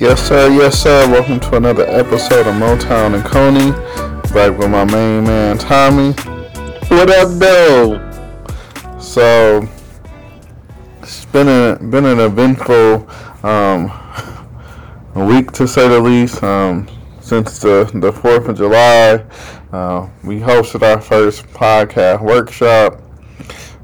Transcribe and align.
Yes, 0.00 0.26
sir. 0.26 0.48
Yes, 0.48 0.82
sir. 0.82 1.06
Welcome 1.10 1.40
to 1.40 1.56
another 1.56 1.84
episode 1.86 2.46
of 2.46 2.54
Motown 2.54 3.14
and 3.14 3.22
Coney. 3.22 3.72
Back 4.32 4.58
with 4.58 4.70
my 4.70 4.86
main 4.86 5.24
man 5.24 5.58
Tommy. 5.58 6.12
What 6.88 7.10
up, 7.10 7.28
though? 7.38 8.98
So 8.98 9.68
it's 11.02 11.26
been 11.26 11.48
a 11.48 11.78
been 11.84 12.06
an 12.06 12.18
eventful 12.18 13.06
um, 13.46 13.92
week 15.14 15.52
to 15.52 15.68
say 15.68 15.86
the 15.86 16.00
least. 16.00 16.42
Um, 16.42 16.88
since 17.20 17.58
the 17.58 17.90
the 17.92 18.10
Fourth 18.10 18.48
of 18.48 18.56
July, 18.56 19.22
uh, 19.70 20.08
we 20.24 20.40
hosted 20.40 20.80
our 20.80 21.02
first 21.02 21.44
podcast 21.48 22.22
workshop. 22.22 23.02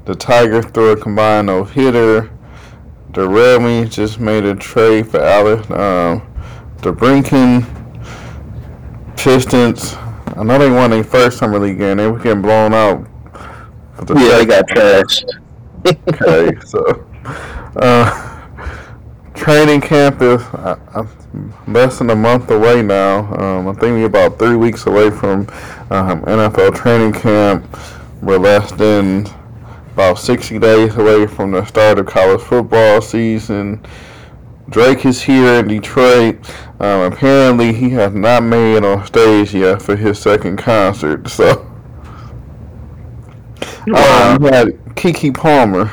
The 0.05 0.15
Tiger 0.15 0.63
threw 0.63 0.93
a 0.93 0.97
combined 0.97 1.45
no 1.45 1.63
hitter. 1.63 2.31
The 3.17 3.27
Wings 3.27 3.95
just 3.95 4.19
made 4.19 4.45
a 4.45 4.53
trade 4.53 5.07
for 5.07 5.19
Alex. 5.19 5.67
Um, 5.71 6.21
DeBrincat 6.81 7.65
Pistons. 9.17 9.95
I 10.35 10.43
know 10.43 10.59
they 10.59 10.69
won 10.69 10.91
their 10.91 11.03
first 11.03 11.39
summer 11.39 11.57
league 11.57 11.79
game. 11.79 11.97
They 11.97 12.05
were 12.05 12.19
getting 12.19 12.43
blown 12.43 12.75
out. 12.75 13.07
For 13.95 14.05
the 14.05 14.13
yeah, 14.19 14.37
they 14.37 14.45
got 14.45 14.67
trashed. 14.67 15.25
okay, 15.87 16.59
so 16.67 17.07
uh, 17.77 18.39
training 19.33 19.81
camp 19.81 20.21
is 20.21 20.43
uh, 20.53 21.07
less 21.67 21.97
than 21.97 22.11
a 22.11 22.15
month 22.15 22.51
away 22.51 22.83
now. 22.83 23.33
Um, 23.33 23.67
I 23.67 23.73
think 23.73 23.95
we're 23.95 24.05
about 24.05 24.37
three 24.37 24.55
weeks 24.55 24.85
away 24.85 25.09
from 25.09 25.47
um, 25.89 26.21
NFL 26.21 26.75
training 26.75 27.13
camp. 27.13 27.65
We're 28.21 28.37
less 28.37 28.71
than 28.73 29.25
about 29.97 30.19
60 30.19 30.59
days 30.59 30.95
away 30.95 31.25
from 31.25 31.49
the 31.49 31.65
start 31.65 31.97
of 31.97 32.05
college 32.05 32.39
football 32.39 33.01
season. 33.01 33.83
Drake 34.69 35.07
is 35.07 35.23
here 35.23 35.55
in 35.55 35.67
Detroit. 35.67 36.35
Um, 36.79 37.11
apparently, 37.11 37.73
he 37.73 37.89
has 37.89 38.13
not 38.13 38.43
made 38.43 38.75
it 38.75 38.85
on 38.85 39.03
stage 39.07 39.55
yet 39.55 39.81
for 39.81 39.95
his 39.95 40.19
second 40.19 40.57
concert. 40.57 41.27
So, 41.27 41.49
um, 43.95 44.39
we 44.39 44.49
had 44.49 44.67
Keke 44.93 45.33
Palmer. 45.33 45.89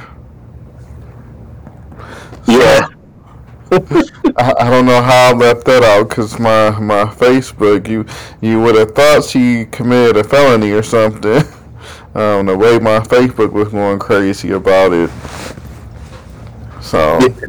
Yeah. 2.47 2.89
I, 3.73 4.53
I, 4.61 4.69
don't 4.69 4.85
know 4.85 5.01
how 5.01 5.31
I 5.31 5.33
left 5.33 5.65
that 5.65 5.83
out 5.83 6.11
because 6.11 6.39
my 6.39 6.79
my 6.79 7.05
Facebook, 7.07 7.89
you 7.89 8.05
you 8.43 8.61
would 8.61 8.75
have 8.75 8.91
thought 8.91 9.25
she 9.25 9.65
committed 9.65 10.19
a 10.19 10.25
felony 10.25 10.73
or 10.73 10.83
something. 10.83 11.43
Um, 12.15 12.47
the 12.47 12.57
way 12.57 12.79
my 12.79 13.01
Facebook 13.01 13.53
was 13.53 13.69
going 13.71 13.99
crazy 13.99 14.53
about 14.53 14.93
it. 14.93 15.11
So, 16.81 17.19
yeah. 17.21 17.47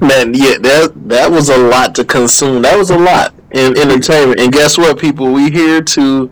man, 0.00 0.34
yeah, 0.34 0.58
that 0.58 0.92
that 1.08 1.30
was 1.30 1.50
a 1.50 1.56
lot 1.56 1.94
to 1.96 2.04
consume. 2.04 2.62
That 2.62 2.76
was 2.76 2.90
a 2.90 2.98
lot 2.98 3.32
in 3.52 3.78
entertainment. 3.78 4.40
And 4.40 4.52
guess 4.52 4.76
what, 4.76 4.98
people? 4.98 5.32
We 5.32 5.50
here 5.50 5.82
to 5.82 6.30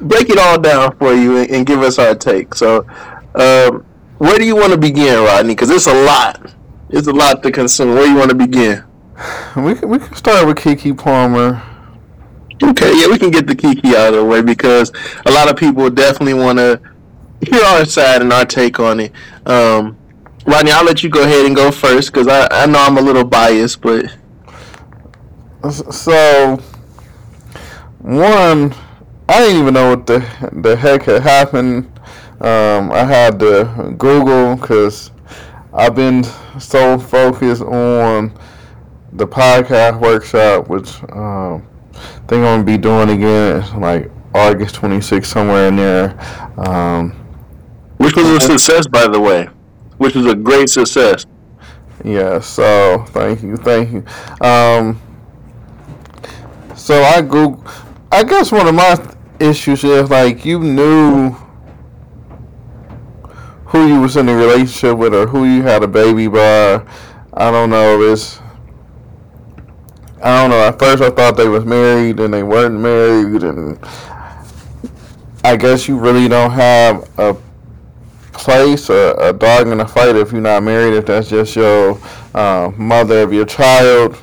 break 0.00 0.30
it 0.30 0.38
all 0.38 0.58
down 0.58 0.96
for 0.96 1.12
you 1.12 1.36
and, 1.36 1.50
and 1.50 1.66
give 1.66 1.80
us 1.80 1.98
our 1.98 2.14
take. 2.14 2.54
So, 2.54 2.86
um, 3.34 3.84
where 4.18 4.38
do 4.38 4.46
you 4.46 4.56
want 4.56 4.72
to 4.72 4.78
begin, 4.78 5.22
Rodney? 5.24 5.54
Because 5.54 5.70
it's 5.70 5.86
a 5.86 6.04
lot. 6.04 6.54
It's 6.88 7.08
a 7.08 7.12
lot 7.12 7.42
to 7.42 7.50
consume. 7.50 7.94
Where 7.94 8.04
do 8.06 8.12
you 8.12 8.16
want 8.16 8.30
to 8.30 8.36
begin? 8.36 8.84
We 9.56 9.74
can, 9.74 9.88
we 9.88 9.98
can 9.98 10.14
start 10.14 10.46
with 10.46 10.56
Keke 10.56 10.96
Palmer. 10.96 11.62
Okay, 12.62 12.92
yeah, 12.98 13.08
we 13.08 13.18
can 13.18 13.30
get 13.30 13.46
the 13.46 13.54
Keke 13.54 13.94
out 13.94 14.14
of 14.14 14.20
the 14.20 14.24
way 14.24 14.42
because 14.42 14.92
a 15.26 15.30
lot 15.30 15.50
of 15.50 15.56
people 15.56 15.90
definitely 15.90 16.34
want 16.34 16.58
to 16.58 16.80
hear 17.44 17.62
our 17.64 17.84
side 17.84 18.22
and 18.22 18.32
our 18.32 18.44
take 18.44 18.80
on 18.80 19.00
it. 19.00 19.12
Um, 19.46 19.96
Rodney, 20.46 20.72
I'll 20.72 20.84
let 20.84 21.02
you 21.02 21.08
go 21.08 21.22
ahead 21.22 21.46
and 21.46 21.56
go 21.56 21.70
first 21.70 22.12
because 22.12 22.28
I, 22.28 22.46
I 22.50 22.66
know 22.66 22.78
I'm 22.78 22.98
a 22.98 23.00
little 23.00 23.24
biased, 23.24 23.80
but 23.80 24.06
so 25.72 26.56
one, 28.00 28.74
I 29.28 29.38
didn't 29.38 29.62
even 29.62 29.74
know 29.74 29.90
what 29.90 30.06
the 30.06 30.18
the 30.52 30.76
heck 30.76 31.04
had 31.04 31.22
happened. 31.22 31.86
Um, 32.40 32.92
I 32.92 33.04
had 33.04 33.38
to 33.40 33.94
Google 33.96 34.56
because 34.56 35.10
I've 35.72 35.94
been 35.94 36.24
so 36.60 36.98
focused 36.98 37.62
on 37.62 38.38
the 39.14 39.26
podcast 39.26 39.98
workshop, 40.00 40.68
which 40.68 41.02
um, 41.12 41.66
I 41.94 41.98
think 42.26 42.32
I'm 42.32 42.42
gonna 42.42 42.64
be 42.64 42.76
doing 42.76 43.08
again 43.08 43.80
like 43.80 44.10
August 44.34 44.74
26th, 44.74 45.24
somewhere 45.24 45.68
in 45.68 45.76
there. 45.76 46.18
Um, 46.58 47.23
which 48.04 48.16
was 48.16 48.26
a 48.28 48.40
success, 48.40 48.86
by 48.86 49.08
the 49.08 49.20
way. 49.20 49.48
Which 49.98 50.14
was 50.14 50.26
a 50.26 50.34
great 50.34 50.68
success. 50.68 51.26
Yeah. 52.04 52.40
So 52.40 53.04
thank 53.08 53.42
you, 53.42 53.56
thank 53.56 53.92
you. 53.92 54.04
Um, 54.46 55.00
so 56.76 57.02
I 57.02 57.22
Google. 57.22 57.64
I 58.12 58.22
guess 58.22 58.52
one 58.52 58.66
of 58.68 58.74
my 58.74 58.96
issues 59.40 59.82
is 59.84 60.10
like 60.10 60.44
you 60.44 60.60
knew 60.60 61.30
who 63.66 63.88
you 63.88 64.00
was 64.00 64.16
in 64.16 64.28
a 64.28 64.36
relationship 64.36 64.96
with 64.96 65.14
or 65.14 65.26
who 65.26 65.44
you 65.44 65.62
had 65.62 65.82
a 65.82 65.88
baby 65.88 66.28
by. 66.28 66.84
I 67.32 67.50
don't 67.50 67.70
know. 67.70 68.00
It's 68.02 68.40
I 70.22 70.40
don't 70.40 70.50
know. 70.50 70.60
At 70.60 70.78
first, 70.78 71.02
I 71.02 71.10
thought 71.10 71.36
they 71.36 71.48
was 71.48 71.64
married, 71.64 72.18
and 72.20 72.32
they 72.32 72.42
weren't 72.42 72.80
married, 72.80 73.42
and 73.42 73.78
I 75.44 75.56
guess 75.56 75.86
you 75.86 75.98
really 75.98 76.28
don't 76.28 76.52
have 76.52 77.10
a 77.18 77.36
place 78.34 78.90
a, 78.90 79.14
a 79.18 79.32
dog 79.32 79.68
in 79.68 79.80
a 79.80 79.88
fight 79.88 80.16
if 80.16 80.32
you're 80.32 80.40
not 80.40 80.62
married, 80.62 80.94
if 80.94 81.06
that's 81.06 81.28
just 81.28 81.56
your 81.56 81.98
uh, 82.34 82.70
mother 82.76 83.22
of 83.22 83.32
your 83.32 83.46
child. 83.46 84.18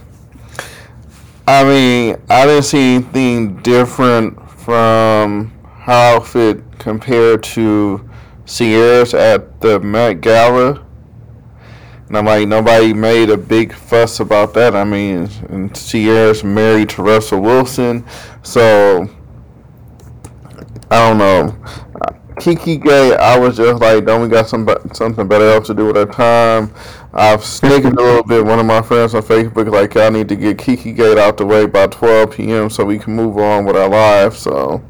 I 1.48 1.64
mean, 1.64 2.22
I 2.30 2.46
didn't 2.46 2.64
see 2.64 2.96
anything 2.96 3.62
different 3.62 4.40
from 4.52 5.52
how 5.80 6.18
outfit 6.18 6.62
compared 6.78 7.42
to 7.44 8.08
Ciara's 8.46 9.14
at 9.14 9.60
the 9.62 9.80
Met 9.80 10.22
Gala. 10.22 10.86
And 12.08 12.18
I'm 12.18 12.26
like, 12.26 12.48
nobody 12.48 12.94
made 12.94 13.30
a 13.30 13.38
big 13.38 13.74
fuss 13.74 14.20
about 14.20 14.54
that. 14.54 14.76
I 14.76 14.84
mean, 14.84 15.30
and 15.50 15.74
Ciara's 15.74 16.44
married 16.44 16.90
to 16.90 17.04
Russell 17.04 17.42
Wilson, 17.42 18.06
so 18.44 19.10
I 20.92 21.10
don't 21.10 21.18
know. 21.18 21.56
Keke 22.36 22.82
Gate, 22.84 23.16
I 23.16 23.38
was 23.38 23.58
just 23.58 23.82
like, 23.82 24.06
don't 24.06 24.22
we 24.22 24.28
got 24.28 24.48
some 24.48 24.68
something 24.94 25.28
better 25.28 25.50
else 25.50 25.68
to 25.68 25.74
do 25.74 25.88
with 25.88 25.98
our 25.98 26.06
time? 26.06 26.74
I've 27.14 27.44
sneaked 27.44 27.86
a 27.86 27.90
little 27.90 28.24
bit. 28.24 28.46
One 28.46 28.60
of 28.60 28.66
my 28.66 28.82
friends 28.82 29.14
on 29.14 29.22
Facebook 29.22 29.70
like, 29.72 29.98
I 29.98 30.10
need 30.10 30.30
to 30.30 30.36
get 30.36 30.58
Keke 30.58 30.96
Gate 30.96 31.18
out 31.18 31.38
the 31.38 31.46
way 31.46 31.66
by 31.66 31.88
12 31.88 32.32
p.m. 32.32 32.70
so 32.70 32.86
we 32.86 32.98
can 32.98 33.16
move 33.16 33.38
on 33.38 33.66
with 33.66 33.76
our 33.76 33.90
lives. 33.90 34.40
So 34.40 34.82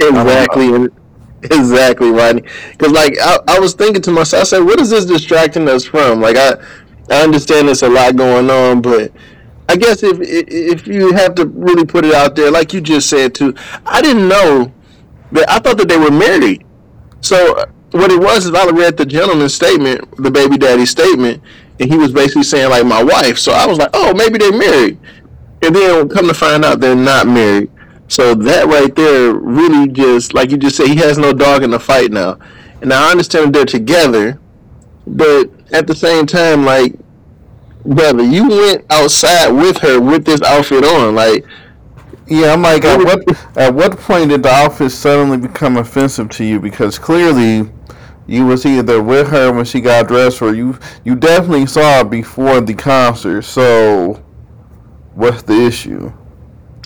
exactly, 0.00 0.88
exactly, 1.42 2.10
Rodney. 2.10 2.42
Because 2.72 2.92
like 2.92 3.14
I, 3.20 3.38
I 3.48 3.58
was 3.58 3.74
thinking 3.74 4.02
to 4.02 4.10
myself, 4.10 4.42
I 4.42 4.44
said, 4.44 4.60
what 4.60 4.80
is 4.80 4.90
this 4.90 5.06
distracting 5.06 5.68
us 5.68 5.84
from? 5.84 6.20
Like 6.20 6.36
I, 6.36 6.54
I 7.10 7.22
understand 7.22 7.68
there's 7.68 7.82
a 7.82 7.88
lot 7.88 8.16
going 8.16 8.50
on, 8.50 8.82
but 8.82 9.12
I 9.68 9.76
guess 9.76 10.02
if 10.02 10.18
if 10.20 10.86
you 10.86 11.12
have 11.12 11.34
to 11.36 11.46
really 11.46 11.84
put 11.84 12.04
it 12.04 12.14
out 12.14 12.36
there, 12.36 12.50
like 12.50 12.72
you 12.72 12.80
just 12.80 13.08
said 13.08 13.34
too, 13.34 13.54
I 13.86 14.02
didn't 14.02 14.28
know 14.28 14.72
I 15.34 15.58
thought 15.58 15.76
that 15.78 15.88
they 15.88 15.98
were 15.98 16.10
married. 16.10 16.64
So 17.20 17.56
uh, 17.56 17.66
what 17.92 18.10
it 18.10 18.20
was 18.20 18.46
is 18.46 18.54
I 18.54 18.68
read 18.70 18.96
the 18.96 19.06
gentleman's 19.06 19.54
statement, 19.54 20.16
the 20.16 20.30
baby 20.30 20.56
daddy 20.58 20.86
statement, 20.86 21.42
and 21.80 21.90
he 21.90 21.96
was 21.96 22.12
basically 22.12 22.44
saying 22.44 22.70
like 22.70 22.86
my 22.86 23.02
wife. 23.02 23.38
So 23.38 23.52
I 23.52 23.66
was 23.66 23.78
like, 23.78 23.90
oh, 23.94 24.14
maybe 24.14 24.38
they're 24.38 24.56
married. 24.56 24.98
And 25.62 25.74
then 25.74 26.08
come 26.08 26.28
to 26.28 26.34
find 26.34 26.64
out 26.64 26.80
they're 26.80 26.94
not 26.94 27.26
married. 27.26 27.70
So 28.08 28.34
that 28.34 28.66
right 28.66 28.94
there 28.94 29.34
really 29.34 29.88
just 29.88 30.32
like 30.32 30.50
you 30.50 30.56
just 30.56 30.76
said, 30.76 30.86
he 30.86 30.96
has 30.96 31.18
no 31.18 31.32
dog 31.32 31.62
in 31.62 31.70
the 31.70 31.80
fight 31.80 32.10
now. 32.10 32.38
And 32.80 32.92
I 32.92 33.10
understand 33.10 33.54
they're 33.54 33.64
together, 33.64 34.38
but 35.06 35.50
at 35.72 35.86
the 35.86 35.94
same 35.94 36.26
time, 36.26 36.64
like, 36.64 36.94
brother, 37.84 38.22
you 38.22 38.48
went 38.48 38.84
outside 38.90 39.48
with 39.48 39.78
her 39.78 40.00
with 40.00 40.24
this 40.24 40.40
outfit 40.42 40.84
on, 40.84 41.14
like 41.14 41.44
yeah, 42.28 42.52
I'm 42.52 42.62
like, 42.62 42.84
at 42.84 42.98
what 42.98 43.56
at 43.56 43.74
what 43.74 43.98
point 43.98 44.30
did 44.30 44.42
the 44.42 44.50
outfit 44.50 44.92
suddenly 44.92 45.36
become 45.36 45.76
offensive 45.76 46.28
to 46.30 46.44
you? 46.44 46.60
Because 46.60 46.98
clearly, 46.98 47.70
you 48.26 48.46
was 48.46 48.66
either 48.66 49.02
with 49.02 49.28
her 49.28 49.52
when 49.52 49.64
she 49.64 49.80
got 49.80 50.08
dressed, 50.08 50.42
or 50.42 50.54
you 50.54 50.78
you 51.04 51.14
definitely 51.14 51.66
saw 51.66 52.00
it 52.00 52.10
before 52.10 52.60
the 52.60 52.74
concert. 52.74 53.42
So, 53.42 54.22
what's 55.14 55.42
the 55.42 55.66
issue? 55.66 56.12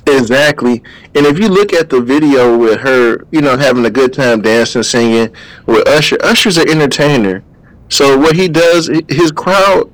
Exactly. 0.06 0.82
And 1.14 1.26
if 1.26 1.38
you 1.38 1.48
look 1.48 1.72
at 1.72 1.88
the 1.88 2.00
video 2.00 2.56
with 2.56 2.80
her, 2.80 3.24
you 3.30 3.40
know, 3.40 3.56
having 3.56 3.84
a 3.86 3.90
good 3.90 4.12
time 4.12 4.42
dancing, 4.42 4.82
singing 4.82 5.34
with 5.66 5.86
Usher, 5.88 6.18
Usher's 6.22 6.56
an 6.58 6.68
entertainer. 6.68 7.44
So 7.88 8.18
what 8.18 8.34
he 8.34 8.48
does, 8.48 8.90
his 9.08 9.30
crowd 9.30 9.92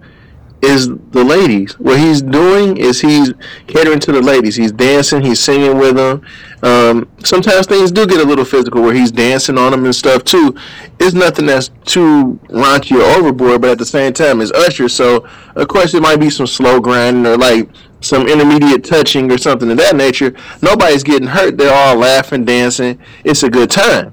is 0.62 0.88
the 0.88 1.22
ladies. 1.24 1.78
What 1.78 1.98
he's 1.98 2.20
doing 2.20 2.76
is 2.76 3.00
he's 3.00 3.32
catering 3.66 4.00
to 4.00 4.12
the 4.12 4.20
ladies. 4.20 4.56
He's 4.56 4.72
dancing, 4.72 5.22
he's 5.22 5.40
singing 5.40 5.78
with 5.78 5.96
them. 5.96 6.24
Um, 6.62 7.08
sometimes 7.24 7.66
things 7.66 7.92
do 7.92 8.06
get 8.06 8.20
a 8.20 8.24
little 8.24 8.44
physical 8.44 8.82
where 8.82 8.94
he's 8.94 9.12
dancing 9.12 9.56
on 9.56 9.70
them 9.70 9.84
and 9.84 9.94
stuff 9.94 10.24
too. 10.24 10.56
It's 10.98 11.14
nothing 11.14 11.46
that's 11.46 11.70
too 11.84 12.40
raunchy 12.48 12.98
or 12.98 13.18
overboard, 13.18 13.60
but 13.60 13.70
at 13.70 13.78
the 13.78 13.86
same 13.86 14.12
time, 14.12 14.40
it's 14.40 14.50
Usher. 14.52 14.88
So, 14.88 15.28
of 15.54 15.68
course, 15.68 15.94
it 15.94 16.02
might 16.02 16.18
be 16.18 16.30
some 16.30 16.46
slow 16.46 16.80
grinding 16.80 17.26
or 17.26 17.36
like 17.36 17.68
some 18.00 18.26
intermediate 18.26 18.84
touching 18.84 19.30
or 19.30 19.38
something 19.38 19.70
of 19.70 19.76
that 19.76 19.94
nature. 19.94 20.34
Nobody's 20.62 21.02
getting 21.02 21.28
hurt. 21.28 21.56
They're 21.56 21.74
all 21.74 21.96
laughing, 21.96 22.44
dancing. 22.44 22.98
It's 23.24 23.42
a 23.42 23.50
good 23.50 23.70
time. 23.70 24.12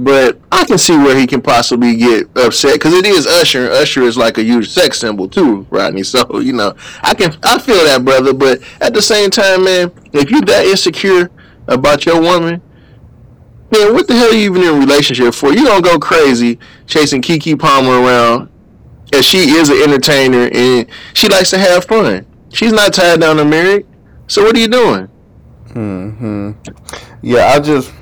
But 0.00 0.38
I 0.52 0.64
can 0.64 0.78
see 0.78 0.96
where 0.96 1.18
he 1.18 1.26
can 1.26 1.42
possibly 1.42 1.96
get 1.96 2.28
upset 2.36 2.74
because 2.74 2.94
it 2.94 3.04
is 3.04 3.26
Usher. 3.26 3.64
And 3.64 3.72
Usher 3.72 4.02
is 4.02 4.16
like 4.16 4.38
a 4.38 4.44
huge 4.44 4.68
sex 4.68 5.00
symbol 5.00 5.28
too, 5.28 5.66
Rodney. 5.70 6.02
So 6.08 6.38
you 6.38 6.52
know, 6.52 6.76
I 7.02 7.14
can 7.14 7.36
I 7.42 7.58
feel 7.58 7.84
that, 7.84 8.04
brother. 8.04 8.32
But 8.32 8.62
at 8.80 8.94
the 8.94 9.02
same 9.02 9.28
time, 9.28 9.64
man, 9.64 9.90
if 10.12 10.30
you're 10.30 10.40
that 10.42 10.66
insecure 10.66 11.30
about 11.66 12.06
your 12.06 12.20
woman, 12.20 12.62
man, 13.72 13.92
what 13.92 14.06
the 14.06 14.14
hell 14.14 14.30
are 14.30 14.34
you 14.34 14.50
even 14.50 14.62
in 14.62 14.68
a 14.68 14.78
relationship 14.78 15.34
for? 15.34 15.52
You 15.52 15.64
don't 15.64 15.82
go 15.82 15.98
crazy 15.98 16.60
chasing 16.86 17.20
Keke 17.20 17.58
Palmer 17.58 18.00
around, 18.00 18.48
and 19.12 19.24
she 19.24 19.50
is 19.50 19.68
an 19.68 19.82
entertainer 19.82 20.48
and 20.52 20.86
she 21.14 21.28
likes 21.28 21.50
to 21.50 21.58
have 21.58 21.84
fun. 21.86 22.24
She's 22.52 22.72
not 22.72 22.94
tied 22.94 23.20
down 23.20 23.36
to 23.36 23.44
married. 23.44 23.84
So 24.28 24.44
what 24.44 24.56
are 24.56 24.60
you 24.60 24.68
doing? 24.68 25.06
Hmm. 25.72 26.52
Yeah, 27.20 27.46
I 27.48 27.58
just 27.60 27.92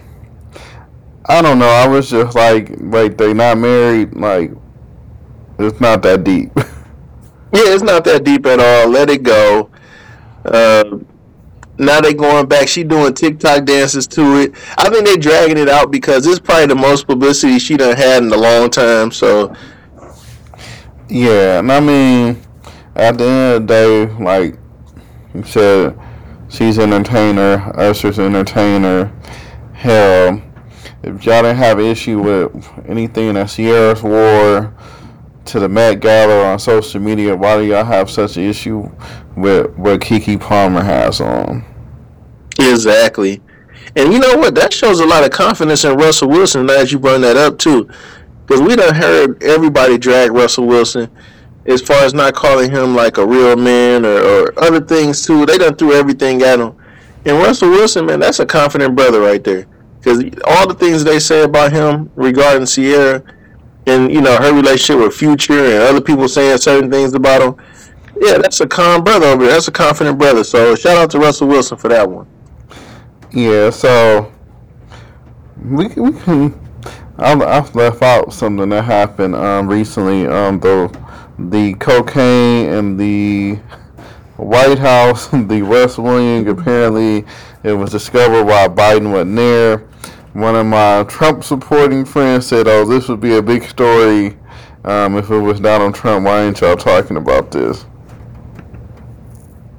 I 1.29 1.43
don't 1.43 1.59
know. 1.59 1.69
I 1.69 1.89
was 1.89 2.11
just 2.11 2.37
like, 2.37 2.71
like 2.79 3.19
they 3.19 3.35
not 3.35 3.59
married. 3.59 4.15
Like 4.15 4.53
it's 5.59 5.81
not 5.81 6.03
that 6.03 6.23
deep. 6.23 6.51
yeah, 6.57 6.63
it's 7.53 7.83
not 7.83 8.05
that 8.05 8.25
deep 8.25 8.47
at 8.47 8.61
all. 8.61 8.89
Let 8.89 9.11
it 9.11 9.25
go. 9.25 9.71
Uh, 10.45 10.99
now 11.79 12.01
they 12.01 12.15
going 12.15 12.47
back. 12.47 12.69
She 12.69 12.85
doing 12.85 13.13
TikTok 13.13 13.65
dances 13.65 14.07
to 14.09 14.37
it. 14.37 14.55
I 14.79 14.89
think 14.89 15.05
they 15.05 15.17
dragging 15.17 15.59
it 15.59 15.69
out 15.69 15.91
because 15.91 16.27
it's 16.27 16.39
probably 16.39 16.67
the 16.67 16.77
most 16.77 17.09
publicity 17.09 17.59
she 17.59 17.77
done 17.77 17.97
had 17.97 18.23
in 18.23 18.33
a 18.33 18.37
long 18.37 18.71
time. 18.71 19.11
So 19.11 19.53
yeah, 21.09 21.59
and 21.59 21.73
I 21.73 21.81
mean, 21.81 22.41
at 22.95 23.19
the 23.19 23.25
end 23.25 23.55
of 23.55 23.63
the 23.63 23.67
day, 23.67 24.07
like 24.23 24.59
you 25.35 25.43
said, 25.43 25.99
she's 26.49 26.79
entertainer. 26.79 27.73
Usher's 27.75 28.21
entertainer. 28.21 29.13
Hell 29.73 30.46
if 31.07 31.25
y'all 31.25 31.43
didn't 31.43 31.57
have 31.57 31.79
issue 31.79 32.21
with 32.21 32.69
anything 32.89 33.35
that 33.35 33.49
Ciara's 33.49 34.03
wore 34.03 34.75
to 35.45 35.61
the 35.61 35.69
Met 35.69 36.01
Gala 36.01 36.53
on 36.53 36.59
social 36.59 37.01
media, 37.01 37.37
why 37.37 37.59
do 37.59 37.65
y'all 37.65 37.85
have 37.85 38.11
such 38.11 38.37
an 38.37 38.43
issue 38.43 38.91
with 39.37 39.71
what 39.77 40.01
Keke 40.01 40.41
Palmer 40.41 40.83
has 40.83 41.21
on? 41.21 41.65
Exactly. 42.59 43.41
And 43.95 44.13
you 44.13 44.19
know 44.19 44.37
what? 44.37 44.57
That 44.57 44.73
shows 44.73 44.99
a 44.99 45.07
lot 45.07 45.25
of 45.25 45.31
confidence 45.31 45.85
in 45.85 45.97
Russell 45.97 46.29
Wilson 46.29 46.69
as 46.69 46.91
you 46.91 46.99
bring 46.99 47.21
that 47.21 47.37
up 47.37 47.57
too. 47.57 47.89
Because 48.45 48.61
we 48.61 48.75
done 48.75 48.95
heard 48.95 49.41
everybody 49.45 49.99
drag 49.99 50.33
Russell 50.33 50.67
Wilson 50.67 51.09
as 51.67 51.83
far 51.83 52.05
as 52.05 52.15
not 52.15 52.35
calling 52.35 52.71
him 52.71 52.97
like 52.97 53.19
a 53.19 53.27
real 53.27 53.57
man 53.57 54.05
or, 54.05 54.19
or 54.19 54.59
other 54.59 54.81
things 54.81 55.25
too. 55.25 55.47
They 55.47 55.57
done 55.57 55.77
threw 55.77 55.93
everything 55.93 56.43
at 56.43 56.59
him. 56.59 56.75
And 57.25 57.39
Russell 57.39 57.71
Wilson, 57.71 58.07
man, 58.07 58.19
that's 58.19 58.41
a 58.41 58.47
confident 58.47 58.97
brother 58.97 59.21
right 59.21 59.43
there 59.43 59.67
because 60.07 60.23
all 60.45 60.69
the 60.69 60.75
things 60.75 61.03
they 61.03 61.19
say 61.19 61.43
about 61.43 61.73
him 61.73 62.09
regarding 62.15 62.65
Ciara 62.65 63.25
and 63.89 64.13
you 64.13 64.21
know 64.21 64.37
her 64.37 64.55
relationship 64.55 65.05
with 65.05 65.17
Future 65.17 65.65
and 65.65 65.83
other 65.83 66.01
people 66.01 66.29
saying 66.29 66.59
certain 66.59 66.89
things 66.89 67.13
about 67.13 67.43
him, 67.43 67.57
yeah, 68.21 68.39
that's 68.39 68.61
a 68.61 68.69
calm 68.69 69.03
brother 69.03 69.27
over 69.27 69.43
there. 69.43 69.55
That's 69.55 69.67
a 69.67 69.73
confident 69.73 70.17
brother. 70.17 70.45
So 70.45 70.77
shout 70.77 70.97
out 70.97 71.11
to 71.11 71.19
Russell 71.19 71.49
Wilson 71.49 71.77
for 71.77 71.89
that 71.89 72.09
one. 72.09 72.29
Yeah, 73.33 73.71
so 73.71 74.33
we 75.65 75.89
we 75.89 76.13
can. 76.21 76.55
I've 77.19 77.75
left 77.75 78.01
out 78.01 78.33
something 78.33 78.69
that 78.69 78.85
happened 78.85 79.35
um, 79.35 79.67
recently. 79.67 80.29
Um, 80.29 80.61
the 80.61 80.97
the 81.37 81.75
cocaine 81.75 82.69
and 82.69 83.01
the 83.01 83.57
White 84.37 84.79
House, 84.79 85.27
the 85.33 85.63
West 85.63 85.99
Wing. 85.99 86.49
Apparently, 86.49 87.25
it 87.67 87.73
was 87.73 87.91
discovered 87.91 88.45
while 88.45 88.69
Biden 88.69 89.13
wasn't 89.13 89.37
there 89.37 89.87
one 90.37 90.55
of 90.55 90.67
my 90.67 91.03
Trump 91.09 91.43
supporting 91.43 92.05
friends 92.05 92.47
said, 92.47 92.69
"Oh, 92.69 92.85
this 92.85 93.09
would 93.09 93.21
be 93.21 93.37
a 93.37 93.43
big 93.43 93.65
story 93.65 94.37
um, 94.85 95.17
if 95.17 95.31
it 95.31 95.39
was 95.39 95.61
Donald 95.61 95.95
Trump. 95.95 96.27
Why 96.27 96.43
ain't 96.43 96.61
y'all 96.61 96.77
talking 96.77 97.17
about 97.17 97.51
this?" 97.51 97.87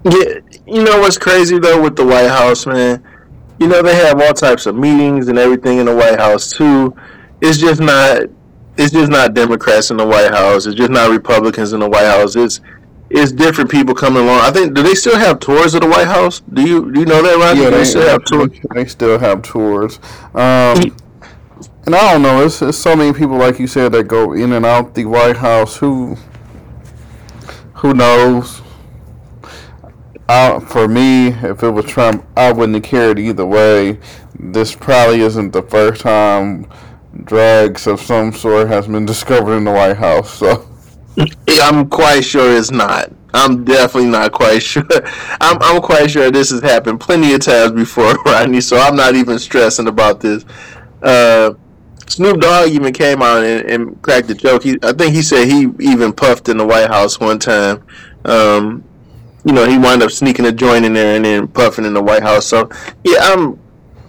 Yeah, 0.03 0.39
you 0.65 0.83
know 0.83 0.99
what's 0.99 1.17
crazy 1.17 1.59
though 1.59 1.81
with 1.81 1.95
the 1.95 2.05
White 2.05 2.29
House, 2.29 2.65
man. 2.65 3.03
You 3.59 3.67
know 3.67 3.83
they 3.83 3.95
have 3.95 4.19
all 4.19 4.33
types 4.33 4.65
of 4.65 4.75
meetings 4.75 5.27
and 5.27 5.37
everything 5.37 5.77
in 5.77 5.85
the 5.85 5.95
White 5.95 6.19
House 6.19 6.51
too. 6.51 6.95
It's 7.41 7.59
just 7.59 7.79
not. 7.79 8.23
It's 8.79 8.93
just 8.93 9.11
not 9.11 9.33
Democrats 9.33 9.91
in 9.91 9.97
the 9.97 10.05
White 10.05 10.31
House. 10.31 10.65
It's 10.65 10.75
just 10.75 10.91
not 10.91 11.11
Republicans 11.11 11.73
in 11.73 11.79
the 11.79 11.89
White 11.89 12.05
House. 12.05 12.35
It's 12.35 12.61
it's 13.09 13.31
different 13.31 13.71
people 13.71 13.95
coming 13.95 14.23
along. 14.23 14.41
I 14.41 14.51
think 14.51 14.73
do 14.73 14.83
they 14.83 14.95
still 14.95 15.17
have 15.17 15.39
tours 15.39 15.73
of 15.73 15.81
the 15.81 15.87
White 15.87 16.07
House? 16.07 16.41
Do 16.41 16.61
you 16.61 16.91
do 16.91 16.99
you 16.99 17.05
know 17.05 17.21
that, 17.21 17.37
right? 17.37 17.57
Yeah, 17.57 17.69
they, 17.69 17.77
they, 17.77 17.85
still 17.85 18.07
have 18.07 18.25
tours. 18.25 18.59
They 18.73 18.85
still 18.85 19.19
have 19.19 19.41
tours. 19.41 19.99
Um, 20.33 20.95
and 21.85 21.95
I 21.95 22.13
don't 22.13 22.21
know. 22.21 22.45
It's, 22.45 22.61
it's 22.61 22.77
so 22.77 22.95
many 22.95 23.17
people, 23.17 23.37
like 23.37 23.59
you 23.59 23.67
said, 23.67 23.93
that 23.93 24.03
go 24.03 24.33
in 24.33 24.51
and 24.51 24.65
out 24.65 24.93
the 24.93 25.05
White 25.05 25.37
House. 25.37 25.77
Who 25.77 26.17
who 27.75 27.93
knows? 27.93 28.61
for 30.27 30.87
me, 30.89 31.27
if 31.27 31.63
it 31.63 31.69
was 31.69 31.85
Trump, 31.85 32.25
I 32.35 32.51
wouldn't 32.51 32.75
have 32.75 32.83
cared 32.83 33.17
either 33.17 33.45
way. 33.45 33.99
This 34.37 34.75
probably 34.75 35.21
isn't 35.21 35.51
the 35.51 35.63
first 35.63 36.01
time 36.01 36.67
drugs 37.23 37.87
of 37.87 38.01
some 38.01 38.33
sort 38.33 38.67
has 38.67 38.87
been 38.87 39.05
discovered 39.13 39.55
in 39.55 39.63
the 39.63 39.71
White 39.71 39.97
House. 39.97 40.33
So. 40.33 40.67
I'm 41.61 41.89
quite 41.89 42.21
sure 42.21 42.55
it's 42.55 42.71
not. 42.71 43.11
I'm 43.33 43.63
definitely 43.63 44.09
not 44.09 44.31
quite 44.31 44.59
sure. 44.63 44.83
I'm, 45.41 45.57
I'm 45.61 45.81
quite 45.81 46.11
sure 46.11 46.31
this 46.31 46.51
has 46.51 46.61
happened 46.61 46.99
plenty 46.99 47.33
of 47.33 47.41
times 47.41 47.71
before, 47.71 48.13
Rodney. 48.25 48.61
So 48.61 48.77
I'm 48.77 48.95
not 48.95 49.15
even 49.15 49.39
stressing 49.39 49.87
about 49.87 50.19
this. 50.19 50.45
Uh, 51.01 51.53
Snoop 52.07 52.39
Dogg 52.39 52.69
even 52.69 52.93
came 52.93 53.21
out 53.21 53.43
and, 53.43 53.69
and 53.69 54.01
cracked 54.01 54.29
a 54.29 54.35
joke. 54.35 54.63
He, 54.63 54.77
I 54.81 54.93
think 54.93 55.13
he 55.13 55.21
said 55.21 55.47
he 55.47 55.67
even 55.79 56.13
puffed 56.13 56.49
in 56.49 56.57
the 56.57 56.65
White 56.65 56.87
House 56.87 57.19
one 57.19 57.37
time. 57.37 57.83
Um, 58.25 58.83
you 59.43 59.53
know, 59.53 59.67
he 59.67 59.77
wound 59.77 60.03
up 60.03 60.11
sneaking 60.11 60.45
a 60.45 60.51
joint 60.51 60.85
in 60.85 60.93
there 60.93 61.15
and 61.15 61.25
then 61.25 61.47
puffing 61.47 61.85
in 61.85 61.93
the 61.93 62.01
White 62.01 62.23
House. 62.23 62.45
So 62.45 62.69
yeah, 63.03 63.19
I'm 63.21 63.59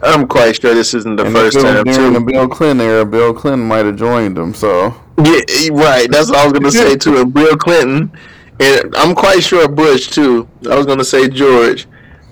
I'm 0.02 0.28
quite 0.28 0.60
sure 0.60 0.74
this 0.74 0.94
isn't 0.94 1.16
the 1.16 1.24
and 1.26 1.34
first 1.34 1.60
time. 1.60 1.84
During 1.84 2.14
too. 2.14 2.18
the 2.20 2.20
Bill 2.20 2.48
Clinton 2.48 2.86
era, 2.86 3.04
Bill 3.04 3.34
Clinton 3.34 3.66
might 3.66 3.84
have 3.84 3.96
joined 3.96 4.38
him. 4.38 4.54
So 4.54 4.94
yeah, 5.18 5.68
right. 5.72 6.10
That's 6.10 6.30
what 6.30 6.38
I 6.38 6.44
was 6.44 6.52
gonna 6.52 6.70
say 6.70 6.96
too. 6.96 7.18
And 7.18 7.32
Bill 7.32 7.56
Clinton, 7.56 8.10
and 8.60 8.94
I'm 8.96 9.14
quite 9.14 9.42
sure 9.42 9.68
Bush 9.68 10.08
too. 10.08 10.48
I 10.70 10.76
was 10.76 10.86
gonna 10.86 11.04
say 11.04 11.28
George, 11.28 11.86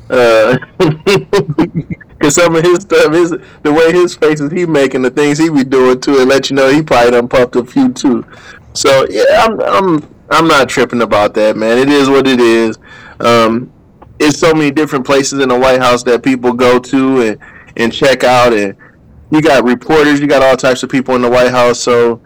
because 0.09 0.59
uh, 0.79 2.31
some 2.31 2.55
of 2.57 2.63
his 2.65 2.81
stuff, 2.83 3.13
his 3.13 3.31
the 3.63 3.73
way 3.73 3.93
his 3.93 4.15
faces 4.15 4.53
he 4.53 4.67
making, 4.67 5.03
the 5.03 5.11
things 5.11 5.39
he 5.39 5.51
be 5.51 5.65
doing 5.65 6.01
to 6.03 6.21
it, 6.21 6.29
let 6.29 6.51
you 6.51 6.57
know 6.57 6.71
he 6.71 6.83
probably 6.83 7.11
done 7.13 7.29
puffed 7.29 7.57
a 7.57 7.65
few 7.65 7.93
too. 7.93 8.25
So 8.75 9.07
yeah, 9.11 9.25
I'm 9.45 9.61
I'm 9.61 10.15
I'm 10.31 10.49
not 10.49 10.69
tripping 10.69 11.03
about 11.03 11.35
that, 11.35 11.57
man. 11.57 11.79
It 11.79 11.89
is 11.89 12.09
what 12.09 12.27
it 12.27 12.41
is. 12.41 12.79
Um, 13.21 13.73
it's 14.19 14.39
so 14.39 14.55
many 14.55 14.71
different 14.71 15.05
places 15.05 15.41
in 15.41 15.49
the 15.49 15.59
White 15.59 15.81
House 15.81 16.03
that 16.05 16.23
people 16.23 16.53
go 16.53 16.79
to 16.79 17.21
and 17.23 17.39
and 17.77 17.93
check 17.93 18.23
out, 18.25 18.53
and 18.53 18.77
you 19.31 19.43
got 19.43 19.65
reporters, 19.65 20.21
you 20.21 20.27
got 20.27 20.43
all 20.43 20.57
types 20.57 20.83
of 20.83 20.91
people 20.91 21.15
in 21.17 21.23
the 21.23 21.31
White 21.31 21.51
House. 21.51 21.81
So 21.81 22.21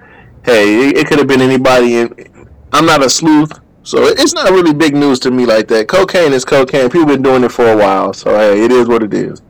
hey, 0.44 0.88
it, 0.88 1.06
could 1.06 1.18
have 1.18 1.28
been 1.28 1.40
anybody. 1.40 1.96
And 1.98 2.48
I'm 2.72 2.86
not 2.86 3.04
a 3.04 3.10
sleuth, 3.10 3.52
so 3.82 4.04
it's 4.04 4.32
not 4.32 4.50
really 4.50 4.74
big 4.74 4.94
news 4.94 5.18
to 5.20 5.30
me 5.30 5.46
like 5.46 5.68
that. 5.68 5.88
Cocaine 5.88 6.32
is 6.32 6.44
cocaine. 6.44 6.90
People 6.90 7.06
been 7.06 7.22
doing 7.22 7.44
it 7.44 7.52
for 7.52 7.70
a 7.70 7.76
while, 7.76 8.12
so 8.12 8.36
hey, 8.36 8.64
it 8.64 8.72
is 8.72 8.88
what 8.88 9.02
it 9.02 9.14
is. 9.14 9.42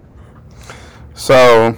So 1.14 1.76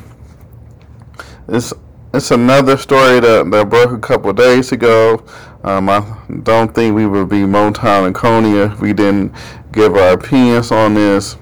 it's 1.49 1.73
it's 2.15 2.31
another 2.31 2.77
story 2.77 3.21
that, 3.21 3.51
that 3.51 3.71
broke 3.71 3.93
a 3.93 3.99
couple 3.99 4.33
days 4.35 4.73
ago. 4.73 5.25
Um, 5.65 5.89
I 5.89 6.01
don't 6.43 6.75
think 6.75 6.95
we 6.95 7.07
would 7.07 7.29
be 7.29 7.39
Motown 7.39 8.07
and 8.07 8.15
Coney 8.15 8.59
if 8.59 8.81
we 8.81 8.93
didn't 8.93 9.33
give 9.73 9.97
our 9.97 10.13
opinions 10.13 10.71
on 10.71 10.95
this. 10.95 11.37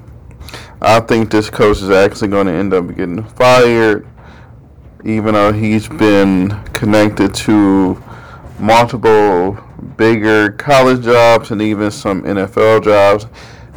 I 0.81 1.01
think 1.01 1.31
this 1.31 1.51
coach 1.51 1.79
is 1.79 1.91
actually 1.91 2.29
going 2.29 2.47
to 2.47 2.53
end 2.53 2.73
up 2.73 2.87
getting 2.89 3.25
fired 3.25 4.07
even 5.05 5.35
though 5.35 5.53
he's 5.53 5.89
been 5.89 6.51
connected 6.73 7.35
to 7.35 8.03
multiple 8.59 9.59
bigger 9.97 10.53
college 10.53 11.03
jobs 11.03 11.51
and 11.51 11.63
even 11.63 11.91
some 11.91 12.23
NFL 12.23 12.85
jobs 12.85 13.27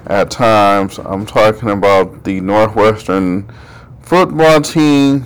at 0.07 0.29
times. 0.29 0.99
I'm 0.99 1.25
talking 1.25 1.69
about 1.69 2.23
the 2.23 2.41
Northwestern 2.41 3.51
football 4.01 4.61
team 4.61 5.25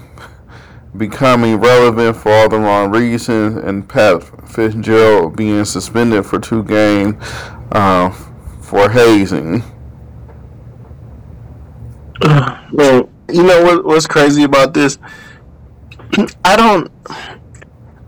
becoming 0.96 1.58
relevant 1.58 2.18
for 2.18 2.32
all 2.32 2.50
the 2.50 2.60
wrong 2.60 2.92
reasons, 2.92 3.58
and 3.58 3.88
Pat 3.88 4.24
Fitzgerald 4.50 5.36
being 5.36 5.66
suspended 5.66 6.26
for 6.26 6.40
two 6.40 6.64
games 6.64 7.16
uh, 7.72 8.10
for 8.62 8.90
hazing. 8.90 9.64
Well, 12.74 13.10
you 13.30 13.44
know 13.44 13.64
what, 13.64 13.86
what's 13.86 14.08
crazy 14.08 14.44
about 14.44 14.74
this? 14.74 14.98
I 16.44 16.56
don't. 16.56 16.92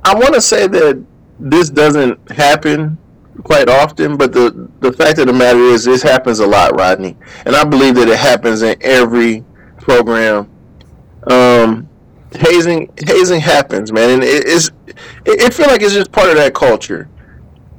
I 0.04 0.16
want 0.16 0.34
to 0.34 0.42
say 0.42 0.68
that 0.68 1.04
this 1.40 1.70
doesn't 1.70 2.32
happen 2.32 2.98
quite 3.44 3.70
often, 3.70 4.18
but 4.18 4.34
the 4.34 4.70
the 4.80 4.92
fact 4.92 5.20
of 5.20 5.28
the 5.28 5.34
matter 5.34 5.60
is, 5.60 5.86
this 5.86 6.02
happens 6.02 6.40
a 6.40 6.48
lot, 6.48 6.76
Rodney, 6.76 7.16
and 7.46 7.56
I 7.56 7.64
believe 7.64 7.96
that 7.96 8.08
it 8.08 8.20
happens 8.20 8.62
in 8.62 8.78
every 8.82 9.44
program. 9.78 10.50
Um, 11.30 11.90
hazing 12.34 12.92
hazing 13.06 13.42
happens, 13.42 13.92
man, 13.92 14.10
and 14.10 14.24
it 14.24 14.46
is 14.46 14.72
it, 14.88 14.98
it 15.26 15.54
feel 15.54 15.68
like 15.68 15.82
it's 15.82 15.94
just 15.94 16.12
part 16.12 16.30
of 16.30 16.36
that 16.36 16.54
culture. 16.54 17.10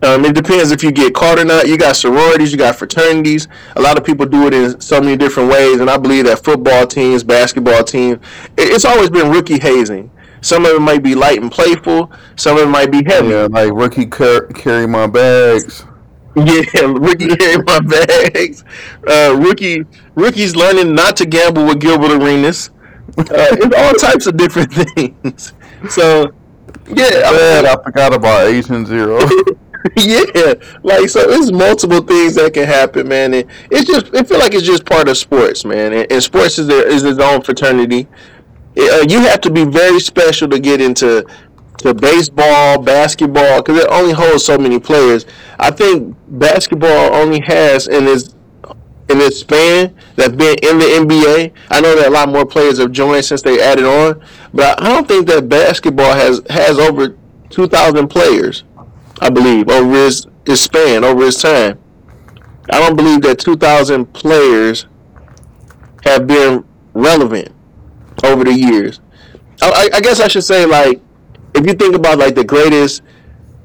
Um, 0.02 0.24
it 0.24 0.34
depends 0.34 0.70
if 0.70 0.82
you 0.82 0.90
get 0.92 1.12
caught 1.14 1.38
or 1.38 1.44
not. 1.44 1.68
You 1.68 1.76
got 1.76 1.94
sororities, 1.96 2.52
you 2.52 2.58
got 2.58 2.76
fraternities. 2.76 3.48
A 3.76 3.80
lot 3.80 3.98
of 3.98 4.04
people 4.04 4.24
do 4.26 4.46
it 4.46 4.54
in 4.54 4.80
so 4.80 5.00
many 5.00 5.16
different 5.16 5.50
ways, 5.50 5.80
and 5.80 5.90
I 5.90 5.98
believe 5.98 6.24
that 6.24 6.42
football 6.42 6.86
teams, 6.86 7.22
basketball 7.22 7.84
teams, 7.84 8.18
it's 8.56 8.84
always 8.86 9.10
been 9.10 9.30
rookie 9.30 9.58
hazing. 9.58 10.10
Some 10.40 10.64
of 10.64 10.72
it 10.72 10.80
might 10.80 11.02
be 11.02 11.14
light 11.14 11.42
and 11.42 11.52
playful. 11.52 12.10
Some 12.36 12.56
of 12.56 12.62
it 12.62 12.70
might 12.70 12.90
be 12.90 13.04
heavy. 13.04 13.28
Yeah, 13.28 13.48
like 13.50 13.72
rookie 13.74 14.06
car- 14.06 14.46
carry 14.46 14.86
my 14.86 15.06
bags. 15.06 15.84
Yeah, 16.36 16.82
rookie 16.82 17.26
carry 17.36 17.60
my 17.64 17.80
bags. 17.80 18.64
Uh, 19.04 19.36
rookie 19.36 19.84
rookies 20.14 20.54
learning 20.54 20.94
not 20.94 21.16
to 21.16 21.26
gamble 21.26 21.66
with 21.66 21.80
Gilbert 21.80 22.12
Arenas. 22.12 22.70
Uh, 23.18 23.24
it's 23.28 23.76
all 23.76 23.92
types 23.94 24.28
of 24.28 24.36
different 24.36 24.72
things. 24.94 25.52
So 25.88 26.32
yeah, 26.86 27.22
I, 27.26 27.32
Man, 27.32 27.66
I 27.66 27.82
forgot 27.82 28.14
about 28.14 28.46
Agent 28.46 28.86
Zero. 28.86 29.18
yeah, 29.96 30.54
like 30.82 31.08
so, 31.08 31.20
it's 31.28 31.50
multiple 31.50 32.02
things 32.02 32.34
that 32.34 32.52
can 32.52 32.66
happen, 32.66 33.08
man. 33.08 33.32
And 33.32 33.50
it's 33.70 33.88
just, 33.88 34.12
it 34.12 34.28
feel 34.28 34.38
like 34.38 34.52
it's 34.52 34.66
just 34.66 34.84
part 34.84 35.08
of 35.08 35.16
sports, 35.16 35.64
man. 35.64 35.92
And, 35.92 36.12
and 36.12 36.22
sports 36.22 36.58
is 36.58 36.66
there 36.66 36.86
is 36.86 37.02
its 37.04 37.18
own 37.18 37.42
fraternity. 37.42 38.06
It, 38.76 38.92
uh, 38.92 39.06
you 39.10 39.20
have 39.26 39.40
to 39.42 39.50
be 39.50 39.64
very 39.64 40.00
special 40.00 40.48
to 40.48 40.58
get 40.58 40.80
into 40.80 41.26
to 41.78 41.94
baseball, 41.94 42.78
basketball, 42.78 43.62
because 43.62 43.82
it 43.82 43.88
only 43.90 44.12
holds 44.12 44.44
so 44.44 44.58
many 44.58 44.78
players. 44.78 45.24
I 45.58 45.70
think 45.70 46.14
basketball 46.28 47.14
only 47.14 47.40
has 47.40 47.88
in 47.88 48.06
its 48.06 48.34
in 49.08 49.20
its 49.20 49.40
span 49.40 49.94
that's 50.14 50.36
been 50.36 50.56
in 50.62 50.78
the 50.78 50.84
NBA. 50.84 51.52
I 51.70 51.80
know 51.80 51.96
that 51.96 52.08
a 52.08 52.10
lot 52.10 52.28
more 52.28 52.46
players 52.46 52.78
have 52.78 52.92
joined 52.92 53.24
since 53.24 53.42
they 53.42 53.60
added 53.60 53.84
on, 53.84 54.22
but 54.52 54.80
I 54.80 54.88
don't 54.88 55.08
think 55.08 55.26
that 55.28 55.48
basketball 55.48 56.12
has 56.12 56.42
has 56.50 56.78
over 56.78 57.16
two 57.48 57.66
thousand 57.66 58.08
players. 58.08 58.64
I 59.20 59.30
believe, 59.30 59.68
over 59.68 59.92
his, 59.92 60.26
his 60.46 60.60
span, 60.60 61.04
over 61.04 61.24
his 61.24 61.40
time. 61.40 61.78
I 62.70 62.78
don't 62.78 62.96
believe 62.96 63.22
that 63.22 63.38
2,000 63.38 64.06
players 64.12 64.86
have 66.04 66.26
been 66.26 66.64
relevant 66.94 67.52
over 68.24 68.44
the 68.44 68.54
years. 68.54 69.00
I, 69.62 69.90
I, 69.92 70.00
guess 70.00 70.20
I 70.20 70.28
should 70.28 70.44
say, 70.44 70.64
like, 70.64 71.00
if 71.54 71.66
you 71.66 71.74
think 71.74 71.94
about, 71.94 72.18
like, 72.18 72.34
the 72.34 72.44
greatest 72.44 73.02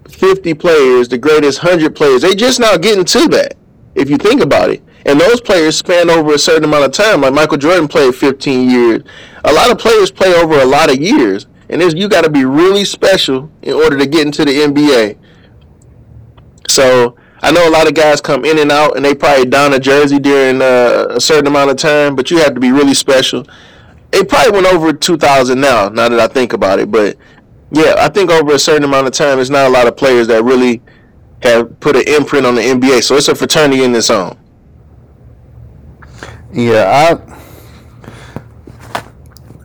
50 0.10 0.54
players, 0.56 1.08
the 1.08 1.18
greatest 1.18 1.64
100 1.64 1.96
players, 1.96 2.22
they 2.22 2.36
just 2.36 2.60
now 2.60 2.76
getting 2.78 3.06
to 3.06 3.28
that, 3.30 3.56
if 3.96 4.10
you 4.10 4.18
think 4.18 4.42
about 4.42 4.70
it. 4.70 4.84
And 5.06 5.22
those 5.22 5.40
players 5.40 5.78
span 5.78 6.10
over 6.10 6.34
a 6.34 6.40
certain 6.40 6.64
amount 6.64 6.86
of 6.86 6.92
time. 6.92 7.22
Like 7.22 7.34
Michael 7.34 7.58
Jordan 7.58 7.88
played 7.88 8.16
15 8.16 8.70
years. 8.70 9.04
A 9.44 9.54
lot 9.54 9.72
of 9.72 9.78
players 9.78 10.10
play 10.10 10.34
over 10.34 10.60
a 10.60 10.66
lot 10.66 10.90
of 10.92 10.98
years. 10.98 11.46
And 11.70 11.82
you 11.94 12.10
got 12.10 12.24
to 12.24 12.30
be 12.30 12.44
really 12.44 12.86
special 12.86 13.52
in 13.62 13.74
order 13.74 13.98
to 13.98 14.08
get 14.08 14.26
into 14.26 14.46
the 14.46 14.52
NBA. 14.52 15.18
So 16.76 17.16
I 17.42 17.52
know 17.52 17.70
a 17.70 17.72
lot 17.72 17.88
of 17.88 17.94
guys 17.94 18.20
come 18.20 18.44
in 18.44 18.60
and 18.60 18.70
out, 18.70 18.98
and 18.98 19.06
they 19.06 19.16
probably 19.16 19.46
don 19.46 19.74
a 19.74 19.80
jersey 19.80 20.20
during 20.20 20.62
uh, 20.62 21.06
a 21.12 21.22
certain 21.22 21.48
amount 21.48 21.72
of 21.72 21.78
time, 21.78 22.18
but 22.18 22.30
you 22.30 22.38
have 22.40 22.54
to 22.54 22.60
be 22.60 22.74
really 22.74 22.94
special. 22.94 23.48
It 24.12 24.28
probably 24.28 24.52
went 24.52 24.68
over 24.68 24.92
2,000 24.92 25.58
now, 25.58 25.88
now 25.88 26.10
that 26.10 26.20
I 26.20 26.28
think 26.28 26.52
about 26.52 26.80
it. 26.80 26.92
But 26.92 27.16
yeah, 27.72 27.96
I 27.98 28.10
think 28.10 28.30
over 28.30 28.56
a 28.56 28.60
certain 28.60 28.84
amount 28.84 29.08
of 29.08 29.14
time, 29.14 29.38
there's 29.38 29.50
not 29.50 29.68
a 29.68 29.70
lot 29.70 29.88
of 29.88 29.96
players 29.96 30.28
that 30.28 30.44
really 30.44 30.82
have 31.44 31.80
put 31.80 31.96
an 31.96 32.04
imprint 32.08 32.46
on 32.46 32.56
the 32.56 32.62
NBA. 32.62 33.04
So 33.04 33.16
it's 33.16 33.30
a 33.30 33.36
fraternity 33.36 33.86
in 33.86 33.96
its 33.96 34.10
own. 34.10 34.38
Yeah, 36.52 37.18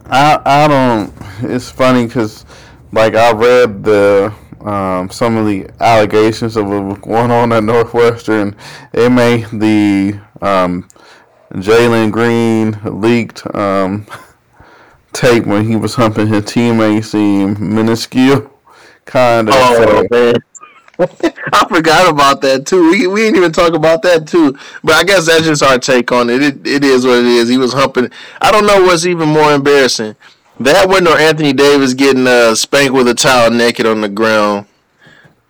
I, 0.09 0.37
I, 0.37 0.65
I 0.65 0.69
don't. 0.69 1.13
It's 1.43 1.71
funny 1.71 2.07
because, 2.07 2.47
like, 2.93 3.17
I 3.17 3.33
read 3.33 3.83
the 3.83 4.33
um, 4.67 5.11
some 5.11 5.37
of 5.37 5.47
the 5.47 5.69
allegations 5.81 6.57
of 6.57 6.67
what 6.67 6.83
was 6.83 6.99
going 6.99 7.31
on 7.31 7.53
at 7.53 7.65
Northwestern. 7.65 8.57
It 8.93 9.11
made 9.11 9.47
the 9.53 10.21
um, 10.41 10.89
Jalen 11.55 12.13
Green 12.13 12.79
leaked 13.01 13.47
um, 13.55 14.07
tape 15.13 15.47
when 15.47 15.67
he 15.67 15.77
was 15.77 15.95
humping 15.95 16.29
his 16.29 16.45
teammates 16.45 17.11
seem 17.11 17.75
minuscule, 17.75 18.51
kind 19.05 19.49
of. 19.49 19.55
Oh, 19.57 20.07
man. 20.11 20.35
I 21.53 21.67
forgot 21.67 22.11
about 22.11 22.43
that 22.43 22.67
too. 22.67 22.91
We, 22.91 23.07
we 23.07 23.23
didn't 23.23 23.37
even 23.37 23.53
talk 23.53 23.73
about 23.73 24.03
that 24.03 24.27
too. 24.27 24.59
But 24.85 24.97
I 24.97 25.05
guess 25.05 25.27
that's 25.27 25.45
just 25.45 25.63
our 25.63 25.79
take 25.79 26.13
on 26.13 26.29
it. 26.29 26.43
It 26.43 26.67
it 26.67 26.85
is 26.85 27.07
what 27.07 27.19
it 27.19 27.25
is. 27.25 27.49
He 27.49 27.57
was 27.57 27.73
humping. 27.73 28.11
I 28.41 28.53
don't 28.53 28.67
know 28.67 28.83
what's 28.83 29.07
even 29.07 29.31
more 29.31 29.53
embarrassing. 29.53 30.15
That 30.61 30.89
one 30.91 31.07
or 31.07 31.17
Anthony 31.17 31.55
Davis 31.55 31.95
getting 31.95 32.27
uh, 32.27 32.55
spanked 32.55 32.93
with 32.93 33.09
a 33.09 33.15
towel 33.15 33.51
naked 33.51 33.87
on 33.87 34.03
the 34.03 34.11
ground, 34.11 34.67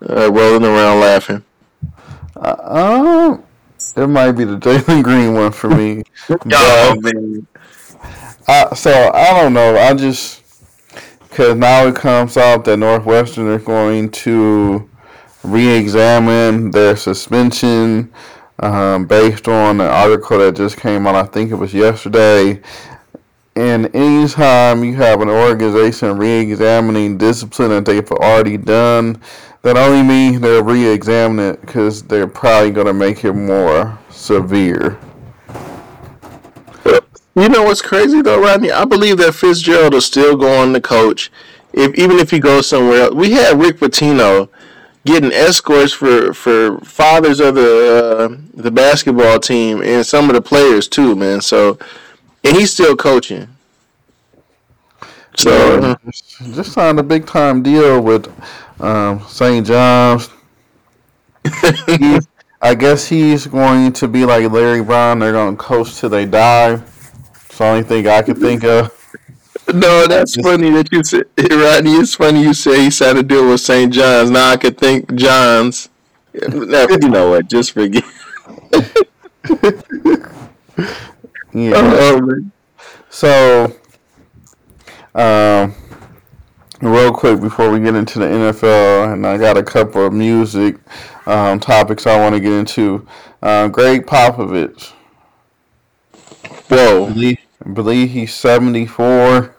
uh, 0.09 0.31
rolling 0.31 0.63
around 0.63 1.01
laughing. 1.01 1.43
Uh, 2.37 3.37
it 3.97 4.07
might 4.07 4.31
be 4.31 4.45
the 4.45 4.57
Jalen 4.57 5.03
Green 5.03 5.33
one 5.33 5.51
for 5.51 5.69
me. 5.69 6.03
oh, 6.29 6.95
man. 7.01 7.45
I, 8.47 8.73
so 8.73 9.11
I 9.13 9.41
don't 9.41 9.53
know. 9.53 9.77
I 9.77 9.93
just 9.93 10.41
because 11.23 11.57
now 11.57 11.87
it 11.87 11.95
comes 11.95 12.37
out 12.37 12.63
that 12.65 12.77
Northwestern 12.77 13.47
are 13.47 13.59
going 13.59 14.11
to 14.11 14.89
re-examine 15.43 16.71
their 16.71 16.95
suspension 16.95 18.13
um, 18.59 19.07
based 19.07 19.47
on 19.47 19.81
an 19.81 19.87
article 19.87 20.37
that 20.39 20.55
just 20.55 20.77
came 20.77 21.07
out. 21.07 21.15
I 21.15 21.23
think 21.23 21.51
it 21.51 21.55
was 21.55 21.73
yesterday, 21.73 22.61
and 23.55 23.93
anytime 23.95 24.83
you 24.83 24.95
have 24.95 25.21
an 25.21 25.29
organization 25.29 26.17
re-examining 26.17 27.17
discipline 27.17 27.69
that 27.69 27.85
they've 27.85 28.11
already 28.11 28.57
done, 28.57 29.21
that 29.61 29.77
only 29.77 30.03
means 30.03 30.39
they're 30.39 30.63
re-examining 30.63 31.53
it 31.53 31.61
because 31.61 32.03
they're 32.03 32.27
probably 32.27 32.71
going 32.71 32.87
to 32.87 32.93
make 32.93 33.23
it 33.25 33.33
more 33.33 33.99
severe. 34.09 34.97
You 37.33 37.47
know 37.47 37.63
what's 37.63 37.81
crazy 37.81 38.21
though, 38.21 38.41
Rodney? 38.41 38.71
I 38.71 38.83
believe 38.85 39.17
that 39.17 39.33
Fitzgerald 39.33 39.93
will 39.93 40.01
still 40.01 40.35
go 40.35 40.61
on 40.61 40.73
the 40.73 40.81
coach, 40.81 41.31
if 41.71 41.95
even 41.95 42.19
if 42.19 42.29
he 42.29 42.39
goes 42.39 42.67
somewhere 42.67 43.03
else. 43.03 43.13
We 43.13 43.31
had 43.31 43.57
Rick 43.57 43.77
Pitino 43.77 44.49
getting 45.05 45.31
escorts 45.31 45.93
for 45.93 46.33
for 46.33 46.79
fathers 46.79 47.39
of 47.39 47.55
the 47.55 47.61
uh, 47.63 48.37
the 48.53 48.71
basketball 48.71 49.39
team 49.39 49.81
and 49.81 50.05
some 50.05 50.29
of 50.29 50.35
the 50.35 50.41
players 50.41 50.89
too, 50.89 51.15
man. 51.15 51.39
So 51.39 51.79
and 52.43 52.55
he's 52.55 52.73
still 52.73 52.95
coaching. 52.95 53.47
So 55.37 55.79
yeah, 55.79 55.95
just 56.53 56.73
signed 56.73 56.99
a 56.99 57.03
big 57.03 57.25
time 57.25 57.63
deal 57.63 58.01
with 58.01 58.27
um, 58.81 59.21
St. 59.27 59.65
John's. 59.65 60.29
I 62.63 62.75
guess 62.75 63.07
he's 63.07 63.47
going 63.47 63.93
to 63.93 64.07
be 64.07 64.25
like 64.25 64.49
Larry 64.51 64.83
Brown. 64.83 65.19
They're 65.19 65.31
going 65.31 65.57
to 65.57 65.61
coach 65.63 65.95
till 65.95 66.09
they 66.09 66.25
die. 66.25 66.73
It's 67.45 67.57
the 67.57 67.63
only 67.65 67.83
thing 67.83 68.07
I 68.07 68.21
can 68.21 68.35
think 68.35 68.63
of. 68.63 68.95
No, 69.73 70.05
that's 70.07 70.35
funny 70.35 70.69
that 70.71 70.91
you 70.91 71.03
said, 71.03 71.23
Rodney. 71.51 71.93
It's 71.95 72.15
funny 72.15 72.43
you 72.43 72.53
say 72.53 72.83
he 72.83 72.91
signed 72.91 73.17
a 73.17 73.23
deal 73.23 73.47
with 73.49 73.61
St. 73.61 73.91
John's. 73.93 74.29
Now 74.29 74.51
I 74.51 74.57
could 74.57 74.77
think 74.77 75.13
John's. 75.15 75.89
you 76.33 77.09
know 77.09 77.29
what? 77.31 77.49
Just 77.49 77.71
forget. 77.71 78.03
Yeah. 81.53 81.73
Oh, 81.75 82.51
so, 83.09 83.75
um, 85.13 85.75
real 86.81 87.11
quick 87.11 87.41
before 87.41 87.69
we 87.69 87.79
get 87.79 87.95
into 87.95 88.19
the 88.19 88.25
NFL, 88.25 89.13
and 89.13 89.27
I 89.27 89.37
got 89.37 89.57
a 89.57 89.63
couple 89.63 90.05
of 90.05 90.13
music 90.13 90.77
um, 91.25 91.59
topics 91.59 92.07
I 92.07 92.17
want 92.19 92.35
to 92.35 92.39
get 92.39 92.53
into. 92.53 93.05
Uh, 93.41 93.67
Gregg 93.67 94.05
Popovich. 94.05 94.93
Whoa. 96.69 97.07
I 97.07 97.09
believe, 97.09 97.37
I 97.65 97.69
believe 97.69 98.11
he's 98.11 98.33
74. 98.33 99.55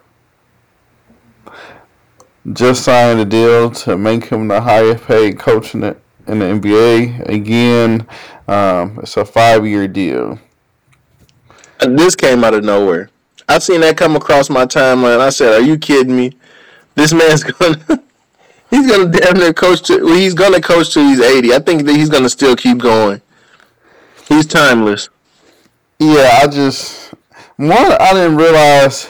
Just 2.51 2.83
signed 2.83 3.19
a 3.19 3.25
deal 3.25 3.69
to 3.69 3.97
make 3.97 4.25
him 4.25 4.47
the 4.47 4.61
highest 4.61 5.03
paid 5.03 5.37
coach 5.37 5.75
in 5.75 5.81
the, 5.81 5.95
in 6.27 6.39
the 6.39 6.45
NBA. 6.45 7.29
Again, 7.29 8.07
um, 8.47 8.99
it's 9.03 9.15
a 9.15 9.25
five 9.25 9.65
year 9.67 9.87
deal 9.87 10.39
this 11.85 12.15
came 12.15 12.43
out 12.43 12.53
of 12.53 12.63
nowhere. 12.63 13.09
I've 13.47 13.63
seen 13.63 13.81
that 13.81 13.97
come 13.97 14.15
across 14.15 14.49
my 14.49 14.65
timeline. 14.65 15.19
I 15.19 15.29
said, 15.29 15.53
"Are 15.53 15.65
you 15.65 15.77
kidding 15.77 16.15
me?" 16.15 16.33
this 16.95 17.13
man's 17.13 17.43
gonna 17.59 18.03
he's 18.69 18.87
gonna 18.89 19.09
damn 19.09 19.37
near 19.37 19.53
coach 19.53 19.81
to 19.83 20.03
well, 20.03 20.15
he's 20.15 20.33
gonna 20.33 20.61
coach 20.61 20.93
till 20.93 21.07
he's 21.07 21.19
eighty. 21.19 21.53
I 21.53 21.59
think 21.59 21.85
that 21.85 21.95
he's 21.95 22.09
gonna 22.09 22.29
still 22.29 22.55
keep 22.55 22.77
going. 22.77 23.21
He's 24.27 24.45
timeless. 24.45 25.09
Yeah, 25.99 26.39
I 26.41 26.47
just 26.47 27.13
one 27.57 27.91
I 27.93 28.13
didn't 28.13 28.37
realize 28.37 29.09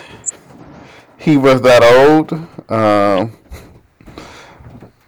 he 1.17 1.37
was 1.37 1.61
that 1.61 1.83
old. 1.83 2.33
Um, 2.69 3.37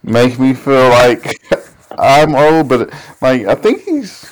makes 0.03 0.38
me 0.38 0.53
feel 0.53 0.89
like 0.89 1.36
I'm 1.98 2.36
old, 2.36 2.69
but 2.69 2.91
like 3.22 3.45
I 3.45 3.55
think 3.55 3.84
he's 3.84 4.24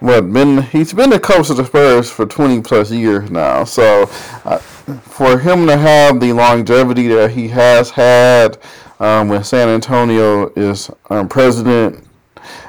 what 0.00 0.32
been 0.32 0.62
he's 0.62 0.92
been 0.92 1.10
the 1.10 1.20
coach 1.20 1.50
of 1.50 1.56
the 1.56 1.64
Spurs 1.64 2.10
for 2.10 2.26
20 2.26 2.60
plus 2.62 2.90
years 2.90 3.30
now. 3.30 3.64
So 3.64 4.02
uh, 4.44 4.58
for 4.58 5.38
him 5.38 5.66
to 5.66 5.76
have 5.76 6.20
the 6.20 6.32
longevity 6.32 7.08
that 7.08 7.30
he 7.30 7.48
has 7.48 7.90
had 7.90 8.58
um, 9.00 9.28
when 9.28 9.42
San 9.44 9.68
Antonio 9.68 10.52
is 10.54 10.90
um, 11.10 11.28
president, 11.28 12.06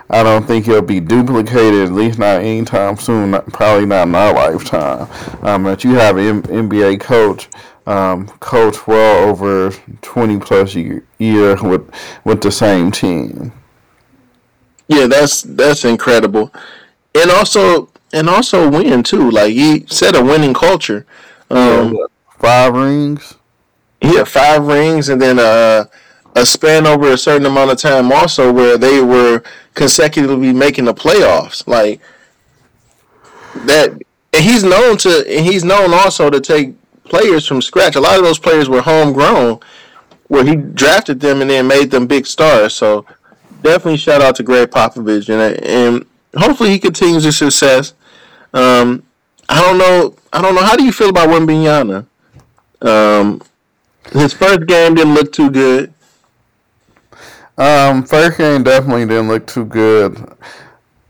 I 0.10 0.24
don't 0.24 0.46
think 0.46 0.65
he'll 0.65 0.82
be 0.82 1.00
duplicated, 1.00 1.88
at 1.88 1.91
least 1.91 2.20
not 2.20 2.41
anytime 2.41 2.98
soon, 2.98 3.32
probably 3.51 3.86
not 3.86 4.08
in 4.08 4.15
our 4.15 4.34
lifetime. 4.34 5.08
Um, 5.41 5.63
that 5.63 5.84
you 5.84 5.96
have 5.96 6.17
an 6.17 6.25
M- 6.25 6.44
NBA 6.44 7.00
coach 7.00 7.50
um, 7.88 8.27
coach 8.39 8.88
well 8.88 9.29
over 9.29 9.72
20 10.01 10.39
plus 10.39 10.75
year 10.75 11.55
with 11.62 11.89
with 12.24 12.41
the 12.41 12.51
same 12.51 12.91
team. 12.91 13.51
Yeah, 14.88 15.08
that's 15.08 15.41
that's 15.41 15.86
incredible, 15.86 16.51
and 17.15 17.31
also 17.31 17.89
and 18.13 18.29
also 18.29 18.69
win 18.69 19.03
too. 19.03 19.31
Like 19.31 19.53
he 19.53 19.86
set 19.88 20.15
a 20.15 20.24
winning 20.24 20.53
culture. 20.53 21.05
Um, 21.50 21.95
yeah, 21.95 22.05
five 22.39 22.74
rings. 22.74 23.36
He 24.01 24.17
had 24.17 24.27
five 24.27 24.65
rings, 24.65 25.10
and 25.10 25.22
then 25.22 25.39
uh, 25.39 25.86
a 26.36 26.45
span 26.45 26.86
over 26.86 27.12
a 27.12 27.17
certain 27.17 27.45
amount 27.45 27.72
of 27.72 27.77
time 27.77 28.12
also 28.12 28.51
where 28.51 28.77
they 28.77 29.01
were 29.01 29.41
consecutively 29.74 30.53
making 30.53 30.86
the 30.86 30.93
playoffs. 30.93 31.67
Like 31.67 32.01
that, 33.65 33.91
and 34.34 34.43
he's 34.43 34.63
known 34.63 34.98
to, 34.98 35.25
and 35.27 35.45
he's 35.45 35.63
known 35.63 35.93
also 35.93 36.29
to 36.29 36.41
take 36.41 36.75
players 37.05 37.48
from 37.48 37.62
scratch. 37.62 37.95
A 37.95 38.01
lot 38.01 38.17
of 38.17 38.24
those 38.24 38.39
players 38.39 38.69
were 38.69 38.81
homegrown, 38.81 39.60
where 40.27 40.45
he 40.45 40.55
drafted 40.55 41.19
them 41.19 41.41
and 41.41 41.50
then 41.50 41.67
made 41.67 41.91
them 41.91 42.07
big 42.07 42.25
stars. 42.27 42.74
So 42.74 43.05
definitely 43.62 43.98
shout 43.98 44.22
out 44.22 44.36
to 44.36 44.43
Gregg 44.43 44.69
Popovich, 44.69 45.29
and 45.29 45.63
and 45.63 46.05
hopefully 46.36 46.70
he 46.70 46.80
continues 46.80 47.24
his 47.24 47.38
success. 47.38 47.94
Um, 48.54 49.04
I 49.48 49.62
don't 49.62 49.77
know. 49.77 50.15
I 50.34 50.42
don't 50.42 50.56
know. 50.56 50.63
How 50.63 50.75
do 50.75 50.84
you 50.84 50.92
feel 50.92 51.10
about 51.10 51.30
Wembanyama? 51.30 52.06
Um, 52.82 53.42
his 54.12 54.34
first 54.34 54.65
game 54.68 54.96
didn't 54.96 55.13
look 55.13 55.32
too 55.32 55.50
good. 55.50 55.94
Um, 57.58 58.04
first 58.04 58.38
game 58.38 58.63
definitely 58.63 59.06
didn't 59.06 59.30
look 59.30 59.48
too 59.48 59.65
good. 59.65 60.18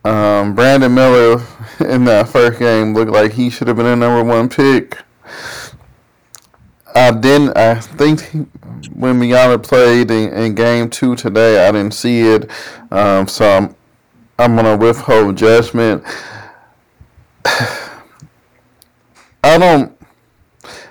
Um, 0.04 0.54
Brandon 0.54 0.94
Miller 0.94 1.44
in 1.80 2.06
that 2.06 2.30
first 2.30 2.60
game 2.60 2.94
looked 2.94 3.12
like 3.12 3.34
he 3.34 3.50
should 3.50 3.68
have 3.68 3.78
been 3.78 3.88
a 3.88 3.96
number 3.96 4.24
one 4.24 4.50
pick. 4.50 5.00
I 6.94 7.12
didn't. 7.12 7.58
I 7.58 7.80
think 7.80 8.22
when 8.94 9.20
Miata 9.20 9.62
played 9.62 10.12
in, 10.12 10.32
in, 10.32 10.56
game 10.56 10.90
two 10.90 11.16
today, 11.16 11.68
I 11.68 11.72
didn't 11.72 11.94
see 11.94 12.22
it, 12.22 12.50
um, 12.92 13.28
so 13.28 13.50
I'm 13.50 13.76
I'm 14.38 14.56
gonna 14.56 14.76
withhold 14.76 15.38
judgment. 15.38 16.04
I 19.44 19.58
don't. 19.58 19.96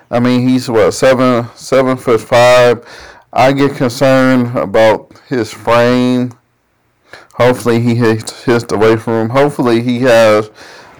I 0.09 0.19
mean, 0.19 0.47
he's 0.47 0.69
what 0.69 0.91
seven 0.91 1.47
seven 1.55 1.97
foot 1.97 2.21
five. 2.21 2.87
I 3.31 3.51
get 3.51 3.75
concerned 3.75 4.57
about 4.57 5.13
his 5.27 5.51
frame. 5.51 6.31
Hopefully, 7.33 7.81
he 7.81 7.95
hits, 7.95 8.45
hits 8.45 8.71
away 8.71 8.95
from. 8.95 9.29
Hopefully, 9.29 9.81
he 9.81 9.99
has 9.99 10.49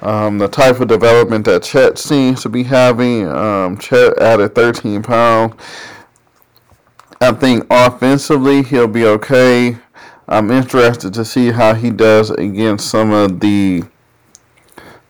um, 0.02 0.38
the 0.38 0.48
type 0.48 0.80
of 0.82 0.88
development 0.88 1.46
that 1.46 1.64
Chet 1.64 1.98
seems 1.98 2.42
to 2.44 2.50
be 2.50 2.64
having. 2.64 3.28
Um, 3.28 3.78
Chet 3.78 4.18
added 4.20 4.54
13 4.54 5.02
pounds. 5.02 5.56
I 7.22 7.32
think 7.32 7.66
offensively 7.70 8.62
he'll 8.64 8.88
be 8.88 9.06
okay. 9.06 9.78
I'm 10.28 10.50
interested 10.52 11.14
to 11.14 11.26
see 11.26 11.52
how 11.52 11.74
he 11.76 11.92
does 11.92 12.32
against 12.32 12.90
some 12.90 13.12
of 13.12 13.40
the 13.40 13.84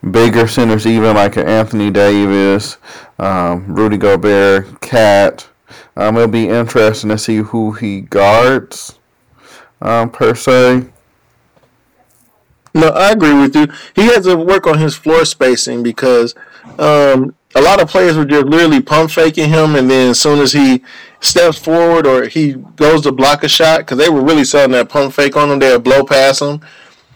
bigger 0.09 0.47
centers, 0.47 0.85
even 0.85 1.15
like 1.15 1.37
Anthony 1.37 1.89
Davis, 1.89 2.77
um, 3.17 3.73
Rudy 3.73 3.97
Gobert, 3.97 4.81
Cat. 4.81 5.47
Um, 5.95 6.17
it'll 6.17 6.27
be 6.27 6.49
interesting 6.49 7.09
to 7.09 7.17
see 7.17 7.37
who 7.37 7.71
he 7.71 8.01
guards 8.01 8.99
um, 9.81 10.09
per 10.09 10.35
se. 10.35 10.85
No, 12.73 12.89
I 12.89 13.11
agree 13.11 13.33
with 13.33 13.55
you. 13.55 13.67
He 13.95 14.07
has 14.07 14.25
to 14.25 14.35
work 14.35 14.67
on 14.67 14.79
his 14.79 14.95
floor 14.95 15.23
spacing 15.23 15.81
because 15.81 16.35
um, 16.77 17.33
a 17.55 17.61
lot 17.61 17.81
of 17.81 17.89
players 17.89 18.17
were 18.17 18.25
just 18.25 18.45
literally 18.45 18.81
pump 18.81 19.11
faking 19.11 19.49
him, 19.49 19.75
and 19.75 19.89
then 19.89 20.11
as 20.11 20.19
soon 20.19 20.39
as 20.39 20.51
he 20.51 20.83
steps 21.21 21.57
forward 21.57 22.05
or 22.05 22.25
he 22.25 22.53
goes 22.53 23.01
to 23.01 23.11
block 23.11 23.43
a 23.43 23.47
shot, 23.47 23.79
because 23.79 23.97
they 23.97 24.09
were 24.09 24.21
really 24.21 24.43
selling 24.43 24.71
that 24.71 24.89
pump 24.89 25.13
fake 25.13 25.35
on 25.35 25.49
him, 25.49 25.59
they'll 25.59 25.79
blow 25.79 26.03
past 26.03 26.41
him. 26.41 26.59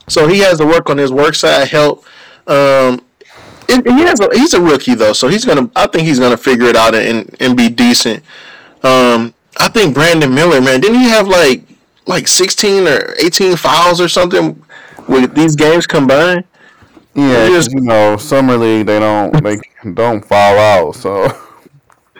So 0.07 0.27
he 0.27 0.39
has 0.39 0.57
to 0.59 0.65
work 0.65 0.89
on 0.89 0.97
his 0.97 1.11
work 1.11 1.35
side, 1.35 1.67
help. 1.67 2.05
Um, 2.47 3.01
and 3.69 3.85
he 3.85 4.01
has 4.01 4.19
a, 4.19 4.29
he's 4.33 4.53
a 4.53 4.61
rookie 4.61 4.95
though, 4.95 5.13
so 5.13 5.27
he's 5.27 5.45
gonna. 5.45 5.69
I 5.75 5.85
think 5.85 6.07
he's 6.07 6.19
gonna 6.19 6.37
figure 6.37 6.65
it 6.65 6.75
out 6.75 6.95
and 6.95 7.35
and 7.39 7.55
be 7.55 7.69
decent. 7.69 8.23
Um, 8.81 9.35
I 9.59 9.67
think 9.67 9.93
Brandon 9.93 10.33
Miller, 10.33 10.59
man, 10.59 10.79
didn't 10.79 10.99
he 10.99 11.09
have 11.09 11.27
like 11.27 11.63
like 12.07 12.27
sixteen 12.27 12.87
or 12.87 13.13
eighteen 13.19 13.55
fouls 13.55 14.01
or 14.01 14.07
something? 14.07 14.63
with 15.09 15.33
these 15.35 15.55
games 15.55 15.87
combined. 15.87 16.45
Yeah, 17.19 17.47
just, 17.47 17.71
you 17.71 17.81
know, 17.81 18.17
summer 18.17 18.57
league 18.57 18.87
they 18.87 18.99
don't 18.99 19.43
they 19.43 19.57
don't 19.93 20.23
foul 20.23 20.57
out. 20.57 20.95
So 20.95 21.27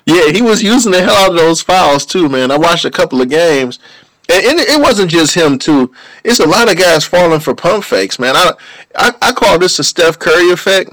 yeah, 0.05 0.31
he 0.31 0.41
was 0.41 0.63
using 0.63 0.91
the 0.91 1.01
hell 1.01 1.15
out 1.15 1.31
of 1.31 1.37
those 1.37 1.61
fouls 1.61 2.05
too, 2.05 2.29
man. 2.29 2.51
I 2.51 2.57
watched 2.57 2.85
a 2.85 2.91
couple 2.91 3.21
of 3.21 3.29
games, 3.29 3.79
and, 4.27 4.45
and 4.45 4.59
it 4.59 4.81
wasn't 4.81 5.11
just 5.11 5.35
him 5.35 5.59
too. 5.59 5.93
It's 6.23 6.39
a 6.39 6.47
lot 6.47 6.71
of 6.71 6.77
guys 6.77 7.05
falling 7.05 7.39
for 7.39 7.53
pump 7.53 7.83
fakes, 7.83 8.19
man. 8.19 8.35
I 8.35 8.53
I, 8.95 9.13
I 9.21 9.31
call 9.33 9.59
this 9.59 9.77
the 9.77 9.83
Steph 9.83 10.17
Curry 10.17 10.51
effect 10.51 10.91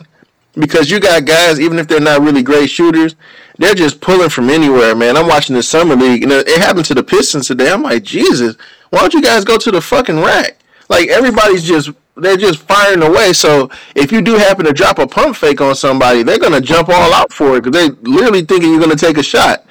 because 0.55 0.91
you 0.91 1.01
got 1.01 1.25
guys, 1.25 1.61
even 1.61 1.79
if 1.79 1.89
they're 1.89 2.01
not 2.01 2.23
really 2.23 2.43
great 2.43 2.71
shooters, 2.71 3.17
they're 3.59 3.75
just 3.75 4.01
pulling 4.01 4.31
from 4.31 4.51
anywhere, 4.51 4.95
man. 4.95 5.17
I'm 5.17 5.29
watching 5.29 5.57
the 5.57 5.63
summer 5.63 5.97
league, 5.97 6.23
and 6.23 6.33
it 6.33 6.59
happened 6.59 6.87
to 6.87 6.95
the 6.95 7.03
Pistons 7.03 7.47
today. 7.47 7.71
I'm 7.71 7.83
like, 7.83 8.03
Jesus, 8.03 8.57
why 8.91 9.01
don't 9.01 9.15
you 9.15 9.23
guys 9.23 9.45
go 9.45 9.57
to 9.59 9.71
the 9.71 9.81
fucking 9.81 10.21
rack? 10.21 10.59
Like 10.89 11.09
everybody's 11.09 11.65
just 11.65 11.91
they're 12.17 12.37
just 12.37 12.61
firing 12.61 13.03
away. 13.03 13.33
So 13.33 13.71
if 13.95 14.11
you 14.11 14.23
do 14.23 14.37
happen 14.37 14.65
to 14.65 14.73
drop 14.73 14.99
a 14.99 15.07
pump 15.07 15.37
fake 15.37 15.61
on 15.61 15.75
somebody, 15.75 16.23
they're 16.23 16.39
gonna 16.39 16.61
jump 16.61 16.89
all 16.89 17.13
out 17.13 17.33
for 17.33 17.57
it 17.57 17.65
because 17.65 17.73
they're 17.73 17.97
literally 18.03 18.43
thinking 18.43 18.71
you're 18.71 18.81
gonna 18.81 18.97
take 18.97 19.19
a 19.19 19.23
shot. 19.23 19.65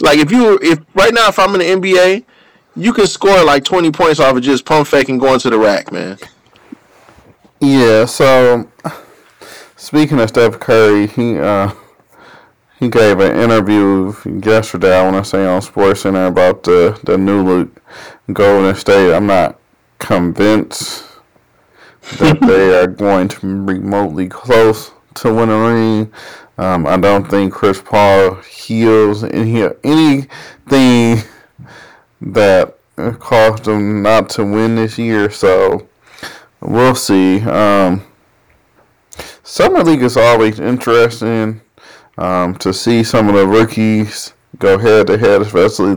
Like 0.00 0.18
if 0.18 0.30
you 0.30 0.58
if 0.62 0.80
right 0.94 1.14
now 1.14 1.28
if 1.28 1.38
I'm 1.38 1.54
in 1.54 1.80
the 1.80 1.88
NBA, 1.88 2.24
you 2.74 2.92
can 2.92 3.06
score 3.06 3.42
like 3.44 3.64
20 3.64 3.90
points 3.92 4.20
off 4.20 4.36
of 4.36 4.42
just 4.42 4.64
pump 4.64 4.86
faking 4.86 5.18
going 5.18 5.40
to 5.40 5.50
the 5.50 5.58
rack, 5.58 5.92
man. 5.92 6.18
Yeah. 7.60 8.04
So 8.04 8.70
speaking 9.76 10.20
of 10.20 10.28
Steph 10.28 10.58
Curry, 10.60 11.06
he 11.06 11.38
uh 11.38 11.72
he 12.78 12.90
gave 12.90 13.20
an 13.20 13.34
interview 13.40 14.12
yesterday. 14.44 14.94
I 14.94 15.10
want 15.10 15.24
to 15.24 15.28
say 15.28 15.46
on 15.46 15.62
SportsCenter 15.62 16.28
about 16.28 16.64
the 16.64 16.98
the 17.04 17.16
new 17.16 17.42
look 17.42 17.82
Golden 18.32 18.74
State. 18.74 19.14
I'm 19.14 19.26
not 19.26 19.58
convinced 19.98 21.04
that 22.18 22.38
they 22.40 22.78
are 22.78 22.86
going 22.86 23.28
to 23.28 23.40
be 23.40 23.74
remotely 23.74 24.28
close 24.28 24.92
to 25.14 25.34
win 25.34 25.50
a 25.50 25.58
ring. 25.58 26.12
Um, 26.58 26.86
I 26.86 26.96
don't 26.96 27.28
think 27.28 27.52
Chris 27.52 27.82
Paul 27.82 28.36
heals 28.36 29.24
any 29.24 29.64
anything 29.84 31.22
that 32.20 32.78
caused 33.18 33.64
them 33.64 34.02
not 34.02 34.30
to 34.30 34.44
win 34.44 34.76
this 34.76 34.98
year. 34.98 35.30
So 35.30 35.86
we'll 36.60 36.94
see. 36.94 37.42
Um, 37.42 38.04
Summer 39.42 39.82
League 39.84 40.02
is 40.02 40.16
always 40.16 40.58
interesting 40.58 41.60
um, 42.18 42.54
to 42.56 42.72
see 42.72 43.04
some 43.04 43.28
of 43.28 43.34
the 43.34 43.46
rookies 43.46 44.32
go 44.58 44.78
head 44.78 45.06
to 45.06 45.18
head, 45.18 45.42
especially 45.42 45.96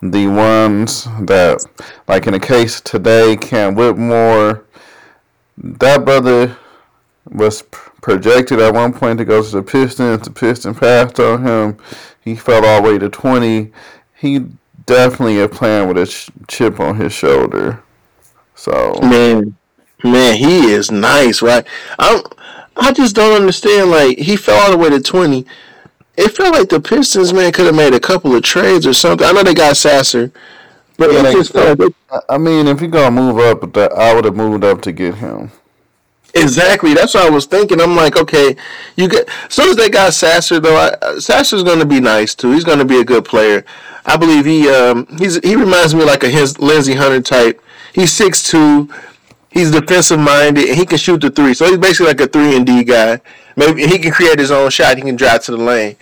the 0.00 0.26
ones 0.26 1.04
that, 1.20 1.64
like 2.06 2.26
in 2.26 2.32
the 2.32 2.40
case 2.40 2.80
today, 2.80 3.36
Cam 3.36 3.74
Whitmore, 3.74 4.64
that 5.62 6.04
brother 6.04 6.56
was 7.28 7.62
projected 7.62 8.60
at 8.60 8.74
one 8.74 8.92
point 8.92 9.18
to 9.18 9.24
go 9.24 9.42
to 9.42 9.50
the 9.50 9.62
Pistons. 9.62 10.22
The 10.22 10.30
Pistons 10.30 10.78
passed 10.78 11.20
on 11.20 11.46
him. 11.46 11.78
He 12.20 12.34
fell 12.34 12.64
all 12.64 12.82
the 12.82 12.90
way 12.90 12.98
to 12.98 13.08
20. 13.08 13.72
He 14.16 14.46
definitely 14.86 15.40
a 15.40 15.48
plan 15.48 15.88
with 15.88 15.98
a 15.98 16.30
chip 16.48 16.80
on 16.80 16.96
his 16.96 17.12
shoulder. 17.12 17.82
So 18.54 18.98
man, 19.02 19.56
man, 20.02 20.36
he 20.36 20.70
is 20.70 20.90
nice, 20.90 21.42
right? 21.42 21.66
I 21.98 22.22
I 22.76 22.92
just 22.92 23.14
don't 23.14 23.36
understand. 23.36 23.90
Like 23.90 24.18
he 24.18 24.36
fell 24.36 24.60
all 24.60 24.70
the 24.70 24.78
way 24.78 24.90
to 24.90 25.00
20 25.00 25.46
it 26.18 26.34
felt 26.34 26.52
like 26.52 26.68
the 26.68 26.80
Pistons 26.80 27.32
man 27.32 27.52
could 27.52 27.66
have 27.66 27.76
made 27.76 27.94
a 27.94 28.00
couple 28.00 28.34
of 28.34 28.42
trades 28.42 28.86
or 28.88 28.92
something. 28.92 29.24
I 29.24 29.30
know 29.30 29.44
they 29.44 29.54
got 29.54 29.76
Sasser, 29.76 30.32
but 30.98 31.10
Yeah, 31.12 31.20
it 31.20 31.22
they- 31.22 31.32
just 31.34 31.56
I- 32.28 32.38
mean, 32.38 32.66
if 32.68 32.80
you're 32.82 32.90
gonna 32.90 33.10
move 33.10 33.38
up, 33.38 33.76
I 33.96 34.12
would 34.14 34.24
have 34.26 34.36
moved 34.36 34.64
up 34.64 34.82
to 34.82 34.92
get 34.92 35.14
him. 35.16 35.50
Exactly. 36.34 36.92
That's 36.94 37.14
what 37.14 37.24
I 37.26 37.30
was 37.30 37.46
thinking. 37.46 37.80
I'm 37.80 37.96
like, 37.96 38.16
okay, 38.16 38.54
you 38.96 39.08
get. 39.08 39.28
As 39.48 39.54
soon 39.54 39.70
as 39.70 39.76
they 39.76 39.88
got 39.88 40.12
Sasser, 40.12 40.60
though, 40.60 40.76
I, 40.76 41.18
Sasser's 41.18 41.62
going 41.62 41.78
to 41.78 41.86
be 41.86 42.00
nice 42.00 42.34
too. 42.34 42.52
He's 42.52 42.64
going 42.64 42.78
to 42.78 42.84
be 42.84 43.00
a 43.00 43.04
good 43.04 43.24
player. 43.24 43.64
I 44.04 44.16
believe 44.16 44.44
he 44.44 44.68
um 44.68 45.06
he's 45.18 45.36
he 45.42 45.56
reminds 45.56 45.94
me 45.94 46.04
like 46.04 46.24
a 46.24 46.28
his 46.28 46.58
Lindsey 46.58 46.94
Hunter 46.94 47.20
type. 47.22 47.62
He's 47.92 48.12
six 48.12 48.42
two. 48.42 48.88
He's 49.50 49.70
defensive 49.70 50.18
minded 50.20 50.68
and 50.68 50.76
he 50.78 50.84
can 50.84 50.98
shoot 50.98 51.20
the 51.22 51.30
three. 51.30 51.54
So 51.54 51.64
he's 51.66 51.78
basically 51.78 52.06
like 52.08 52.20
a 52.20 52.26
three 52.26 52.54
and 52.56 52.66
D 52.66 52.84
guy. 52.84 53.20
Maybe 53.56 53.86
he 53.86 53.98
can 53.98 54.12
create 54.12 54.38
his 54.38 54.50
own 54.50 54.70
shot. 54.70 54.96
He 54.96 55.02
can 55.02 55.16
drive 55.16 55.42
to 55.44 55.52
the 55.52 55.56
lane. 55.56 55.96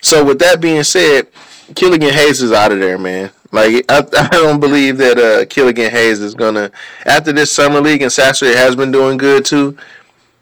So 0.00 0.24
with 0.24 0.38
that 0.40 0.60
being 0.60 0.82
said, 0.82 1.28
Killian 1.74 2.00
Hayes 2.12 2.42
is 2.42 2.52
out 2.52 2.72
of 2.72 2.78
there, 2.80 2.98
man. 2.98 3.30
Like 3.52 3.84
I, 3.88 3.98
I 4.18 4.28
don't 4.28 4.60
believe 4.60 4.98
that 4.98 5.18
uh, 5.18 5.46
Killian 5.46 5.90
Hayes 5.90 6.20
is 6.20 6.34
gonna 6.34 6.70
after 7.04 7.32
this 7.32 7.52
summer 7.52 7.80
league 7.80 8.02
and 8.02 8.12
Sasser 8.12 8.46
has 8.56 8.76
been 8.76 8.90
doing 8.90 9.16
good 9.16 9.44
too. 9.44 9.76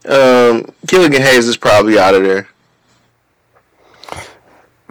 Um, 0.07 0.67
Killian 0.87 1.13
Hayes 1.13 1.49
is 1.49 1.57
probably 1.57 1.99
out 1.99 2.15
of 2.15 2.23
there. 2.23 2.49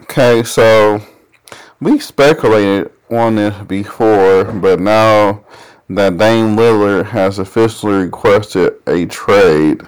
Okay, 0.02 0.42
so 0.42 1.00
we 1.80 1.98
speculated 1.98 2.90
on 3.10 3.36
this 3.36 3.54
before, 3.66 4.44
but 4.44 4.80
now 4.80 5.44
that 5.88 6.18
Dame 6.18 6.56
Lillard 6.56 7.06
has 7.06 7.38
officially 7.38 8.04
requested 8.04 8.74
a 8.86 9.06
trade, 9.06 9.82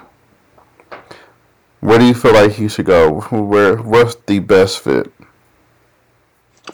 where 1.81 1.99
do 1.99 2.05
you 2.05 2.15
feel 2.15 2.35
like 2.35 2.53
he 2.53 2.69
should 2.69 2.87
go? 2.87 3.21
Where 3.31 3.77
what's 3.77 4.17
the 4.27 4.39
best 4.39 4.81
fit? 4.81 5.13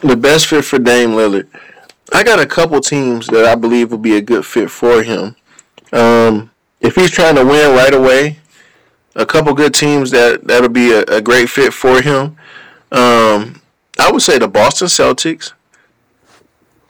The 0.02 0.16
best 0.16 0.46
fit 0.46 0.64
for 0.64 0.78
Dame 0.78 1.10
Lillard. 1.10 1.46
I 2.12 2.24
got 2.24 2.40
a 2.40 2.46
couple 2.46 2.80
teams 2.80 3.28
that 3.28 3.44
I 3.44 3.54
believe 3.54 3.90
will 3.90 3.98
be 3.98 4.16
a 4.16 4.20
good 4.20 4.44
fit 4.44 4.70
for 4.70 5.02
him. 5.02 5.36
Um, 5.92 6.50
if 6.80 6.96
he's 6.96 7.10
trying 7.10 7.36
to 7.36 7.44
win 7.44 7.74
right 7.74 7.94
away, 7.94 8.38
a 9.14 9.24
couple 9.24 9.54
good 9.54 9.74
teams 9.74 10.10
that 10.10 10.46
that'll 10.46 10.68
be 10.68 10.92
a, 10.92 11.02
a 11.02 11.20
great 11.20 11.48
fit 11.48 11.72
for 11.72 12.02
him. 12.02 12.36
Um, 12.90 13.62
I 13.98 14.10
would 14.10 14.22
say 14.22 14.38
the 14.38 14.48
Boston 14.48 14.88
Celtics. 14.88 15.52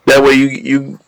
That 0.05 0.23
way 0.23 0.33
you 0.33 0.47
you 0.47 0.99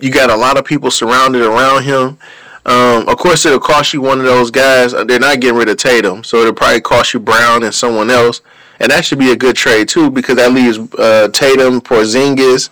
you 0.00 0.10
got 0.10 0.30
a 0.30 0.36
lot 0.36 0.58
of 0.58 0.64
people 0.64 0.90
surrounded 0.90 1.42
around 1.42 1.84
him. 1.84 2.18
Um, 2.64 3.08
of 3.08 3.16
course, 3.16 3.46
it'll 3.46 3.60
cost 3.60 3.92
you 3.92 4.00
one 4.00 4.18
of 4.18 4.24
those 4.24 4.50
guys. 4.50 4.92
They're 4.92 5.18
not 5.18 5.40
getting 5.40 5.56
rid 5.56 5.68
of 5.68 5.76
Tatum, 5.76 6.24
so 6.24 6.38
it'll 6.38 6.52
probably 6.52 6.80
cost 6.80 7.14
you 7.14 7.20
Brown 7.20 7.62
and 7.62 7.74
someone 7.74 8.10
else, 8.10 8.40
and 8.82 8.90
that 8.90 9.04
should 9.04 9.18
be 9.20 9.30
a 9.30 9.36
good 9.36 9.56
trade 9.56 9.88
too 9.88 10.10
because 10.10 10.36
that 10.36 10.52
leaves 10.52 10.78
uh, 10.98 11.28
Tatum, 11.32 11.80
Porzingis, 11.80 12.68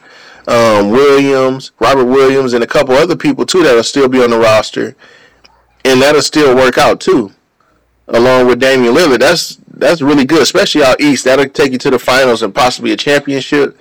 um, 0.48 0.90
Williams, 0.90 1.70
Robert 1.78 2.04
Williams, 2.04 2.52
and 2.52 2.64
a 2.64 2.66
couple 2.66 2.94
other 2.94 3.16
people 3.16 3.46
too 3.46 3.62
that'll 3.62 3.84
still 3.84 4.08
be 4.08 4.22
on 4.22 4.30
the 4.30 4.38
roster, 4.38 4.96
and 5.84 6.02
that'll 6.02 6.20
still 6.20 6.54
work 6.54 6.76
out 6.76 7.00
too, 7.00 7.32
along 8.08 8.48
with 8.48 8.58
Damian 8.58 8.92
Lillard. 8.92 9.20
That's 9.20 9.58
that's 9.68 10.02
really 10.02 10.24
good, 10.24 10.42
especially 10.42 10.82
out 10.82 11.00
east. 11.00 11.24
That'll 11.24 11.48
take 11.48 11.70
you 11.72 11.78
to 11.78 11.90
the 11.90 11.98
finals 11.98 12.42
and 12.42 12.52
possibly 12.52 12.90
a 12.90 12.96
championship. 12.96 13.78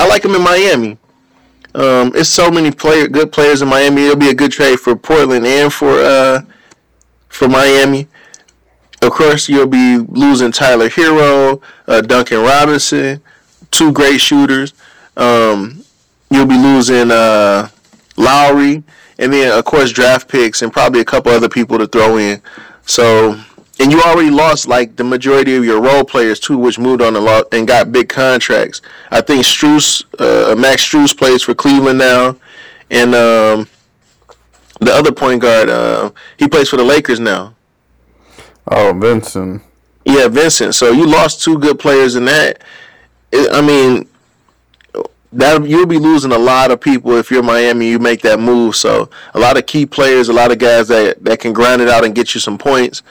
I 0.00 0.08
like 0.08 0.24
him 0.24 0.34
in 0.34 0.42
Miami. 0.42 0.96
Um, 1.74 2.12
it's 2.14 2.30
so 2.30 2.50
many 2.50 2.70
player, 2.70 3.08
good 3.08 3.30
players 3.30 3.60
in 3.60 3.68
Miami. 3.68 4.06
It'll 4.06 4.16
be 4.16 4.30
a 4.30 4.34
good 4.34 4.52
trade 4.52 4.80
for 4.80 4.96
Portland 4.96 5.46
and 5.46 5.70
for 5.70 5.90
uh, 5.90 6.40
for 7.28 7.46
Miami. 7.46 8.08
Of 9.00 9.12
course, 9.12 9.48
you'll 9.48 9.66
be 9.68 9.98
losing 9.98 10.50
Tyler 10.50 10.88
Herro, 10.88 11.62
uh, 11.86 12.00
Duncan 12.00 12.42
Robinson, 12.42 13.20
two 13.70 13.92
great 13.92 14.20
shooters. 14.20 14.74
Um, 15.16 15.84
you'll 16.30 16.46
be 16.46 16.58
losing 16.58 17.10
uh, 17.10 17.68
Lowry, 18.16 18.82
and 19.18 19.32
then 19.32 19.56
of 19.56 19.64
course 19.64 19.92
draft 19.92 20.28
picks 20.28 20.62
and 20.62 20.72
probably 20.72 21.00
a 21.00 21.04
couple 21.04 21.32
other 21.32 21.48
people 21.48 21.78
to 21.78 21.86
throw 21.86 22.16
in. 22.16 22.42
So, 22.86 23.40
and 23.78 23.92
you 23.92 24.02
already 24.02 24.30
lost 24.30 24.66
like 24.66 24.96
the 24.96 25.04
majority 25.04 25.54
of 25.54 25.64
your 25.64 25.80
role 25.80 26.04
players 26.04 26.40
too, 26.40 26.58
which 26.58 26.78
moved 26.78 27.00
on 27.00 27.14
a 27.14 27.20
lot 27.20 27.46
and 27.52 27.68
got 27.68 27.92
big 27.92 28.08
contracts. 28.08 28.82
I 29.10 29.20
think 29.20 29.44
Strus, 29.44 30.04
uh, 30.18 30.56
Max 30.56 30.84
Strus 30.84 31.16
plays 31.16 31.42
for 31.42 31.54
Cleveland 31.54 31.98
now, 31.98 32.36
and 32.90 33.14
um, 33.14 33.68
the 34.80 34.92
other 34.92 35.12
point 35.12 35.40
guard, 35.40 35.68
uh, 35.68 36.10
he 36.36 36.48
plays 36.48 36.68
for 36.68 36.76
the 36.76 36.84
Lakers 36.84 37.20
now. 37.20 37.54
Oh, 38.70 38.92
Vincent. 38.92 39.62
Yeah, 40.04 40.28
Vincent. 40.28 40.74
So 40.74 40.92
you 40.92 41.06
lost 41.06 41.42
two 41.42 41.58
good 41.58 41.78
players 41.78 42.16
in 42.16 42.24
that. 42.26 42.62
I 43.32 43.60
mean, 43.60 44.08
that 45.32 45.66
you'll 45.66 45.86
be 45.86 45.98
losing 45.98 46.32
a 46.32 46.38
lot 46.38 46.70
of 46.70 46.80
people 46.80 47.12
if 47.12 47.30
you're 47.30 47.42
Miami. 47.42 47.88
You 47.90 47.98
make 47.98 48.22
that 48.22 48.40
move. 48.40 48.76
So 48.76 49.10
a 49.34 49.38
lot 49.38 49.56
of 49.58 49.66
key 49.66 49.84
players, 49.86 50.28
a 50.28 50.32
lot 50.32 50.50
of 50.50 50.58
guys 50.58 50.88
that 50.88 51.22
that 51.24 51.40
can 51.40 51.52
grind 51.52 51.82
it 51.82 51.88
out 51.88 52.04
and 52.04 52.14
get 52.14 52.34
you 52.34 52.40
some 52.40 52.56
points. 52.58 53.02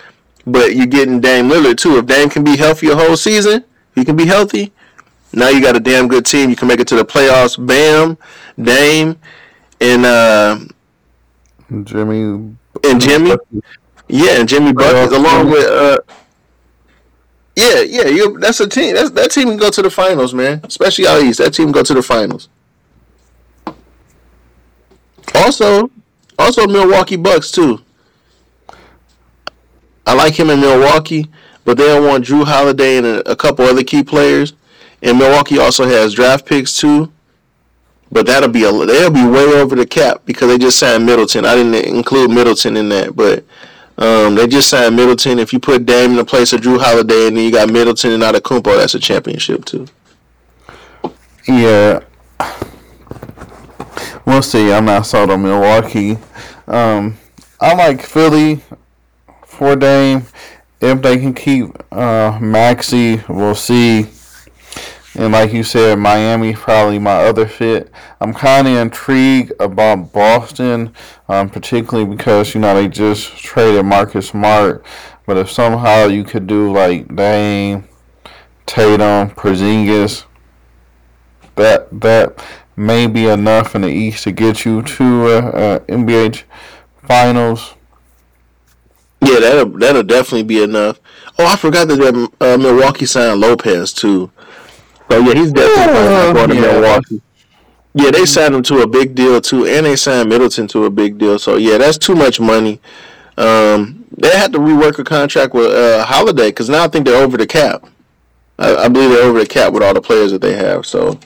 But 0.45 0.75
you're 0.75 0.87
getting 0.87 1.19
Dame 1.19 1.49
Lillard 1.49 1.77
too. 1.77 1.97
If 1.97 2.05
Dame 2.05 2.29
can 2.29 2.43
be 2.43 2.57
healthy 2.57 2.89
a 2.89 2.95
whole 2.95 3.17
season, 3.17 3.63
he 3.95 4.05
can 4.05 4.15
be 4.15 4.25
healthy. 4.25 4.71
Now 5.33 5.49
you 5.49 5.61
got 5.61 5.75
a 5.75 5.79
damn 5.79 6.07
good 6.07 6.25
team. 6.25 6.49
You 6.49 6.55
can 6.55 6.67
make 6.67 6.79
it 6.79 6.87
to 6.87 6.95
the 6.95 7.05
playoffs. 7.05 7.63
Bam, 7.63 8.17
Dame, 8.59 9.19
and 9.81 10.05
uh, 10.05 10.59
Jimmy. 11.83 12.55
and 12.83 13.01
Jimmy. 13.01 13.35
Yeah, 14.07 14.39
and 14.39 14.47
Jimmy 14.47 14.73
Buckets 14.73 15.13
along 15.13 15.49
with 15.49 15.65
uh 15.65 15.99
Yeah, 17.55 17.81
yeah, 17.81 18.07
you 18.07 18.39
that's 18.39 18.59
a 18.59 18.67
team. 18.67 18.95
That's 18.95 19.11
that 19.11 19.31
team 19.31 19.49
can 19.49 19.57
go 19.57 19.69
to 19.69 19.81
the 19.81 19.89
finals, 19.89 20.33
man. 20.33 20.61
Especially 20.63 21.07
out 21.07 21.21
east. 21.21 21.39
That 21.39 21.53
team 21.53 21.67
can 21.67 21.73
go 21.73 21.83
to 21.83 21.93
the 21.93 22.01
finals. 22.01 22.49
Also, 25.35 25.91
also 26.39 26.67
Milwaukee 26.67 27.17
Bucks 27.17 27.51
too. 27.51 27.83
I 30.05 30.13
like 30.13 30.39
him 30.39 30.49
in 30.49 30.61
Milwaukee, 30.61 31.29
but 31.65 31.77
they 31.77 31.85
don't 31.85 32.07
want 32.07 32.25
Jrue 32.25 32.45
Holiday 32.45 32.97
and 32.97 33.05
a, 33.05 33.31
a 33.31 33.35
couple 33.35 33.65
other 33.65 33.83
key 33.83 34.03
players. 34.03 34.53
And 35.01 35.19
Milwaukee 35.19 35.59
also 35.59 35.85
has 35.85 36.13
draft 36.13 36.45
picks 36.45 36.77
too. 36.77 37.11
But 38.09 38.25
that'll 38.25 38.49
be 38.49 38.63
a 38.63 38.71
they'll 38.71 39.11
be 39.11 39.25
way 39.25 39.43
over 39.59 39.75
the 39.75 39.85
cap 39.85 40.21
because 40.25 40.47
they 40.47 40.57
just 40.57 40.79
signed 40.79 41.05
Middleton. 41.05 41.45
I 41.45 41.55
didn't 41.55 41.75
include 41.75 42.31
Middleton 42.31 42.77
in 42.77 42.87
that, 42.89 43.15
but 43.15 43.43
um, 43.97 44.35
they 44.35 44.47
just 44.47 44.69
signed 44.69 44.95
Middleton. 44.95 45.39
If 45.39 45.53
you 45.53 45.59
put 45.59 45.85
Dame 45.85 46.11
in 46.11 46.17
the 46.17 46.25
place 46.25 46.53
of 46.53 46.61
Jrue 46.61 46.79
Holiday 46.79 47.27
and 47.27 47.37
then 47.37 47.45
you 47.45 47.51
got 47.51 47.69
Middleton 47.69 48.11
and 48.11 48.23
Antetokounmpo, 48.23 48.77
that's 48.77 48.95
a 48.95 48.99
championship 48.99 49.65
too. 49.65 49.87
Yeah. 51.47 52.01
We'll 54.25 54.41
see. 54.41 54.71
I'm 54.71 54.85
not 54.85 55.05
sold 55.05 55.31
on 55.31 55.41
Milwaukee. 55.41 56.17
Um, 56.67 57.17
I 57.59 57.73
like 57.73 58.01
Philly 58.01 58.61
for 59.45 59.75
Dame. 59.75 60.23
If 60.79 61.01
they 61.01 61.17
can 61.17 61.33
keep 61.33 61.69
uh, 61.91 62.37
Maxey, 62.39 63.23
we'll 63.27 63.55
see. 63.55 64.07
And 65.15 65.33
like 65.33 65.51
you 65.51 65.63
said, 65.63 65.97
Miami 65.97 66.53
probably 66.53 66.99
my 66.99 67.23
other 67.23 67.47
fit. 67.47 67.91
I'm 68.21 68.33
kind 68.33 68.67
of 68.67 68.75
intrigued 68.75 69.53
about 69.59 70.13
Boston, 70.13 70.93
um, 71.29 71.49
particularly 71.49 72.09
because 72.09 72.53
you 72.53 72.61
know 72.61 72.73
they 72.75 72.87
just 72.87 73.37
traded 73.37 73.85
Marcus 73.85 74.29
Smart. 74.29 74.85
But 75.25 75.37
if 75.37 75.51
somehow 75.51 76.05
you 76.05 76.23
could 76.23 76.47
do 76.47 76.71
like 76.71 77.13
Dame, 77.15 77.87
Tatum, 78.65 79.31
Porzingis, 79.31 80.25
that 81.55 81.87
that 82.01 82.43
may 82.75 83.07
be 83.07 83.27
enough 83.27 83.75
in 83.75 83.81
the 83.81 83.89
East 83.89 84.23
to 84.23 84.31
get 84.31 84.63
you 84.65 84.81
to 84.83 85.27
uh, 85.27 85.29
uh, 85.39 85.79
NBA 85.81 86.43
finals. 87.03 87.73
Yeah, 89.21 89.39
that'll 89.39 89.69
that'll 89.77 90.03
definitely 90.03 90.43
be 90.43 90.63
enough. 90.63 90.99
Oh, 91.39 91.45
I 91.45 91.55
forgot 91.55 91.87
that 91.87 92.29
uh, 92.39 92.57
Milwaukee 92.57 93.05
signed 93.05 93.39
Lopez 93.41 93.91
too. 93.93 94.31
So 95.09 95.19
yeah, 95.19 95.33
he's 95.33 95.51
definitely 95.51 96.33
going 96.33 96.49
to 96.49 96.55
Yeah. 96.55 96.61
Milwaukee. 96.61 97.21
Yeah, 97.97 98.11
they 98.11 98.25
signed 98.25 98.55
him 98.55 98.63
to 98.63 98.81
a 98.81 98.87
big 98.87 99.15
deal 99.15 99.41
too, 99.41 99.65
and 99.65 99.85
they 99.85 99.95
signed 99.95 100.29
Middleton 100.29 100.67
to 100.69 100.85
a 100.85 100.89
big 100.91 101.17
deal. 101.17 101.39
So 101.39 101.57
yeah, 101.57 101.79
that's 101.79 101.97
too 101.97 102.15
much 102.15 102.39
money. 102.39 102.79
Um, 103.37 104.05
they 104.17 104.31
had 104.37 104.53
to 104.53 104.59
rework 104.59 104.99
a 104.99 105.03
contract 105.05 105.53
with 105.53 105.71
uh, 105.71 106.05
Holiday 106.05 106.49
because 106.49 106.69
now 106.69 106.85
I 106.85 106.89
think 106.89 107.05
they're 107.07 107.23
over 107.23 107.37
the 107.37 107.47
cap. 107.47 107.87
I, 108.59 108.75
I 108.75 108.89
believe 108.89 109.11
they're 109.11 109.23
over 109.23 109.39
the 109.39 109.47
cap 109.47 109.73
with 109.73 109.83
all 109.83 109.93
the 109.95 110.01
players 110.01 110.31
that 110.31 110.41
they 110.41 110.55
have. 110.55 110.85
So 110.85 111.19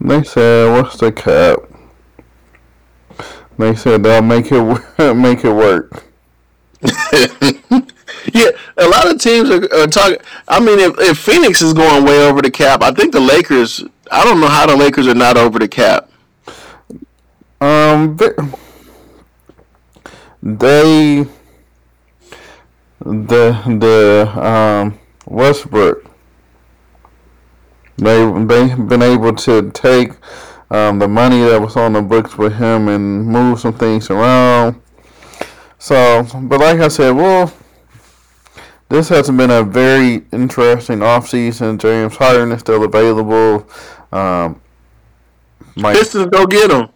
They 0.00 0.22
said, 0.24 0.72
"What's 0.72 0.98
the 0.98 1.12
cap?" 1.12 1.58
They 3.58 3.74
said 3.74 4.02
they'll 4.02 4.22
make 4.22 4.46
it 4.50 5.14
make 5.16 5.44
it 5.44 5.52
work. 5.52 6.04
yeah, 8.32 8.50
a 8.76 8.88
lot 8.88 9.10
of 9.10 9.20
teams 9.20 9.50
are, 9.50 9.64
are 9.74 9.86
talking. 9.88 10.18
I 10.48 10.60
mean, 10.60 10.78
if, 10.78 10.94
if 10.98 11.18
Phoenix 11.18 11.62
is 11.62 11.74
going 11.74 12.04
way 12.04 12.26
over 12.28 12.42
the 12.42 12.50
cap, 12.50 12.82
I 12.82 12.92
think 12.92 13.12
the 13.12 13.20
Lakers. 13.20 13.84
I 14.10 14.24
don't 14.24 14.40
know 14.40 14.48
how 14.48 14.66
the 14.66 14.76
Lakers 14.76 15.06
are 15.06 15.14
not 15.14 15.36
over 15.36 15.58
the 15.58 15.68
cap. 15.68 16.10
Um, 17.60 18.16
they 20.42 21.26
the 23.00 23.62
the 23.78 24.32
um 24.36 24.98
Westbrook. 25.26 26.04
They 27.96 28.32
they've 28.44 28.88
been 28.88 29.02
able 29.02 29.34
to 29.34 29.70
take 29.72 30.12
um, 30.70 30.98
the 30.98 31.08
money 31.08 31.42
that 31.42 31.60
was 31.60 31.76
on 31.76 31.94
the 31.94 32.02
books 32.02 32.36
with 32.36 32.54
him 32.54 32.88
and 32.88 33.26
move 33.26 33.60
some 33.60 33.74
things 33.74 34.10
around. 34.10 34.80
So, 35.78 36.26
but 36.42 36.60
like 36.60 36.80
I 36.80 36.88
said, 36.88 37.12
well, 37.12 37.52
this 38.88 39.08
has 39.08 39.30
been 39.30 39.50
a 39.50 39.62
very 39.62 40.26
interesting 40.32 40.98
offseason. 41.00 41.78
James 41.78 42.16
Harden 42.16 42.52
is 42.52 42.60
still 42.60 42.84
available. 42.84 43.68
Um, 44.12 44.60
Mike, 45.76 45.96
Pistons 45.96 46.26
go 46.26 46.46
get 46.46 46.70
him. 46.70 46.88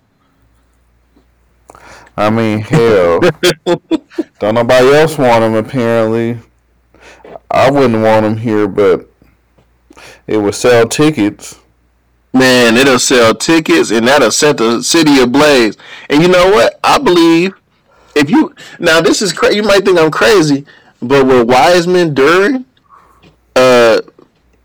I 2.17 2.31
mean, 2.31 2.61
hell, 2.61 3.21
don't 4.39 4.55
nobody 4.55 4.89
else 4.89 5.17
want 5.17 5.45
him. 5.45 5.55
Apparently, 5.55 6.39
I 7.51 7.71
wouldn't 7.71 8.03
want 8.03 8.27
him 8.27 8.37
here, 8.37 8.69
but 8.69 9.09
it 10.27 10.39
would 10.39 10.55
sell 10.55 10.87
tickets. 10.87 11.59
Man, 12.35 12.77
it'll 12.77 12.99
sell 12.99 13.35
tickets, 13.35 13.91
and 13.91 14.09
that'll 14.09 14.31
set 14.31 14.57
the 14.57 14.83
city 14.83 15.21
ablaze. 15.21 15.77
And 16.09 16.23
you 16.23 16.29
know 16.29 16.51
what? 16.51 16.79
I 16.83 16.99
believe 16.99 17.55
if 18.15 18.31
you 18.31 18.55
now 18.79 19.01
this 19.01 19.23
is 19.23 19.33
crazy. 19.33 19.57
You 19.57 19.63
might 19.63 19.85
think 19.85 19.99
I'm 19.99 20.11
crazy, 20.11 20.65
but 21.01 21.27
with 21.27 21.49
Wiseman, 21.49 22.15
Duren, 22.15 22.65
uh, 23.57 24.01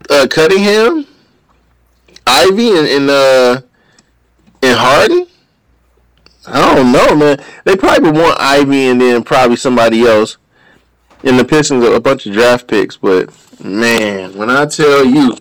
uh, 0.10 0.28
Cunningham, 0.30 1.06
Ivey, 2.28 2.78
and, 2.78 2.88
and 2.88 3.10
uh, 3.10 3.62
and 4.62 4.78
Harden. 4.78 5.28
I 6.48 6.76
don't 6.76 6.92
know, 6.92 7.16
man. 7.16 7.44
They 7.66 7.76
probably 7.76 8.12
want 8.12 8.40
Ivey 8.40 8.88
and 8.88 9.02
then 9.02 9.24
probably 9.24 9.58
somebody 9.58 10.06
else. 10.06 10.38
And 11.24 11.38
the 11.38 11.44
Pistons 11.44 11.84
a 11.84 12.00
bunch 12.00 12.26
of 12.26 12.34
draft 12.34 12.68
picks, 12.68 12.96
but 12.96 13.30
man, 13.64 14.38
when 14.38 14.50
I 14.50 14.66
tell 14.66 15.04
you. 15.04 15.36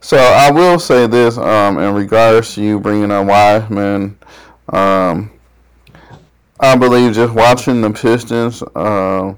So 0.00 0.16
I 0.16 0.50
will 0.50 0.78
say 0.78 1.06
this 1.06 1.36
um, 1.38 1.78
in 1.78 1.94
regards 1.94 2.54
to 2.54 2.62
you 2.62 2.78
bringing 2.78 3.10
up 3.10 3.26
Wiseman. 3.26 4.18
Um, 4.68 5.32
I 6.60 6.76
believe 6.76 7.14
just 7.14 7.34
watching 7.34 7.80
the 7.80 7.90
Pistons 7.90 8.62
uh, 8.74 9.34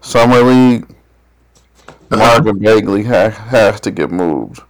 summer 0.00 0.42
league. 0.42 0.86
Uh-huh. 2.10 2.16
Marvin 2.16 2.58
Bagley 2.58 3.04
ha- 3.04 3.30
has 3.30 3.80
to 3.80 3.90
get 3.90 4.10
moved. 4.10 4.60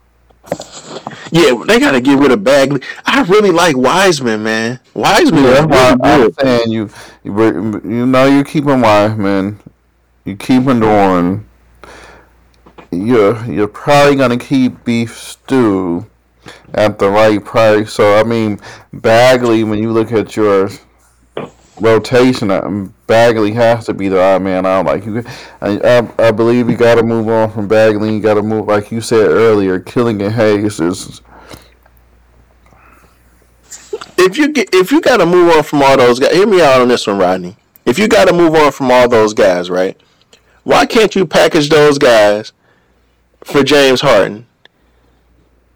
Yeah, 1.30 1.62
they 1.66 1.78
got 1.78 1.92
to 1.92 2.00
get 2.00 2.18
rid 2.18 2.30
of 2.32 2.42
Bagley. 2.42 2.80
I 3.04 3.22
really 3.22 3.50
like 3.50 3.76
Wiseman, 3.76 4.42
man. 4.42 4.80
Wiseman 4.94 5.44
yeah, 5.44 5.66
really 5.66 6.24
I'm 6.24 6.32
saying 6.32 6.72
you, 6.72 6.90
you, 7.22 7.80
you 7.84 8.06
know, 8.06 8.26
you 8.26 8.44
keeping 8.44 8.80
Wiseman, 8.80 9.60
you 10.24 10.36
keeping 10.36 10.80
Duren. 10.80 11.44
You're 12.90 13.44
you're 13.44 13.68
probably 13.68 14.16
gonna 14.16 14.38
keep 14.38 14.82
Beef 14.84 15.14
Stew 15.18 16.06
at 16.72 16.98
the 16.98 17.10
right 17.10 17.44
price. 17.44 17.92
So 17.92 18.18
I 18.18 18.24
mean, 18.24 18.58
Bagley, 18.94 19.62
when 19.62 19.78
you 19.82 19.92
look 19.92 20.10
at 20.10 20.34
your 20.36 20.70
rotation, 21.80 22.50
uh, 22.50 22.88
Bagley 23.06 23.52
has 23.52 23.86
to 23.86 23.94
be 23.94 24.08
the 24.08 24.20
odd 24.20 24.42
man 24.42 24.66
out. 24.66 24.86
Like 24.86 25.04
you, 25.04 25.24
I, 25.60 25.78
I, 25.78 26.28
I 26.28 26.30
believe 26.30 26.68
you 26.68 26.76
got 26.76 26.96
to 26.96 27.02
move 27.02 27.28
on 27.28 27.50
from 27.50 27.68
Bagley. 27.68 28.14
You 28.14 28.20
got 28.20 28.34
to 28.34 28.42
move, 28.42 28.66
like 28.66 28.90
you 28.90 29.00
said 29.00 29.28
earlier, 29.28 29.80
Killian 29.80 30.30
Hayes 30.30 30.80
is. 30.80 31.22
If 34.16 34.36
you 34.36 34.52
get, 34.52 34.68
if 34.72 34.90
you 34.90 35.00
got 35.00 35.18
to 35.18 35.26
move 35.26 35.54
on 35.54 35.62
from 35.62 35.82
all 35.82 35.96
those 35.96 36.18
guys, 36.18 36.32
hear 36.32 36.46
me 36.46 36.60
out 36.60 36.80
on 36.80 36.88
this 36.88 37.06
one, 37.06 37.18
Rodney. 37.18 37.56
If 37.84 37.98
you 37.98 38.08
got 38.08 38.26
to 38.26 38.34
move 38.34 38.54
on 38.54 38.72
from 38.72 38.90
all 38.90 39.08
those 39.08 39.32
guys, 39.32 39.70
right? 39.70 39.98
Why 40.64 40.84
can't 40.84 41.14
you 41.14 41.26
package 41.26 41.68
those 41.68 41.98
guys 41.98 42.52
for 43.44 43.62
James 43.62 44.00
Harden? 44.00 44.46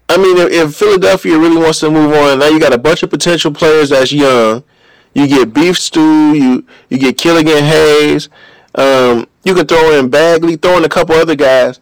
I 0.09 0.17
mean, 0.17 0.37
if, 0.37 0.51
if 0.51 0.75
Philadelphia 0.75 1.39
really 1.39 1.57
wants 1.57 1.79
to 1.79 1.89
move 1.89 2.13
on, 2.13 2.39
now 2.39 2.47
you 2.47 2.59
got 2.59 2.73
a 2.73 2.77
bunch 2.77 3.01
of 3.01 3.09
potential 3.09 3.51
players 3.51 3.89
that's 3.89 4.11
young 4.11 4.63
you 5.13 5.27
get 5.27 5.53
beef 5.53 5.77
stew. 5.77 6.33
You 6.33 6.65
you 6.89 6.97
get 6.97 7.17
Killian 7.17 7.63
Hayes. 7.63 8.29
Um, 8.75 9.27
you 9.43 9.53
can 9.53 9.67
throw 9.67 9.99
in 9.99 10.09
Bagley, 10.09 10.55
throw 10.55 10.77
in 10.77 10.83
a 10.83 10.89
couple 10.89 11.15
other 11.15 11.35
guys. 11.35 11.79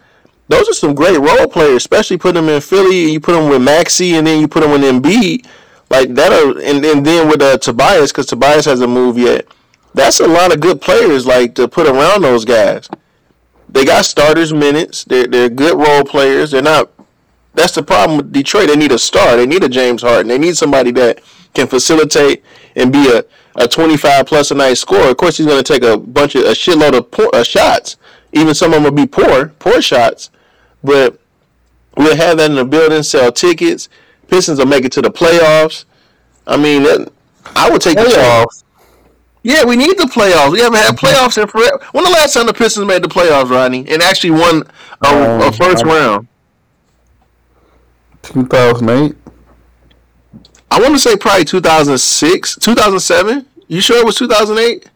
Those 0.48 0.68
are 0.68 0.74
some 0.74 0.94
great 0.94 1.18
role 1.18 1.48
players, 1.48 1.78
especially 1.78 2.18
put 2.18 2.36
them 2.36 2.50
in 2.50 2.60
Philly. 2.60 3.12
You 3.12 3.20
put 3.22 3.34
them 3.34 3.50
with 3.50 3.62
Maxey, 3.62 4.16
and 4.16 4.28
then 4.28 4.42
you 4.42 4.48
put 4.48 4.62
them 4.62 4.72
with 4.72 4.82
Embiid. 4.82 5.48
Like 5.90 6.14
that, 6.16 6.32
and, 6.32 6.86
and 6.86 7.06
then 7.06 7.28
with 7.28 7.42
uh, 7.42 7.58
Tobias, 7.58 8.12
because 8.12 8.26
Tobias 8.26 8.66
hasn't 8.66 8.90
moved 8.90 9.20
yet. 9.20 9.46
That's 9.94 10.22
a 10.22 10.28
lot 10.28 10.54
of 10.54 10.62
good 10.62 10.80
players, 10.80 11.26
like 11.26 11.56
to 11.56 11.68
put 11.68 11.86
around 11.86 12.22
those 12.22 12.46
guys. 12.46 12.90
They 13.68 13.86
got 13.86 14.06
starters 14.06 14.54
minutes. 14.54 15.04
They're 15.04 15.28
they're 15.28 15.50
good 15.50 15.78
role 15.78 16.04
players. 16.04 16.52
They're 16.52 16.62
not. 16.62 16.92
That's 17.54 17.74
the 17.74 17.84
problem 17.84 18.18
with 18.18 18.32
Detroit. 18.32 18.68
They 18.68 18.76
need 18.76 18.92
a 18.92 19.00
star. 19.00 19.36
They 19.36 19.46
need 19.46 19.64
a 19.64 19.70
James 19.70 20.02
Harden. 20.02 20.28
They 20.28 20.38
need 20.38 20.56
somebody 20.56 20.92
that 20.92 21.22
can 21.54 21.68
facilitate 21.68 22.44
and 22.76 22.92
be 22.92 23.10
a, 23.10 23.24
a 23.56 23.68
25 23.68 24.26
plus 24.26 24.52
a 24.52 24.56
night 24.56 24.76
scorer, 24.76 25.10
of 25.10 25.18
course 25.18 25.38
he's 25.38 25.46
going 25.46 25.62
to 25.62 25.74
take 25.74 25.84
a 25.84 25.98
bunch 25.98 26.36
of 26.36 26.44
a 26.44 26.52
shitload 26.52 26.98
of 26.98 27.12
poor, 27.12 27.30
uh, 27.34 27.44
shots. 27.44 27.98
Even 28.34 28.54
some 28.54 28.74
of 28.74 28.76
them 28.76 28.84
will 28.84 28.92
be 28.92 29.08
poor, 29.08 29.50
poor 29.60 29.82
shots. 29.82 30.30
But 30.84 31.20
we'll 31.98 32.16
have 32.16 32.38
that 32.38 32.50
in 32.50 32.56
the 32.56 32.66
building, 32.66 33.04
sell 33.04 33.32
tickets. 33.32 33.90
Pistons 34.28 34.60
will 34.60 34.66
make 34.66 34.86
it 34.86 34.92
to 34.94 35.02
the 35.02 35.12
playoffs. 35.12 35.86
I 36.48 36.58
mean, 36.58 36.86
I 37.56 37.70
would 37.70 37.82
take 37.82 37.98
playoffs. 37.98 38.06
the 38.06 38.16
chance. 38.16 38.64
Yeah, 39.44 39.66
we 39.66 39.76
need 39.76 39.98
the 39.98 40.04
playoffs. 40.04 40.52
We 40.52 40.60
haven't 40.60 40.80
had 40.80 40.96
playoffs 40.96 41.42
in 41.42 41.48
forever. 41.48 41.84
When 41.92 42.04
the 42.04 42.12
last 42.12 42.34
time 42.34 42.46
the 42.46 42.54
Pistons 42.54 42.86
made 42.86 43.04
the 43.04 43.08
playoffs, 43.08 43.50
Rodney, 43.50 43.86
and 43.90 44.02
actually 44.02 44.32
won 44.32 44.64
a, 45.04 45.08
um, 45.08 45.42
a 45.42 45.52
first 45.52 45.84
round? 45.84 46.28
2008. 48.22 49.16
I 50.72 50.80
want 50.80 50.94
to 50.94 51.00
say 51.00 51.18
probably 51.18 51.44
2006, 51.44 52.56
2007. 52.56 53.46
You 53.68 53.82
sure 53.82 53.98
it 53.98 54.06
was 54.06 54.16
2008? 54.16 54.90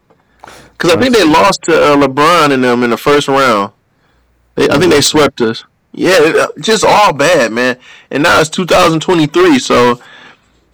Because 0.72 0.90
I 0.90 0.98
think 0.98 1.14
they 1.14 1.22
lost 1.22 1.62
to 1.64 1.74
uh, 1.74 1.96
LeBron 1.96 2.50
and 2.50 2.64
them 2.64 2.82
in 2.82 2.90
the 2.90 2.96
first 2.96 3.28
round. 3.28 3.72
They, 4.54 4.70
I 4.70 4.78
think 4.78 4.90
they 4.90 5.02
swept 5.02 5.42
us. 5.42 5.64
Yeah, 5.92 6.18
uh, 6.18 6.46
just 6.60 6.82
all 6.82 7.12
bad, 7.12 7.52
man. 7.52 7.78
And 8.10 8.22
now 8.22 8.40
it's 8.40 8.48
2023, 8.50 9.58
so 9.58 10.00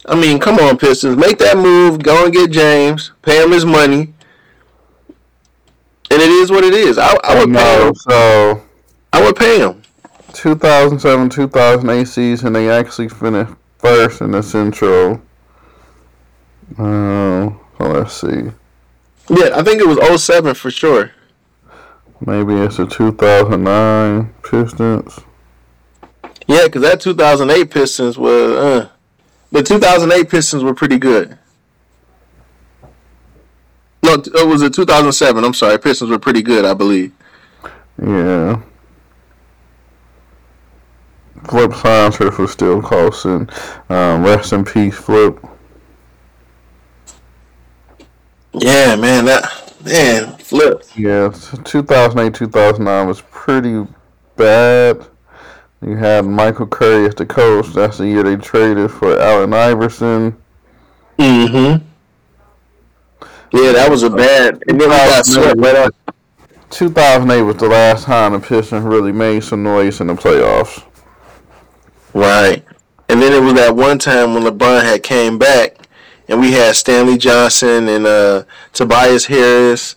I 0.05 0.15
mean, 0.15 0.39
come 0.39 0.57
on, 0.59 0.77
Pistons, 0.77 1.17
make 1.17 1.37
that 1.39 1.57
move. 1.57 2.01
Go 2.01 2.25
and 2.25 2.33
get 2.33 2.51
James, 2.51 3.11
pay 3.21 3.43
him 3.43 3.51
his 3.51 3.65
money, 3.65 4.13
and 6.11 6.21
it 6.21 6.29
is 6.29 6.49
what 6.49 6.63
it 6.63 6.73
is. 6.73 6.97
I, 6.97 7.17
I 7.23 7.39
would 7.39 7.53
pay 7.53 7.87
him. 7.87 7.95
So 7.95 8.63
I 9.11 9.21
would 9.21 9.35
pay 9.35 9.59
him. 9.59 9.81
2007, 10.33 11.29
2008 11.29 12.07
season, 12.07 12.53
they 12.53 12.69
actually 12.69 13.07
finished 13.07 13.53
first 13.83 14.21
in 14.21 14.31
the 14.31 14.51
intro. 14.55 15.21
Uh, 16.77 17.51
so 17.77 17.91
let's 17.91 18.13
see. 18.13 18.51
Yeah, 19.29 19.51
I 19.53 19.63
think 19.63 19.81
it 19.81 19.87
was 19.87 20.21
07 20.23 20.55
for 20.55 20.71
sure. 20.71 21.11
Maybe 22.25 22.53
it's 22.53 22.77
the 22.77 22.87
2009 22.87 24.33
Pistons. 24.41 25.19
Yeah, 26.47 26.63
because 26.65 26.81
that 26.83 27.01
2008 27.01 27.69
Pistons 27.69 28.17
was. 28.17 28.51
Uh, 28.51 28.89
the 29.51 29.61
2008 29.61 30.29
Pistons 30.29 30.63
were 30.63 30.73
pretty 30.73 30.97
good. 30.97 31.37
No, 34.01 34.13
it 34.13 34.47
was 34.47 34.61
a 34.61 34.69
2007. 34.69 35.43
I'm 35.43 35.53
sorry. 35.53 35.77
Pistons 35.77 36.09
were 36.09 36.19
pretty 36.19 36.41
good, 36.41 36.65
I 36.65 36.73
believe. 36.73 37.11
Yeah. 38.01 38.61
Flip 41.45 41.73
Saunders 41.73 42.37
was 42.37 42.51
still 42.51 42.81
costing. 42.81 43.49
Um, 43.89 44.23
rest 44.23 44.53
in 44.53 44.65
peace, 44.65 44.95
Flip. 44.95 45.37
Yeah, 48.53 48.95
man, 48.95 49.25
that 49.25 49.73
man, 49.83 50.37
Flip. 50.37 50.83
Yeah, 50.95 51.33
2008, 51.63 52.33
2009 52.33 53.07
was 53.07 53.21
pretty 53.21 53.85
bad. 54.35 55.05
You 55.81 55.95
had 55.97 56.25
Michael 56.25 56.67
Curry 56.67 57.07
as 57.07 57.15
the 57.15 57.25
coach. 57.25 57.67
That's 57.73 57.97
the 57.97 58.07
year 58.07 58.23
they 58.23 58.37
traded 58.37 58.91
for 58.91 59.19
Allen 59.19 59.53
Iverson. 59.53 60.37
Mm-hmm. 61.17 61.85
Yeah, 63.51 63.71
that 63.73 63.89
was 63.89 64.03
a 64.03 64.09
bad. 64.09 64.63
And 64.67 64.79
then 64.79 64.89
we 64.89 64.95
got 64.95 65.25
swept 65.25 65.59
right 65.59 65.75
up. 65.75 65.93
2008 66.69 67.41
was 67.43 67.57
the 67.57 67.67
last 67.67 68.05
time 68.05 68.31
the 68.31 68.39
Pistons 68.39 68.83
really 68.83 69.11
made 69.11 69.43
some 69.43 69.61
noise 69.61 70.01
in 70.01 70.07
the 70.07 70.13
playoffs. 70.13 70.83
Right. 72.13 72.63
And 73.09 73.21
then 73.21 73.33
it 73.33 73.41
was 73.41 73.53
that 73.55 73.75
one 73.75 73.99
time 73.99 74.33
when 74.33 74.43
LeBron 74.43 74.83
had 74.83 75.03
came 75.03 75.37
back 75.37 75.87
and 76.27 76.39
we 76.39 76.51
had 76.51 76.75
Stanley 76.75 77.17
Johnson 77.17 77.87
and 77.89 78.05
uh, 78.07 78.43
Tobias 78.71 79.25
Harris, 79.25 79.95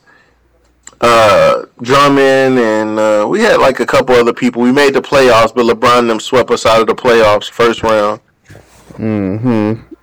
uh, 1.01 1.67
Drummond, 1.81 2.59
and 2.59 2.99
uh, 2.99 3.27
we 3.29 3.41
had 3.41 3.59
like 3.59 3.81
a 3.81 3.87
couple 3.87 4.15
other 4.15 4.33
people. 4.33 4.63
We 4.63 4.73
made 4.73 4.95
the 4.95 5.03
playoffs, 5.03 5.55
but 5.55 5.67
LeBron 5.67 6.09
them 6.09 6.21
swept 6.21 6.51
us 6.51 6.67
out 6.67 6.81
of 6.81 6.87
the 6.87 6.95
playoffs 6.95 7.49
first 7.49 7.83
round. 7.83 8.21
Mm-hmm. 8.93 9.95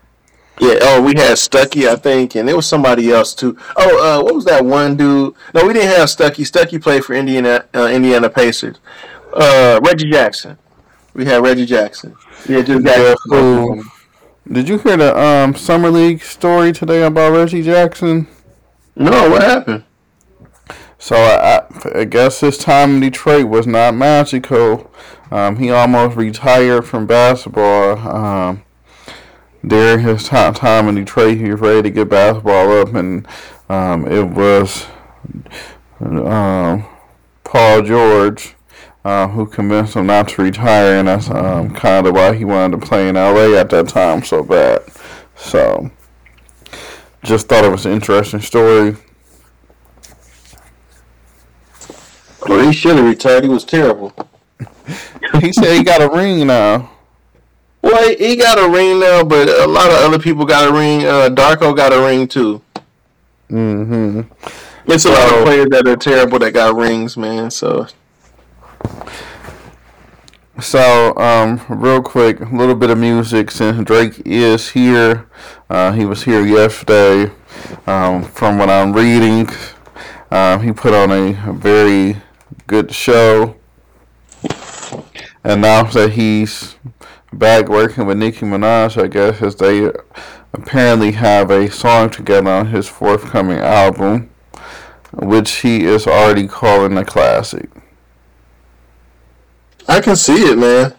Yeah. 0.60 0.78
Oh, 0.82 1.02
we 1.02 1.14
had 1.16 1.38
Stuckey, 1.38 1.88
I 1.88 1.96
think, 1.96 2.36
and 2.36 2.50
it 2.50 2.56
was 2.56 2.68
somebody 2.68 3.12
else 3.12 3.34
too. 3.34 3.58
Oh, 3.76 4.20
uh, 4.20 4.24
what 4.24 4.36
was 4.36 4.46
that 4.46 4.64
one 4.64 4.96
dude? 4.96 5.34
No, 5.54 5.66
we 5.66 5.74
didn't 5.74 5.90
have 5.90 6.10
Stuckey. 6.10 6.50
Stuckey 6.50 6.82
played 6.82 7.04
for 7.04 7.14
Indiana 7.14 7.66
uh, 7.74 7.88
Indiana 7.88 8.30
Pacers. 8.30 8.78
Uh, 9.34 9.80
Reggie 9.84 10.12
Jackson. 10.12 10.58
We 11.14 11.26
had 11.26 11.44
Reggie 11.44 11.66
Jackson. 11.66 12.16
Yeah, 12.48 12.62
just 12.62 12.86
Jackson. 12.86 13.16
cool. 13.30 13.84
Did 14.52 14.68
you 14.68 14.78
hear 14.80 14.98
the 14.98 15.18
um 15.18 15.56
summer 15.56 15.90
league 15.90 16.22
story 16.22 16.72
today 16.74 17.04
about 17.04 17.34
Reggie 17.34 17.62
Jackson? 17.64 18.28
No, 18.96 19.30
what 19.30 19.42
happened? 19.42 19.84
So 20.98 21.16
I, 21.16 21.58
I, 21.58 22.00
I 22.00 22.04
guess 22.06 22.40
his 22.40 22.58
time 22.58 22.96
in 22.96 23.00
Detroit 23.02 23.48
was 23.48 23.68
not 23.68 23.94
magical. 23.94 24.90
Um, 25.32 25.58
he 25.58 25.70
almost 25.70 26.16
retired 26.16 26.84
from 26.84 27.08
basketball. 27.08 27.98
Um, 27.98 28.64
during 29.66 30.00
his 30.00 30.26
time, 30.26 30.54
time 30.54 30.88
in 30.88 30.96
Detroit, 30.96 31.38
he 31.38 31.52
was 31.52 31.60
ready 31.60 31.84
to 31.84 31.90
get 31.90 32.10
basketball 32.10 32.72
up, 32.80 32.94
and 32.94 33.28
um, 33.70 34.08
it 34.08 34.24
was 34.24 34.86
um, 36.00 36.86
Paul 37.44 37.82
George 37.82 38.56
uh, 39.06 39.28
who 39.28 39.46
convinced 39.46 39.96
him 39.96 40.08
not 40.08 40.30
to 40.30 40.44
retire, 40.44 40.98
and 40.98 41.08
that's 41.08 41.30
um, 41.30 41.74
kind 41.74 42.08
of 42.08 42.14
why 42.14 42.34
he 42.36 42.46
wanted 42.46 42.80
to 42.80 42.86
play 42.86 43.10
in 43.10 43.16
LA 43.16 43.54
at 43.58 43.70
that 43.70 43.90
time 43.90 44.24
so 44.24 44.44
bad. 44.44 44.82
So, 45.36 45.92
just 47.24 47.48
thought 47.48 47.66
it 47.66 47.72
was 47.72 47.86
an 47.86 47.94
interesting 47.94 48.42
story. 48.42 48.96
Well, 52.48 52.66
he 52.66 52.74
should 52.74 52.98
have 52.98 53.06
retired. 53.06 53.44
He 53.44 53.50
was 53.50 53.66
terrible. 53.66 54.14
He 55.40 55.52
said 55.52 55.76
he 55.76 55.84
got 55.84 56.02
a 56.02 56.10
ring 56.10 56.46
now. 56.46 56.92
Well, 57.82 58.16
he- 58.16 58.36
got 58.36 58.60
a 58.60 58.70
ring 58.70 59.00
now, 59.00 59.24
but 59.24 59.50
a 59.50 59.66
lot 59.66 59.90
of 59.90 59.98
other 59.98 60.20
people 60.20 60.46
got 60.46 60.70
a 60.70 60.72
ring. 60.72 61.06
Uh, 61.06 61.30
Darko 61.30 61.76
got 61.76 61.92
a 61.92 62.00
ring 62.00 62.28
too. 62.28 62.62
Mm 63.50 63.86
hmm 63.88 64.22
It's 64.86 65.06
a 65.06 65.10
lot 65.10 65.34
of 65.34 65.44
players 65.44 65.68
that 65.72 65.88
are 65.88 65.96
terrible 65.96 66.38
that 66.40 66.54
got 66.54 66.76
rings, 66.76 67.18
man. 67.18 67.50
So 67.50 67.88
So, 70.60 71.16
um, 71.18 71.62
real 71.68 72.02
quick, 72.02 72.40
a 72.40 72.46
little 72.46 72.76
bit 72.76 72.90
of 72.90 72.98
music 72.98 73.52
since 73.52 73.84
Drake 73.86 74.22
is 74.24 74.70
here. 74.70 75.28
Uh, 75.70 75.92
he 75.92 76.06
was 76.06 76.24
here 76.24 76.46
yesterday. 76.46 77.32
Um, 77.88 78.24
from 78.24 78.58
what 78.58 78.70
I'm 78.70 78.94
reading, 78.94 79.50
um, 80.32 80.62
he 80.62 80.72
put 80.72 80.94
on 80.94 81.12
a 81.12 81.34
very 81.54 82.18
good 82.68 82.94
show. 82.94 83.56
Announced 85.44 85.96
that 85.96 86.12
he's 86.14 86.76
back 87.34 87.68
working 87.68 88.06
with 88.06 88.18
Nicki 88.18 88.46
Minaj, 88.46 89.02
I 89.02 89.08
guess, 89.08 89.42
as 89.42 89.56
they 89.56 89.92
apparently 90.54 91.14
have 91.14 91.50
a 91.50 91.70
song 91.70 92.10
together 92.10 92.50
on 92.50 92.68
his 92.68 92.88
forthcoming 92.88 93.58
album, 93.58 94.30
which 95.12 95.52
he 95.62 95.84
is 95.84 96.08
already 96.08 96.48
calling 96.48 96.98
a 96.98 97.04
classic. 97.04 97.70
I 99.88 100.02
can 100.02 100.16
see 100.16 100.44
it, 100.52 100.58
man. 100.58 100.94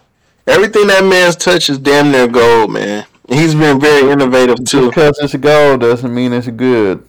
Everything 0.47 0.87
that 0.87 1.03
man's 1.03 1.35
touch 1.35 1.69
is 1.69 1.79
damn 1.79 2.11
near 2.11 2.27
gold, 2.27 2.71
man. 2.71 3.05
He's 3.27 3.55
been 3.55 3.79
very 3.79 4.11
innovative 4.11 4.63
too. 4.65 4.89
Because 4.89 5.17
it's 5.19 5.35
gold 5.35 5.81
doesn't 5.81 6.13
mean 6.13 6.33
it's 6.33 6.47
good. 6.47 7.03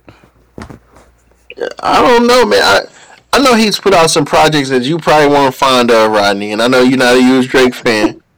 I 1.80 2.00
don't 2.00 2.26
know, 2.26 2.46
man. 2.46 2.62
I 2.62 2.80
I 3.32 3.42
know 3.42 3.54
he's 3.54 3.78
put 3.78 3.92
out 3.92 4.10
some 4.10 4.24
projects 4.24 4.70
that 4.70 4.84
you 4.84 4.98
probably 4.98 5.28
won't 5.28 5.54
find 5.54 5.90
of, 5.90 6.10
Rodney, 6.10 6.52
and 6.52 6.62
I 6.62 6.68
know 6.68 6.80
you're 6.82 6.98
not 6.98 7.16
a 7.16 7.20
huge 7.20 7.48
Drake 7.48 7.74
fan. 7.74 8.22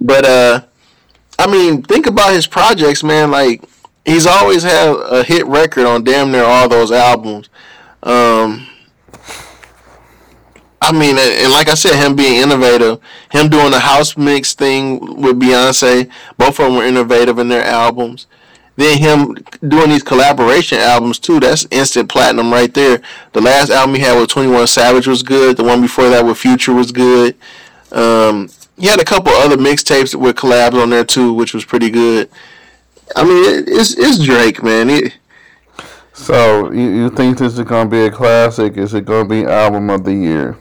But 0.00 0.24
uh 0.24 0.60
I 1.38 1.46
mean, 1.46 1.82
think 1.82 2.06
about 2.06 2.32
his 2.32 2.46
projects, 2.46 3.04
man. 3.04 3.30
Like 3.30 3.62
he's 4.04 4.26
always 4.26 4.62
had 4.64 4.88
a 4.88 5.22
hit 5.22 5.46
record 5.46 5.86
on 5.86 6.02
damn 6.04 6.32
near 6.32 6.44
all 6.44 6.68
those 6.68 6.90
albums. 6.90 7.48
Um 8.02 8.66
I 10.84 10.92
mean, 10.92 11.16
and 11.18 11.50
like 11.50 11.68
I 11.70 11.74
said, 11.74 11.96
him 11.96 12.14
being 12.14 12.42
innovative, 12.42 13.00
him 13.30 13.48
doing 13.48 13.70
the 13.70 13.80
house 13.80 14.16
mix 14.16 14.54
thing 14.54 15.00
with 15.20 15.40
Beyonce, 15.40 16.10
both 16.36 16.60
of 16.60 16.66
them 16.66 16.76
were 16.76 16.84
innovative 16.84 17.38
in 17.38 17.48
their 17.48 17.64
albums. 17.64 18.26
Then 18.76 18.98
him 18.98 19.34
doing 19.66 19.90
these 19.90 20.02
collaboration 20.02 20.78
albums 20.78 21.18
too. 21.18 21.40
That's 21.40 21.66
instant 21.70 22.08
platinum 22.10 22.52
right 22.52 22.72
there. 22.74 23.00
The 23.32 23.40
last 23.40 23.70
album 23.70 23.94
he 23.94 24.02
had 24.02 24.18
with 24.18 24.28
Twenty 24.28 24.50
One 24.50 24.66
Savage 24.66 25.06
was 25.06 25.22
good. 25.22 25.56
The 25.56 25.64
one 25.64 25.80
before 25.80 26.10
that 26.10 26.24
with 26.24 26.38
Future 26.38 26.74
was 26.74 26.92
good. 26.92 27.36
Um, 27.92 28.50
he 28.76 28.86
had 28.86 29.00
a 29.00 29.04
couple 29.04 29.32
other 29.32 29.56
mixtapes 29.56 30.14
with 30.14 30.36
collabs 30.36 30.80
on 30.80 30.90
there 30.90 31.04
too, 31.04 31.32
which 31.32 31.54
was 31.54 31.64
pretty 31.64 31.88
good. 31.88 32.28
I 33.14 33.24
mean, 33.24 33.44
it, 33.44 33.68
it's 33.68 33.96
it's 33.96 34.18
Drake, 34.22 34.62
man. 34.62 34.90
It, 34.90 35.14
So 36.12 36.72
you, 36.72 36.88
you 36.90 37.10
think 37.10 37.38
this 37.38 37.56
is 37.56 37.64
gonna 37.64 37.88
be 37.88 38.06
a 38.06 38.10
classic? 38.10 38.76
Is 38.76 38.92
it 38.92 39.04
gonna 39.04 39.28
be 39.28 39.44
album 39.44 39.88
of 39.88 40.04
the 40.04 40.12
year? 40.14 40.58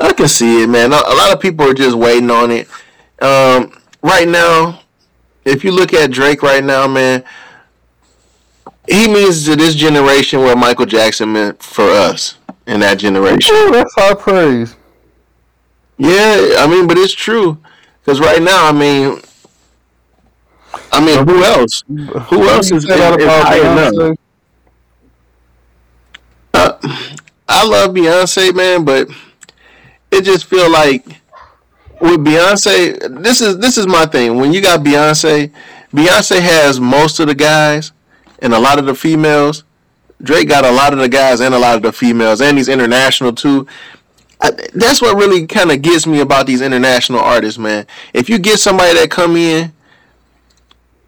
I 0.00 0.12
can 0.12 0.28
see 0.28 0.62
it, 0.62 0.68
man. 0.68 0.92
A 0.92 0.96
lot 0.96 1.32
of 1.32 1.40
people 1.40 1.68
are 1.68 1.74
just 1.74 1.96
waiting 1.96 2.30
on 2.30 2.50
it. 2.50 2.68
Um, 3.20 3.72
right 4.02 4.26
now, 4.26 4.80
if 5.44 5.64
you 5.64 5.70
look 5.72 5.92
at 5.92 6.10
Drake 6.10 6.42
right 6.42 6.64
now, 6.64 6.88
man, 6.88 7.24
he 8.88 9.08
means 9.08 9.44
to 9.46 9.56
this 9.56 9.74
generation 9.74 10.40
what 10.40 10.58
Michael 10.58 10.86
Jackson 10.86 11.32
meant 11.32 11.62
for 11.62 11.84
us 11.84 12.38
in 12.66 12.80
that 12.80 12.98
generation. 12.98 13.54
That's 13.70 13.94
high 13.94 14.14
praise. 14.14 14.76
Yeah, 15.96 16.56
I 16.58 16.66
mean, 16.68 16.86
but 16.86 16.98
it's 16.98 17.12
true 17.14 17.58
because 18.00 18.20
right 18.20 18.42
now, 18.42 18.68
I 18.68 18.72
mean, 18.72 19.20
I 20.90 21.04
mean, 21.04 21.26
who 21.26 21.44
else? 21.44 21.82
Who 21.86 22.48
else 22.48 22.72
is, 22.72 22.84
is, 22.84 22.90
Say 22.90 22.98
that 22.98 23.18
is 23.18 23.24
about 23.24 23.46
high 23.46 23.58
enough? 23.58 24.18
Uh, 26.52 26.78
I 27.48 27.66
love 27.66 27.90
Beyonce, 27.90 28.54
man, 28.54 28.84
but 28.84 29.08
it 30.14 30.24
just 30.24 30.46
feel 30.46 30.70
like 30.70 31.04
with 32.00 32.20
Beyonce, 32.20 33.22
this 33.22 33.40
is 33.40 33.58
this 33.58 33.78
is 33.78 33.86
my 33.86 34.06
thing. 34.06 34.36
When 34.36 34.52
you 34.52 34.60
got 34.60 34.80
Beyonce, 34.80 35.50
Beyonce 35.92 36.40
has 36.40 36.80
most 36.80 37.20
of 37.20 37.26
the 37.26 37.34
guys 37.34 37.92
and 38.40 38.52
a 38.52 38.58
lot 38.58 38.78
of 38.78 38.86
the 38.86 38.94
females. 38.94 39.64
Drake 40.22 40.48
got 40.48 40.64
a 40.64 40.70
lot 40.70 40.92
of 40.92 40.98
the 40.98 41.08
guys 41.08 41.40
and 41.40 41.54
a 41.54 41.58
lot 41.58 41.76
of 41.76 41.82
the 41.82 41.92
females, 41.92 42.40
and 42.40 42.56
he's 42.56 42.68
international 42.68 43.32
too. 43.32 43.66
I, 44.40 44.50
that's 44.74 45.00
what 45.00 45.16
really 45.16 45.46
kind 45.46 45.70
of 45.70 45.82
gets 45.82 46.06
me 46.06 46.20
about 46.20 46.46
these 46.46 46.60
international 46.60 47.20
artists, 47.20 47.58
man. 47.58 47.86
If 48.12 48.28
you 48.28 48.38
get 48.38 48.58
somebody 48.58 48.94
that 48.94 49.10
come 49.10 49.36
in 49.36 49.72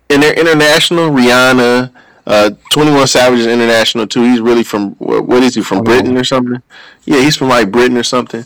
and 0.08 0.22
they're 0.22 0.38
international, 0.38 1.10
Rihanna, 1.10 1.92
uh, 2.26 2.50
Twenty 2.72 2.90
One 2.92 3.06
Savage 3.06 3.40
is 3.40 3.46
international 3.46 4.06
too. 4.06 4.22
He's 4.22 4.40
really 4.40 4.64
from 4.64 4.92
what 4.96 5.26
what 5.26 5.42
is 5.42 5.54
he 5.54 5.62
from 5.62 5.84
Britain 5.84 6.16
or 6.16 6.24
something? 6.24 6.62
Yeah, 7.04 7.20
he's 7.20 7.36
from 7.36 7.48
like 7.48 7.70
Britain 7.70 7.96
or 7.96 8.02
something. 8.02 8.44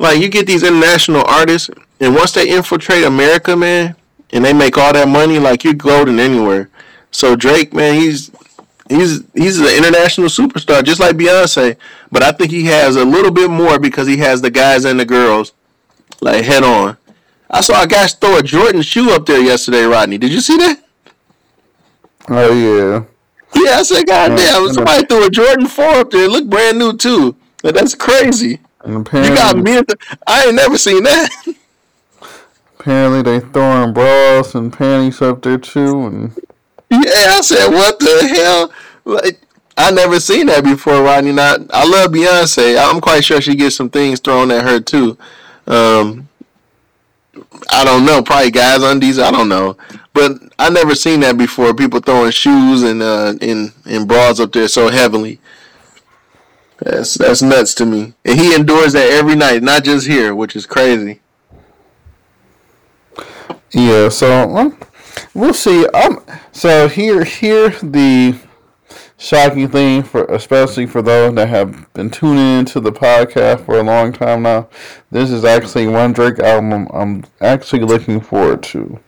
Like 0.00 0.18
you 0.18 0.28
get 0.28 0.46
these 0.46 0.62
international 0.62 1.24
artists, 1.26 1.70
and 2.00 2.14
once 2.14 2.32
they 2.32 2.48
infiltrate 2.48 3.04
America, 3.04 3.54
man, 3.54 3.94
and 4.32 4.44
they 4.44 4.52
make 4.52 4.78
all 4.78 4.92
that 4.92 5.08
money, 5.08 5.38
like 5.38 5.62
you're 5.62 5.74
golden 5.74 6.18
anywhere. 6.18 6.70
So 7.10 7.36
Drake, 7.36 7.74
man, 7.74 8.00
he's 8.00 8.30
he's 8.88 9.22
he's 9.34 9.60
an 9.60 9.76
international 9.76 10.28
superstar, 10.28 10.82
just 10.82 11.00
like 11.00 11.16
Beyonce. 11.16 11.76
But 12.10 12.22
I 12.22 12.32
think 12.32 12.50
he 12.50 12.64
has 12.64 12.96
a 12.96 13.04
little 13.04 13.30
bit 13.30 13.50
more 13.50 13.78
because 13.78 14.08
he 14.08 14.16
has 14.16 14.40
the 14.40 14.50
guys 14.50 14.86
and 14.86 14.98
the 14.98 15.04
girls 15.04 15.52
like 16.20 16.44
head 16.44 16.62
on. 16.62 16.96
I 17.50 17.60
saw 17.60 17.82
a 17.82 17.86
guy 17.86 18.06
throw 18.06 18.38
a 18.38 18.42
Jordan 18.42 18.80
shoe 18.80 19.10
up 19.10 19.26
there 19.26 19.40
yesterday, 19.40 19.84
Rodney. 19.84 20.16
Did 20.16 20.32
you 20.32 20.40
see 20.40 20.56
that? 20.56 20.82
Oh 22.28 22.54
yeah. 22.54 23.04
Yeah, 23.54 23.78
I 23.78 23.82
said, 23.82 24.06
God 24.06 24.30
Yeah, 24.30 24.36
damn, 24.36 24.72
somebody 24.72 25.04
threw 25.06 25.26
a 25.26 25.30
Jordan 25.30 25.66
4 25.66 25.84
up 25.84 26.10
there. 26.10 26.24
It 26.24 26.30
looked 26.30 26.48
brand 26.48 26.78
new, 26.78 26.96
too. 26.96 27.34
Like, 27.62 27.74
that's 27.74 27.94
crazy. 27.94 28.60
And 28.84 29.06
You 29.12 29.34
got 29.34 29.56
me. 29.58 29.80
I 30.26 30.46
ain't 30.46 30.54
never 30.56 30.78
seen 30.78 31.02
that. 31.04 31.30
apparently 32.78 33.22
they 33.22 33.40
throwing 33.40 33.92
bras 33.92 34.54
and 34.54 34.72
panties 34.72 35.22
up 35.22 35.42
there 35.42 35.58
too, 35.58 36.06
and 36.06 36.32
yeah, 36.90 37.00
I 37.36 37.40
said, 37.42 37.68
what 37.68 37.98
the 38.00 38.28
hell? 38.34 38.72
Like, 39.04 39.40
I 39.76 39.90
never 39.92 40.20
seen 40.20 40.46
that 40.46 40.64
before, 40.64 41.02
Rodney. 41.02 41.32
Not, 41.32 41.60
I 41.72 41.86
love 41.88 42.10
Beyonce. 42.12 42.78
I'm 42.78 43.00
quite 43.00 43.24
sure 43.24 43.40
she 43.40 43.54
gets 43.54 43.76
some 43.76 43.90
things 43.90 44.20
thrown 44.20 44.50
at 44.50 44.64
her, 44.64 44.80
too. 44.80 45.16
Um, 45.66 46.28
I 47.72 47.84
don't 47.84 48.04
know. 48.04 48.22
Probably 48.22 48.50
guys 48.50 48.82
undies. 48.82 49.18
I 49.18 49.30
don't 49.30 49.48
know. 49.48 49.76
But 50.12 50.32
I 50.58 50.70
never 50.70 50.94
seen 50.94 51.20
that 51.20 51.38
before. 51.38 51.74
People 51.74 52.00
throwing 52.00 52.30
shoes 52.32 52.82
and 52.82 53.02
uh 53.02 53.34
and, 53.40 53.72
and 53.86 54.08
bras 54.08 54.40
up 54.40 54.52
there 54.52 54.68
so 54.68 54.88
heavily. 54.88 55.40
That's 56.82 57.14
that's 57.14 57.42
nuts 57.42 57.74
to 57.74 57.86
me. 57.86 58.14
And 58.24 58.38
he 58.38 58.54
endures 58.54 58.92
that 58.94 59.10
every 59.10 59.36
night, 59.36 59.62
not 59.62 59.84
just 59.84 60.06
here, 60.06 60.34
which 60.34 60.56
is 60.56 60.66
crazy. 60.66 61.20
yeah. 63.72 64.08
So 64.08 64.48
um, 64.56 64.78
we'll 65.34 65.54
see. 65.54 65.86
Um, 65.88 66.24
so 66.52 66.88
here, 66.88 67.24
here 67.24 67.70
the 67.70 68.38
shocking 69.18 69.68
thing 69.68 70.02
for, 70.02 70.24
especially 70.26 70.86
for 70.86 71.02
those 71.02 71.34
that 71.34 71.48
have 71.48 71.92
been 71.92 72.08
tuning 72.10 72.60
into 72.60 72.80
the 72.80 72.90
podcast 72.90 73.64
for 73.66 73.78
a 73.78 73.82
long 73.82 74.12
time 74.12 74.42
now. 74.42 74.68
This 75.10 75.30
is 75.30 75.44
actually 75.44 75.86
one 75.86 76.12
Drake 76.12 76.38
album 76.38 76.88
I'm 76.92 77.24
actually 77.40 77.82
looking 77.82 78.20
forward 78.20 78.62
to. 78.64 78.98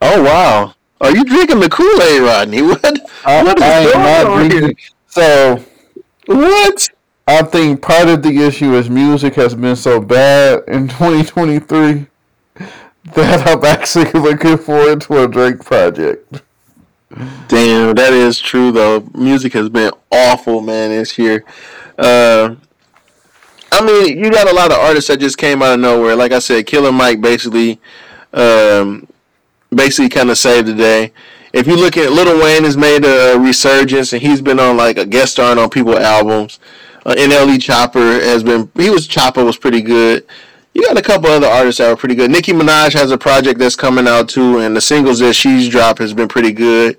Oh 0.00 0.22
wow. 0.22 0.74
Are 1.00 1.14
you 1.14 1.24
drinking 1.24 1.60
the 1.60 1.68
Kool 1.68 2.02
Aid, 2.02 2.22
Rodney? 2.22 2.62
What? 2.68 2.84
I, 3.24 3.42
what 3.42 3.58
is 3.58 3.62
I 3.62 3.68
am 3.68 3.92
going 3.92 4.26
on 4.26 4.48
drinking. 4.48 4.62
here? 4.62 4.74
So 5.08 5.64
What? 6.28 6.90
I 7.26 7.42
think 7.42 7.80
part 7.80 8.08
of 8.08 8.22
the 8.22 8.44
issue 8.44 8.74
is 8.74 8.90
music 8.90 9.34
has 9.36 9.54
been 9.54 9.76
so 9.76 9.98
bad 9.98 10.62
in 10.68 10.86
2023 10.86 12.06
that 13.14 13.46
I'm 13.46 13.64
actually 13.64 14.10
looking 14.20 14.58
forward 14.58 15.00
to 15.02 15.24
a 15.24 15.26
Drake 15.28 15.64
project. 15.64 16.42
Damn, 17.48 17.94
that 17.94 18.12
is 18.12 18.38
true 18.38 18.70
though. 18.70 19.08
Music 19.14 19.54
has 19.54 19.70
been 19.70 19.90
awful, 20.12 20.60
man, 20.60 20.90
this 20.90 21.16
year. 21.16 21.46
Uh, 21.96 22.56
I 23.72 23.82
mean, 23.82 24.22
you 24.22 24.30
got 24.30 24.50
a 24.50 24.54
lot 24.54 24.70
of 24.70 24.76
artists 24.80 25.08
that 25.08 25.20
just 25.20 25.38
came 25.38 25.62
out 25.62 25.72
of 25.72 25.80
nowhere. 25.80 26.14
Like 26.14 26.32
I 26.32 26.40
said, 26.40 26.66
Killer 26.66 26.92
Mike 26.92 27.22
basically, 27.22 27.80
um, 28.34 29.08
basically 29.74 30.10
kind 30.10 30.28
of 30.28 30.36
saved 30.36 30.68
the 30.68 30.74
day. 30.74 31.12
If 31.52 31.66
you 31.66 31.76
look 31.76 31.96
at 31.96 32.12
Lil 32.12 32.40
Wayne 32.42 32.64
has 32.64 32.76
made 32.76 33.04
a 33.04 33.38
resurgence 33.38 34.12
and 34.12 34.20
he's 34.20 34.42
been 34.42 34.60
on 34.60 34.76
like 34.76 34.98
a 34.98 35.06
guest 35.06 35.32
starring 35.32 35.58
on 35.58 35.70
people's 35.70 35.96
albums. 35.96 36.58
Uh, 37.06 37.14
NLE 37.14 37.56
Choppa 37.56 38.20
has 38.20 38.42
been 38.42 38.70
he 38.76 38.90
was 38.90 39.06
Chopper 39.06 39.44
was 39.44 39.56
pretty 39.56 39.80
good. 39.80 40.26
You 40.74 40.82
got 40.82 40.98
a 40.98 41.02
couple 41.02 41.30
other 41.30 41.46
artists 41.46 41.78
that 41.78 41.90
are 41.90 41.96
pretty 41.96 42.14
good. 42.14 42.30
Nicki 42.30 42.52
Minaj 42.52 42.92
has 42.92 43.10
a 43.10 43.18
project 43.18 43.58
that's 43.58 43.76
coming 43.76 44.06
out 44.06 44.28
too, 44.28 44.58
and 44.58 44.76
the 44.76 44.80
singles 44.80 45.18
that 45.20 45.32
she's 45.34 45.68
dropped 45.68 45.98
has 46.00 46.12
been 46.12 46.28
pretty 46.28 46.52
good. 46.52 46.98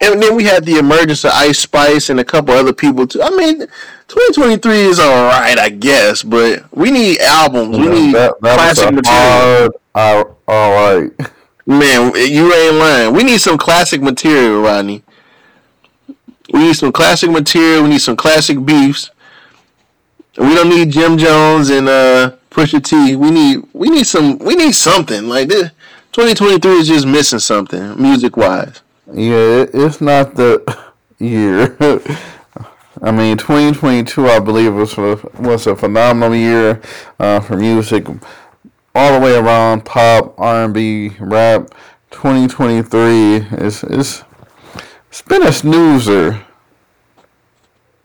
And 0.00 0.22
then 0.22 0.34
we 0.34 0.44
had 0.44 0.64
the 0.64 0.78
emergence 0.78 1.24
of 1.24 1.32
Ice 1.34 1.58
Spice 1.58 2.10
and 2.10 2.20
a 2.20 2.24
couple 2.24 2.54
other 2.54 2.72
people 2.72 3.06
too. 3.06 3.22
I 3.22 3.30
mean, 3.30 3.60
2023 4.08 4.80
is 4.80 4.98
all 4.98 5.26
right, 5.26 5.58
I 5.58 5.70
guess, 5.70 6.22
but 6.22 6.64
we 6.74 6.90
need 6.90 7.20
albums. 7.20 7.78
We 7.78 7.88
need 7.88 8.14
that, 8.14 8.34
that 8.40 8.54
classic 8.54 8.92
material. 8.92 9.02
hard, 9.04 9.72
all, 9.94 10.38
all 10.48 10.98
right. 10.98 11.10
Man, 11.66 12.14
you 12.14 12.52
ain't 12.54 12.76
lying. 12.76 13.14
We 13.14 13.24
need 13.24 13.40
some 13.40 13.58
classic 13.58 14.00
material, 14.00 14.62
Rodney. 14.62 15.02
We 16.52 16.60
need 16.60 16.74
some 16.76 16.92
classic 16.92 17.30
material. 17.30 17.82
We 17.82 17.88
need 17.88 18.00
some 18.00 18.16
classic 18.16 18.64
beefs. 18.64 19.10
We 20.38 20.54
don't 20.54 20.68
need 20.68 20.90
Jim 20.90 21.18
Jones 21.18 21.70
and 21.70 21.88
uh, 21.88 22.36
Pusha 22.50 22.82
T. 22.84 23.16
We 23.16 23.30
need 23.30 23.64
we 23.72 23.88
need 23.88 24.06
some 24.06 24.38
we 24.38 24.54
need 24.54 24.74
something 24.74 25.28
like 25.28 25.48
this. 25.48 25.70
2023 26.12 26.70
is 26.72 26.88
just 26.88 27.06
missing 27.06 27.40
something 27.40 28.00
music 28.00 28.36
wise. 28.36 28.80
Yeah, 29.12 29.66
it's 29.72 30.00
not 30.00 30.34
the 30.34 30.62
year. 31.18 31.76
I 33.02 33.10
mean, 33.10 33.36
2022, 33.36 34.26
I 34.26 34.38
believe, 34.38 34.72
was 34.72 34.96
a, 34.96 35.20
was 35.38 35.66
a 35.66 35.76
phenomenal 35.76 36.34
year 36.34 36.80
uh, 37.20 37.40
for 37.40 37.56
music, 37.56 38.06
all 38.96 39.12
the 39.12 39.20
way 39.20 39.36
around 39.36 39.84
pop, 39.84 40.34
R&B, 40.38 41.10
rap. 41.20 41.70
2023 42.12 43.36
is 43.58 43.84
is 43.84 44.24
it's 45.08 45.20
been 45.22 45.42
a 45.42 45.52
snoozer. 45.52 46.42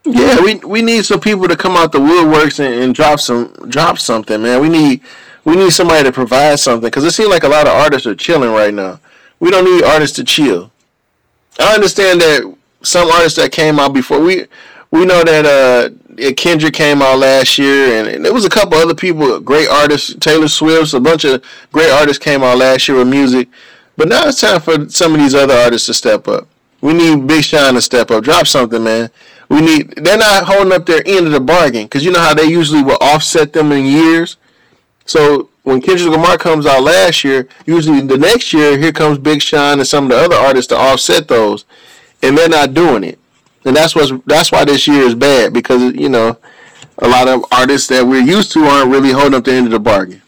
Yeah, 0.03 0.41
we 0.41 0.55
we 0.55 0.81
need 0.81 1.05
some 1.05 1.21
people 1.21 1.47
to 1.47 1.55
come 1.55 1.77
out 1.77 1.93
the 1.93 1.99
woodworks 1.99 2.59
and, 2.59 2.73
and 2.83 2.95
drop 2.95 3.21
some 3.21 3.53
drop 3.69 3.99
something, 3.99 4.41
man. 4.41 4.59
We 4.59 4.67
need 4.67 5.01
we 5.45 5.55
need 5.55 5.71
somebody 5.71 6.03
to 6.03 6.11
provide 6.11 6.59
something 6.59 6.87
because 6.87 7.05
it 7.05 7.11
seems 7.11 7.29
like 7.29 7.43
a 7.43 7.49
lot 7.49 7.67
of 7.67 7.73
artists 7.73 8.05
are 8.05 8.15
chilling 8.15 8.51
right 8.51 8.73
now. 8.73 8.99
We 9.39 9.49
don't 9.49 9.63
need 9.63 9.83
artists 9.83 10.15
to 10.17 10.25
chill. 10.25 10.71
I 11.57 11.73
understand 11.73 12.19
that 12.19 12.55
some 12.83 13.07
artists 13.09 13.37
that 13.37 13.51
came 13.51 13.79
out 13.79 13.93
before 13.93 14.19
we 14.19 14.47
we 14.91 15.05
know 15.05 15.23
that 15.23 15.45
uh 15.45 16.33
Kendrick 16.33 16.73
came 16.73 17.01
out 17.01 17.19
last 17.19 17.57
year 17.57 17.99
and, 17.99 18.07
and 18.07 18.25
there 18.25 18.33
was 18.33 18.45
a 18.45 18.49
couple 18.49 18.77
other 18.77 18.93
people, 18.93 19.39
great 19.39 19.69
artists, 19.69 20.13
Taylor 20.19 20.47
Swift, 20.47 20.93
a 20.93 20.99
bunch 20.99 21.23
of 21.23 21.43
great 21.71 21.89
artists 21.89 22.23
came 22.23 22.43
out 22.43 22.57
last 22.57 22.87
year 22.87 22.97
with 22.97 23.07
music. 23.07 23.47
But 23.97 24.09
now 24.09 24.27
it's 24.27 24.41
time 24.41 24.61
for 24.61 24.89
some 24.89 25.13
of 25.13 25.19
these 25.19 25.35
other 25.35 25.53
artists 25.53 25.87
to 25.87 25.93
step 25.93 26.27
up. 26.27 26.47
We 26.81 26.93
need 26.93 27.27
Big 27.27 27.43
Sean 27.43 27.75
to 27.75 27.81
step 27.81 28.11
up, 28.11 28.23
drop 28.23 28.47
something, 28.47 28.83
man. 28.83 29.09
We 29.49 29.61
need. 29.61 29.95
They're 29.97 30.17
not 30.17 30.45
holding 30.45 30.73
up 30.73 30.85
their 30.85 31.03
end 31.05 31.27
of 31.27 31.33
the 31.33 31.39
bargain 31.39 31.83
because 31.83 32.03
you 32.05 32.11
know 32.11 32.21
how 32.21 32.33
they 32.33 32.45
usually 32.45 32.81
will 32.81 32.97
offset 33.01 33.53
them 33.53 33.71
in 33.71 33.85
years. 33.85 34.37
So 35.05 35.49
when 35.63 35.81
Kendrick 35.81 36.09
Lamar 36.09 36.37
comes 36.37 36.65
out 36.65 36.83
last 36.83 37.23
year, 37.23 37.47
usually 37.65 38.01
the 38.01 38.17
next 38.17 38.53
year 38.53 38.77
here 38.77 38.91
comes 38.91 39.17
Big 39.17 39.41
Sean 39.41 39.79
and 39.79 39.87
some 39.87 40.05
of 40.05 40.11
the 40.11 40.17
other 40.17 40.35
artists 40.35 40.69
to 40.69 40.77
offset 40.77 41.27
those, 41.27 41.65
and 42.23 42.37
they're 42.37 42.49
not 42.49 42.73
doing 42.73 43.03
it. 43.03 43.19
And 43.65 43.75
that's 43.75 43.95
what's 43.95 44.11
that's 44.25 44.51
why 44.51 44.65
this 44.65 44.87
year 44.87 45.03
is 45.03 45.15
bad 45.15 45.53
because 45.53 45.93
you 45.93 46.09
know 46.09 46.37
a 46.97 47.07
lot 47.07 47.27
of 47.27 47.45
artists 47.51 47.87
that 47.89 48.05
we're 48.05 48.21
used 48.21 48.51
to 48.53 48.59
aren't 48.61 48.91
really 48.91 49.11
holding 49.11 49.35
up 49.35 49.43
the 49.43 49.53
end 49.53 49.67
of 49.67 49.71
the 49.71 49.79
bargain. 49.79 50.21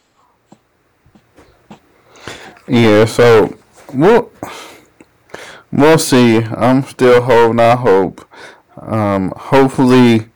Yeah, 2.67 3.05
so 3.05 3.57
we'll 3.93 4.31
we'll 5.71 5.99
see. 5.99 6.37
I'm 6.37 6.83
still 6.83 7.21
holding 7.21 7.59
out 7.59 7.79
hope. 7.79 8.27
Um, 8.77 9.33
hopefully, 9.35 10.29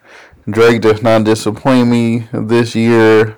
Drake 0.50 0.82
does 0.82 1.02
not 1.02 1.24
disappoint 1.24 1.88
me 1.88 2.28
this 2.32 2.76
year. 2.76 3.38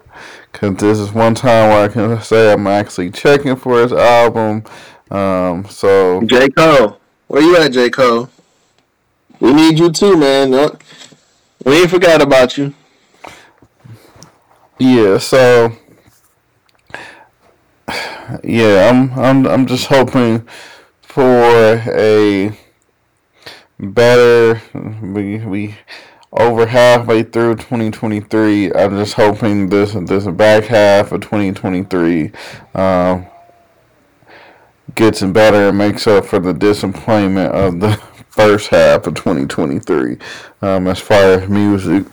Cause 0.52 0.76
this 0.78 0.98
is 0.98 1.14
one 1.14 1.36
time 1.36 1.70
where 1.70 1.86
I 1.86 1.88
can 1.88 2.22
say 2.22 2.52
I'm 2.52 2.66
actually 2.66 3.12
checking 3.12 3.56
for 3.56 3.82
his 3.82 3.94
album. 3.94 4.64
Um, 5.12 5.66
so 5.70 6.22
J 6.26 6.50
Cole, 6.50 7.00
where 7.28 7.42
you 7.42 7.56
at, 7.58 7.72
J 7.72 7.90
Cole? 7.90 8.30
We 9.40 9.54
need 9.54 9.80
you 9.80 9.92
too, 9.92 10.18
man. 10.18 10.52
We 11.66 11.82
ain't 11.82 11.90
forgot 11.90 12.22
about 12.22 12.58
you. 12.58 12.74
yeah, 14.80 15.18
so 15.18 15.74
yeah, 18.44 18.90
I'm 18.90 19.12
I'm 19.20 19.48
I'm 19.48 19.66
just 19.68 19.88
hoping 19.88 20.48
for 21.02 21.24
a 21.24 22.52
better. 23.80 24.62
We 25.02 25.38
we 25.40 25.76
over 26.32 26.66
halfway 26.68 27.24
through 27.24 27.56
2023. 27.56 28.74
I'm 28.74 28.98
just 28.98 29.14
hoping 29.14 29.70
this 29.70 29.94
this 29.94 30.28
back 30.28 30.66
half 30.66 31.12
of 31.12 31.22
2023 31.22 32.32
um, 32.76 33.26
gets 34.96 35.22
better 35.24 35.70
and 35.70 35.78
makes 35.78 36.08
up 36.08 36.26
for 36.26 36.40
the 36.40 36.54
disappointment 36.54 37.54
of 37.54 37.80
the 37.80 38.02
first 38.40 38.70
half 38.70 39.06
of 39.06 39.16
2023 39.16 40.18
um, 40.62 40.88
as 40.88 40.98
far 40.98 41.22
as 41.22 41.50
music. 41.50 42.06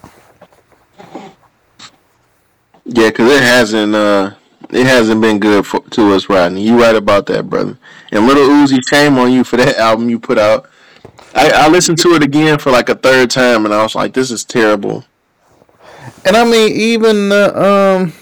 Yeah, 2.84 3.08
because 3.08 3.30
it 3.30 3.42
hasn't 3.42 3.94
uh 3.94 4.34
it 4.70 4.86
hasn't 4.86 5.20
been 5.20 5.38
good 5.38 5.64
for, 5.64 5.80
to 5.90 6.12
us, 6.14 6.28
Rodney. 6.28 6.62
You 6.62 6.80
right 6.80 6.96
about 6.96 7.26
that, 7.26 7.48
brother. 7.48 7.78
And 8.10 8.26
Little 8.26 8.48
Uzi, 8.48 8.80
shame 8.88 9.16
on 9.18 9.30
you 9.30 9.44
for 9.44 9.56
that 9.56 9.76
album 9.88 10.08
you 10.10 10.18
put 10.18 10.38
out. 10.38 10.68
I, 11.32 11.50
I 11.50 11.68
listened 11.68 11.98
to 11.98 12.14
it 12.14 12.22
again 12.24 12.58
for 12.58 12.72
like 12.72 12.88
a 12.88 12.96
third 12.96 13.30
time, 13.30 13.64
and 13.64 13.72
I 13.72 13.82
was 13.82 13.94
like, 13.94 14.12
"This 14.12 14.32
is 14.32 14.44
terrible." 14.44 15.04
And 16.24 16.36
I 16.36 16.44
mean, 16.44 16.72
even 16.72 17.30
uh, 17.30 17.52
um, 17.54 18.12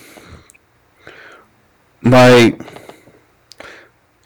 like 2.02 2.59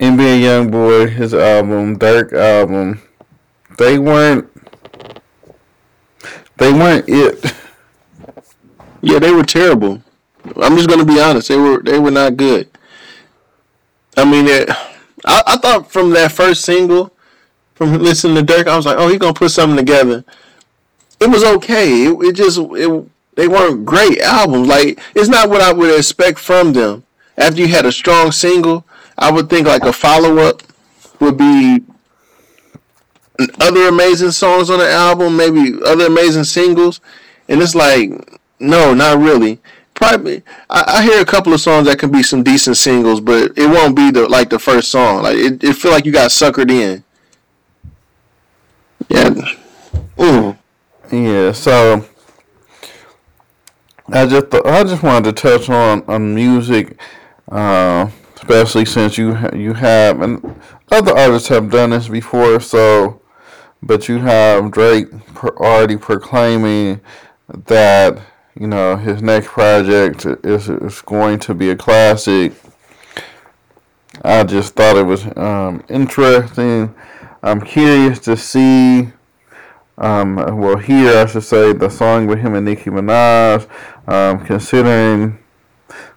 NBA 0.01 0.41
YoungBoy, 0.43 1.11
his 1.11 1.33
album, 1.33 1.97
Durk 1.97 2.33
album, 2.33 3.01
they 3.79 3.99
weren't, 3.99 4.51
they 6.59 6.73
weren't 6.73 7.09
it. 7.09 7.55
Yeah, 9.01 9.21
they 9.21 9.33
were 9.33 9.45
terrible. 9.45 10.03
I'm 10.57 10.77
just 10.77 10.89
gonna 10.89 11.05
be 11.05 11.21
honest. 11.21 11.49
They 11.49 11.57
were 11.57 11.81
they 11.81 11.99
were 11.99 12.11
not 12.11 12.37
good. 12.37 12.69
I 14.17 14.25
mean, 14.25 14.47
it, 14.47 14.69
I 15.25 15.43
I 15.47 15.57
thought 15.59 15.91
from 15.91 16.11
that 16.11 16.33
first 16.33 16.65
single, 16.65 17.13
from 17.75 17.95
listening 17.99 18.35
to 18.45 18.53
Durk, 18.53 18.67
I 18.67 18.77
was 18.77 18.87
like, 18.87 18.97
"Oh, 18.99 19.09
he's 19.09 19.19
gonna 19.19 19.35
put 19.35 19.51
something 19.51 19.77
together." 19.77 20.25
It 21.21 21.31
was 21.31 21.45
okay. 21.45 22.07
It, 22.07 22.19
it 22.21 22.33
just 22.35 22.59
it 22.59 23.09
they 23.37 23.47
weren't 23.47 23.85
great 23.85 24.21
albums. 24.21 24.69
Like 24.69 25.01
it's 25.15 25.29
not 25.29 25.49
what 25.49 25.61
I 25.61 25.73
would 25.73 25.97
expect 25.97 26.39
from 26.39 26.73
them. 26.73 27.05
After 27.37 27.61
you 27.61 27.69
had 27.69 27.87
a 27.87 27.93
strong 27.93 28.33
single, 28.33 28.85
I 29.17 29.31
would 29.31 29.49
think 29.49 29.69
like 29.69 29.85
a 29.85 29.93
follow 29.93 30.39
up 30.39 30.63
would 31.21 31.37
be 31.37 31.85
other 33.61 33.89
amazing 33.89 34.33
songs 34.33 34.71
on 34.71 34.79
the 34.79 34.91
album, 34.91 35.37
maybe 35.37 35.79
other 35.85 36.07
amazing 36.07 36.45
singles, 36.45 37.01
and 37.49 37.61
it's 37.61 37.75
like 37.75 38.11
no, 38.61 38.95
not 38.95 39.19
really. 39.19 39.61
Probably, 39.95 40.43
I, 40.71 40.85
I 40.99 41.03
hear 41.03 41.21
a 41.21 41.25
couple 41.25 41.53
of 41.53 41.61
songs 41.61 41.87
that 41.87 41.99
can 41.99 42.13
be 42.13 42.23
some 42.23 42.43
decent 42.45 42.77
singles, 42.77 43.21
but 43.21 43.57
it 43.59 43.69
won't 43.69 43.97
be 43.97 44.11
the 44.11 44.29
like 44.29 44.51
the 44.51 44.59
first 44.59 44.91
song. 44.91 45.23
Like 45.23 45.37
it, 45.37 45.63
it 45.65 45.75
feel 45.75 45.91
like 45.91 46.05
you 46.05 46.13
got 46.13 46.31
suckered 46.31 46.71
in. 46.71 47.05
Yeah. 49.09 49.31
Mm. 50.17 50.59
Yeah, 51.11 51.53
so 51.53 52.05
I 54.13 54.27
just 54.27 54.51
th- 54.51 54.65
I 54.65 54.85
just 54.85 55.03
wanted 55.03 55.37
to 55.37 55.43
touch 55.43 55.69
on 55.69 56.03
on 56.07 56.35
music, 56.35 56.99
uh, 57.51 58.09
especially 58.37 58.85
since 58.85 59.19
you 59.19 59.37
you 59.55 59.75
have 59.75 60.21
and 60.21 60.61
other 60.91 61.17
artists 61.17 61.49
have 61.49 61.71
done 61.71 61.91
this 61.91 62.09
before. 62.09 62.61
So, 62.61 63.21
but 63.83 64.09
you 64.09 64.19
have 64.19 64.71
Drake 64.71 65.07
already 65.45 65.97
proclaiming 65.97 67.01
that 67.67 68.21
you 68.59 68.67
know 68.67 68.97
his 68.97 69.23
next 69.23 69.49
project 69.49 70.27
is 70.45 70.69
is 70.69 71.01
going 71.03 71.39
to 71.41 71.55
be 71.55 71.71
a 71.71 71.77
classic. 71.77 72.53
I 74.25 74.43
just 74.45 74.75
thought 74.75 74.97
it 74.97 75.05
was 75.05 75.25
um, 75.37 75.85
interesting. 75.89 76.95
I'm 77.41 77.61
curious 77.61 78.19
to 78.21 78.37
see, 78.37 79.13
um, 79.97 80.37
well, 80.37 80.77
hear, 80.77 81.19
I 81.19 81.27
should 81.27 81.45
say, 81.45 81.73
the 81.73 81.89
song 81.89 82.27
with 82.27 82.41
him 82.41 82.55
and 82.55 82.67
Nicki 82.67 82.91
Minaj, 82.91 83.69
um, 84.09 84.45
considering 84.45 85.39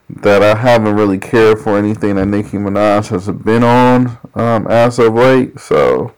that 0.09 0.41
I 0.41 0.55
haven't 0.55 0.95
really 0.95 1.20
cared 1.20 1.59
for 1.59 1.78
anything 1.78 2.16
that 2.16 2.26
Nicki 2.26 2.57
Minaj 2.57 3.09
has 3.09 3.28
been 3.28 3.64
on 3.64 4.18
um, 4.34 4.66
as 4.68 4.97
of 4.97 5.14
late. 5.14 5.59
So, 5.59 6.14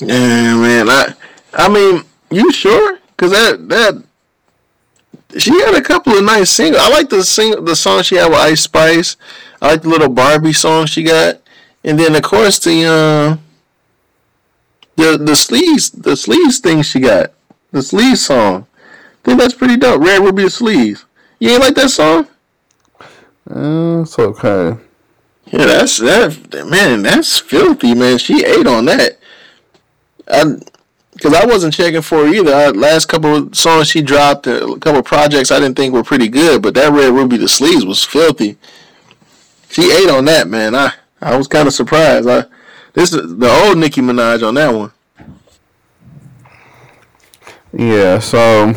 yeah, 0.00 0.56
man. 0.56 0.88
I, 0.88 1.14
I 1.52 1.68
mean, 1.68 2.04
you 2.30 2.52
sure? 2.52 2.98
Cause 3.16 3.32
that 3.32 3.68
that 3.68 4.02
she 5.38 5.52
had 5.60 5.74
a 5.74 5.82
couple 5.82 6.16
of 6.16 6.24
nice 6.24 6.50
singles. 6.50 6.82
I 6.82 6.88
like 6.88 7.10
the 7.10 7.22
sing 7.22 7.64
the 7.64 7.76
song 7.76 8.02
she 8.02 8.16
had 8.16 8.28
with 8.28 8.38
Ice 8.38 8.62
Spice. 8.62 9.16
I 9.60 9.72
like 9.72 9.82
the 9.82 9.88
little 9.88 10.08
Barbie 10.08 10.52
song 10.52 10.86
she 10.86 11.02
got, 11.02 11.40
and 11.84 11.98
then 11.98 12.16
of 12.16 12.22
course 12.22 12.58
the 12.58 12.84
uh, 12.84 13.36
the 14.96 15.18
the 15.18 15.36
sleeves 15.36 15.90
the 15.90 16.16
sleeves 16.16 16.58
thing 16.60 16.82
she 16.82 17.00
got 17.00 17.32
the 17.72 17.82
sleeves 17.82 18.24
song. 18.24 18.66
I 18.82 19.24
think 19.24 19.38
that's 19.38 19.54
pretty 19.54 19.76
dope. 19.76 20.02
Red 20.02 20.22
Ruby 20.22 20.44
Sleeze. 20.44 21.04
You 21.38 21.50
ain't 21.50 21.60
like 21.60 21.74
that 21.74 21.90
song? 21.90 22.26
Uh, 23.48 24.02
it's 24.02 24.18
okay. 24.18 24.80
Yeah, 25.46 25.66
that's 25.66 25.98
that 25.98 26.66
man. 26.68 27.02
That's 27.02 27.38
filthy, 27.38 27.94
man. 27.94 28.18
She 28.18 28.44
ate 28.44 28.66
on 28.66 28.86
that. 28.86 29.19
I, 30.30 30.44
because 31.12 31.34
I 31.34 31.44
wasn't 31.44 31.74
checking 31.74 32.02
for 32.02 32.26
her 32.26 32.32
either. 32.32 32.54
I, 32.54 32.68
last 32.68 33.06
couple 33.06 33.52
songs 33.52 33.88
she 33.88 34.00
dropped, 34.00 34.46
a 34.46 34.76
couple 34.80 35.02
projects 35.02 35.50
I 35.50 35.60
didn't 35.60 35.76
think 35.76 35.92
were 35.92 36.04
pretty 36.04 36.28
good, 36.28 36.62
but 36.62 36.74
that 36.74 36.92
Red 36.92 37.12
Ruby 37.12 37.36
Da 37.36 37.44
Sleeze 37.44 37.86
was 37.86 38.02
filthy. 38.02 38.56
She 39.68 39.92
ate 39.92 40.08
on 40.08 40.24
that, 40.24 40.48
man. 40.48 40.74
I 40.74 40.94
I 41.20 41.36
was 41.36 41.46
kind 41.46 41.68
of 41.68 41.74
surprised. 41.74 42.28
I 42.28 42.44
this 42.94 43.12
is 43.12 43.38
the 43.38 43.48
old 43.48 43.78
Nicki 43.78 44.00
Minaj 44.00 44.46
on 44.46 44.54
that 44.54 44.74
one. 44.74 44.92
Yeah, 47.72 48.18
so 48.18 48.74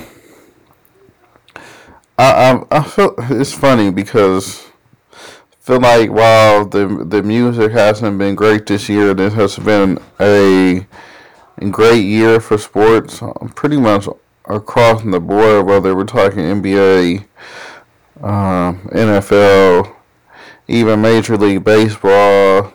I, 2.18 2.32
I 2.52 2.66
I 2.70 2.84
feel 2.84 3.16
it's 3.18 3.54
funny 3.54 3.90
because 3.90 4.68
I 5.14 5.18
feel 5.62 5.80
like 5.80 6.12
while 6.12 6.66
the 6.66 7.06
the 7.08 7.24
music 7.24 7.72
hasn't 7.72 8.18
been 8.18 8.36
great 8.36 8.68
this 8.68 8.90
year, 8.90 9.14
this 9.14 9.34
has 9.34 9.58
been 9.58 9.98
a 10.20 10.86
great 11.72 12.04
year 12.04 12.40
for 12.40 12.58
sports. 12.58 13.22
Pretty 13.56 13.78
much 13.78 14.08
across 14.46 15.04
the 15.04 15.20
board, 15.20 15.66
whether 15.66 15.96
we're 15.96 16.04
talking 16.06 16.40
NBA, 16.40 17.26
um, 18.22 18.80
NFL, 18.92 19.96
even 20.68 21.02
Major 21.02 21.38
League 21.38 21.64
Baseball, 21.64 22.74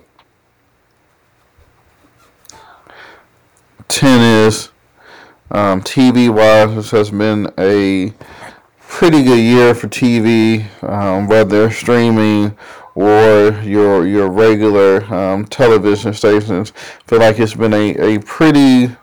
tennis, 3.88 4.70
um, 5.50 5.82
TV 5.82 6.28
wise, 6.28 6.74
this 6.74 6.90
has 6.90 7.10
been 7.10 7.50
a 7.58 8.12
pretty 8.80 9.22
good 9.22 9.38
year 9.40 9.74
for 9.74 9.88
TV, 9.88 10.66
um, 10.82 11.26
whether 11.26 11.70
streaming 11.70 12.56
or 12.94 13.60
your 13.62 14.06
your 14.06 14.28
regular 14.28 15.02
um, 15.12 15.44
television 15.46 16.12
stations. 16.14 16.72
feel 17.06 17.20
like 17.20 17.38
it's 17.38 17.54
been 17.54 17.74
a, 17.74 18.16
a 18.16 18.18
pretty 18.20 18.94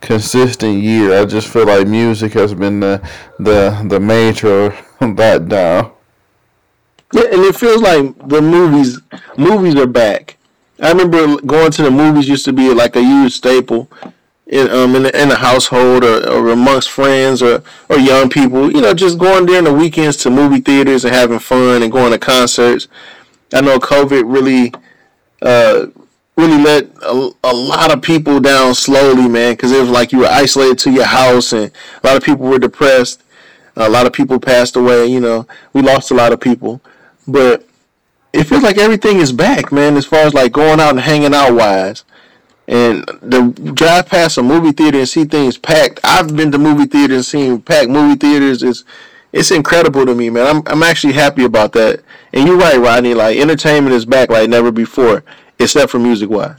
consistent 0.00 0.82
year. 0.82 1.20
I 1.20 1.24
just 1.24 1.48
feel 1.48 1.66
like 1.66 1.86
music 1.86 2.32
has 2.34 2.54
been 2.54 2.80
the 2.80 3.06
the 3.38 3.84
the 3.88 4.00
major 4.00 4.76
that 5.00 5.48
down. 5.48 5.92
Yeah, 7.12 7.24
and 7.32 7.42
it 7.42 7.56
feels 7.56 7.80
like 7.80 8.28
the 8.28 8.42
movies 8.42 9.00
movies 9.36 9.74
are 9.76 9.86
back. 9.86 10.36
I 10.80 10.90
remember 10.92 11.40
going 11.40 11.72
to 11.72 11.82
the 11.82 11.90
movies 11.90 12.28
used 12.28 12.44
to 12.44 12.52
be 12.52 12.72
like 12.72 12.94
a 12.94 13.02
huge 13.02 13.32
staple 13.32 13.90
in 14.48 14.70
um 14.70 14.96
in 14.96 15.02
the, 15.04 15.22
in 15.22 15.28
the 15.28 15.36
household 15.36 16.04
or, 16.04 16.26
or 16.30 16.48
amongst 16.48 16.90
friends 16.90 17.42
or 17.42 17.62
or 17.88 17.98
young 17.98 18.28
people. 18.28 18.72
You 18.72 18.80
know, 18.80 18.94
just 18.94 19.18
going 19.18 19.46
during 19.46 19.64
the 19.64 19.72
weekends 19.72 20.16
to 20.18 20.30
movie 20.30 20.60
theaters 20.60 21.04
and 21.04 21.14
having 21.14 21.38
fun 21.38 21.82
and 21.82 21.92
going 21.92 22.12
to 22.12 22.18
concerts. 22.18 22.88
I 23.52 23.60
know 23.60 23.78
COVID 23.78 24.22
really 24.26 24.72
uh 25.42 25.86
really 26.36 26.62
let 26.62 26.88
a, 27.02 27.30
a 27.44 27.52
lot 27.54 27.92
of 27.92 28.00
people 28.00 28.38
down 28.40 28.74
slowly, 28.74 29.28
man, 29.28 29.54
because 29.54 29.72
it 29.72 29.80
was 29.80 29.90
like 29.90 30.12
you 30.12 30.20
were 30.20 30.26
isolated 30.26 30.78
to 30.78 30.92
your 30.92 31.04
house 31.04 31.52
and 31.52 31.70
a 32.02 32.06
lot 32.06 32.16
of 32.16 32.22
people 32.22 32.46
were 32.46 32.58
depressed. 32.58 33.22
A 33.76 33.88
lot 33.88 34.06
of 34.06 34.12
people 34.12 34.40
passed 34.40 34.76
away. 34.76 35.06
You 35.06 35.20
know, 35.20 35.46
we 35.72 35.82
lost 35.82 36.10
a 36.10 36.14
lot 36.14 36.32
of 36.32 36.40
people, 36.40 36.80
but 37.28 37.64
it 38.32 38.44
feels 38.44 38.62
like 38.62 38.76
everything 38.76 39.18
is 39.18 39.32
back, 39.32 39.70
man. 39.70 39.96
As 39.96 40.06
far 40.06 40.20
as 40.20 40.34
like 40.34 40.52
going 40.52 40.80
out 40.80 40.90
and 40.90 41.00
hanging 41.00 41.34
out 41.34 41.54
wise. 41.54 42.04
And 42.68 43.02
the 43.22 43.72
drive 43.74 44.08
past 44.08 44.36
a 44.36 44.42
movie 44.42 44.72
theater 44.72 44.98
and 44.98 45.08
see 45.08 45.24
things 45.24 45.56
packed. 45.56 46.00
I've 46.04 46.36
been 46.36 46.52
to 46.52 46.58
movie 46.58 46.84
theaters 46.84 47.16
and 47.16 47.24
seen 47.24 47.62
packed 47.62 47.88
movie 47.88 48.14
theaters. 48.14 48.62
It's 48.62 48.84
it's 49.32 49.50
incredible 49.50 50.04
to 50.04 50.14
me, 50.14 50.28
man. 50.28 50.46
I'm 50.46 50.62
I'm 50.66 50.82
actually 50.82 51.14
happy 51.14 51.44
about 51.44 51.72
that. 51.72 52.02
And 52.34 52.46
you're 52.46 52.58
right, 52.58 52.78
Rodney. 52.78 53.14
Like 53.14 53.38
entertainment 53.38 53.94
is 53.94 54.04
back 54.04 54.28
like 54.28 54.50
never 54.50 54.70
before, 54.70 55.24
except 55.58 55.90
for 55.90 55.98
music 55.98 56.28
wise. 56.28 56.56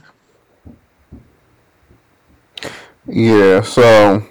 Yeah. 3.06 3.60
So 3.60 4.26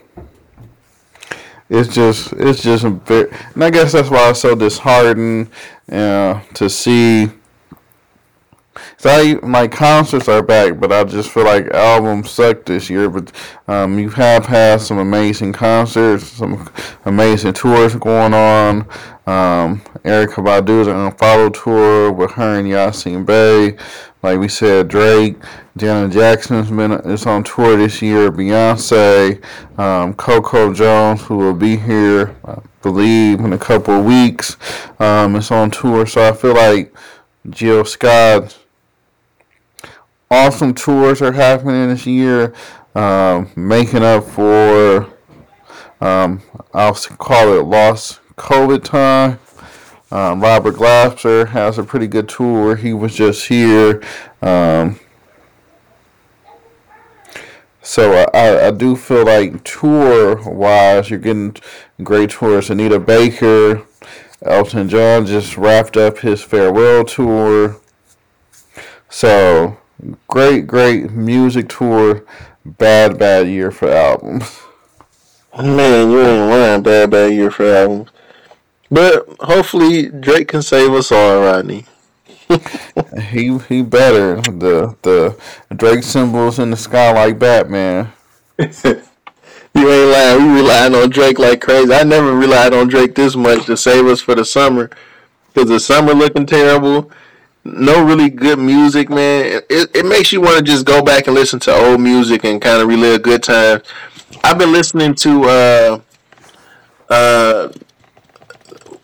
it's 1.69 1.93
just 1.95 2.33
it's 2.33 2.61
just 2.61 2.83
a 2.83 2.89
bit, 2.89 3.31
and 3.53 3.63
I 3.63 3.69
guess 3.69 3.93
that's 3.93 4.09
why 4.09 4.29
it's 4.29 4.41
so 4.41 4.53
disheartened 4.53 5.49
uh, 5.89 6.41
to 6.55 6.69
see 6.69 7.29
so 8.97 9.09
I, 9.09 9.45
my 9.45 9.67
concerts 9.67 10.27
are 10.27 10.43
back, 10.43 10.79
but 10.79 10.91
I 10.91 11.03
just 11.03 11.29
feel 11.31 11.45
like 11.45 11.67
albums 11.67 12.31
suck 12.31 12.65
this 12.65 12.89
year. 12.89 13.09
But 13.09 13.31
um, 13.67 13.99
you 13.99 14.09
have 14.09 14.45
had 14.45 14.81
some 14.81 14.97
amazing 14.97 15.53
concerts, 15.53 16.27
some 16.27 16.69
amazing 17.05 17.53
tours 17.53 17.95
going 17.95 18.33
on. 18.33 18.87
Um, 19.27 19.81
Erykah 20.03 20.43
Badu's 20.43 20.87
Unfollow 20.87 21.53
tour 21.53 22.11
with 22.11 22.31
her 22.31 22.59
and 22.59 22.67
Yasin 22.67 23.25
Bey. 23.25 23.77
Like 24.21 24.39
we 24.39 24.49
said, 24.49 24.89
Drake, 24.89 25.37
Janet 25.77 26.11
Jackson's 26.11 26.69
been 26.69 26.91
is 26.91 27.25
on 27.25 27.43
tour 27.43 27.77
this 27.77 28.01
year. 28.01 28.31
Beyonce, 28.31 29.41
um, 29.79 30.13
Coco 30.15 30.73
Jones, 30.73 31.21
who 31.21 31.37
will 31.37 31.53
be 31.53 31.77
here, 31.77 32.35
I 32.43 32.59
believe, 32.81 33.39
in 33.39 33.53
a 33.53 33.57
couple 33.57 33.93
of 33.93 34.05
weeks, 34.05 34.57
um, 34.99 35.37
is 35.37 35.51
on 35.51 35.71
tour. 35.71 36.05
So 36.05 36.27
I 36.27 36.33
feel 36.33 36.53
like 36.53 36.93
Jill 37.49 37.85
Scott 37.85 38.58
awesome 40.31 40.73
tours 40.73 41.21
are 41.21 41.31
happening 41.31 41.89
this 41.89 42.05
year, 42.05 42.53
um, 42.95 43.49
making 43.55 44.03
up 44.03 44.23
for, 44.23 45.11
um, 46.01 46.41
I'll 46.73 46.93
call 46.93 47.53
it 47.57 47.63
lost 47.63 48.19
COVID 48.35 48.83
time. 48.83 49.39
Um, 50.11 50.41
Robert 50.41 50.75
Glasper 50.75 51.49
has 51.49 51.77
a 51.77 51.83
pretty 51.83 52.07
good 52.07 52.29
tour. 52.29 52.75
He 52.75 52.93
was 52.93 53.15
just 53.15 53.47
here. 53.47 54.01
Um, 54.41 54.99
so 57.81 58.25
I, 58.33 58.67
I 58.67 58.71
do 58.71 58.95
feel 58.95 59.25
like 59.25 59.63
tour 59.63 60.47
wise, 60.47 61.09
you're 61.09 61.19
getting 61.19 61.55
great 62.03 62.29
tours. 62.29 62.69
Anita 62.69 62.99
Baker, 62.99 63.83
Elton 64.43 64.89
John 64.89 65.25
just 65.25 65.57
wrapped 65.57 65.97
up 65.97 66.19
his 66.19 66.43
farewell 66.43 67.03
tour. 67.03 67.81
So 69.09 69.78
great, 70.27 70.67
great 70.67 71.11
music 71.11 71.69
tour. 71.69 72.25
Bad, 72.65 73.17
bad 73.17 73.47
year 73.47 73.71
for 73.71 73.89
albums. 73.89 74.61
Man, 75.57 76.11
you 76.11 76.21
ain't 76.21 76.49
lying. 76.49 76.83
Bad, 76.83 77.09
bad 77.09 77.33
year 77.33 77.51
for 77.51 77.65
albums. 77.65 78.09
But 78.91 79.25
hopefully 79.39 80.07
Drake 80.07 80.47
can 80.47 80.61
save 80.61 80.93
us 80.93 81.11
all, 81.11 81.41
Rodney. 81.41 81.85
he 83.29 83.57
he 83.69 83.83
better. 83.83 84.41
The 84.41 84.95
the 85.03 85.39
Drake 85.75 86.03
symbols 86.03 86.57
in 86.59 86.71
the 86.71 86.77
sky 86.77 87.11
like 87.11 87.37
Batman. 87.37 88.11
you 88.57 88.67
ain't 89.75 90.11
lying. 90.11 90.47
We 90.47 90.61
relying 90.61 90.95
on 90.95 91.09
Drake 91.09 91.37
like 91.37 91.61
crazy. 91.61 91.93
I 91.93 92.03
never 92.03 92.35
relied 92.35 92.73
on 92.73 92.87
Drake 92.87 93.13
this 93.15 93.35
much 93.35 93.65
to 93.67 93.77
save 93.77 94.07
us 94.07 94.21
for 94.21 94.33
the 94.33 94.45
summer. 94.45 94.89
Because 95.53 95.69
the 95.69 95.79
summer 95.79 96.13
looking 96.13 96.45
terrible 96.45 97.11
no 97.73 98.03
really 98.03 98.29
good 98.29 98.59
music, 98.59 99.09
man. 99.09 99.61
It, 99.69 99.95
it 99.95 100.05
makes 100.05 100.31
you 100.31 100.41
want 100.41 100.57
to 100.57 100.63
just 100.63 100.85
go 100.85 101.01
back 101.01 101.27
and 101.27 101.35
listen 101.35 101.59
to 101.61 101.73
old 101.73 102.01
music 102.01 102.43
and 102.43 102.61
kind 102.61 102.81
of 102.81 102.87
relive 102.87 103.21
good 103.21 103.43
times. 103.43 103.83
I've 104.43 104.57
been 104.57 104.71
listening 104.71 105.15
to 105.15 105.43
uh 105.43 105.99
uh 107.09 107.69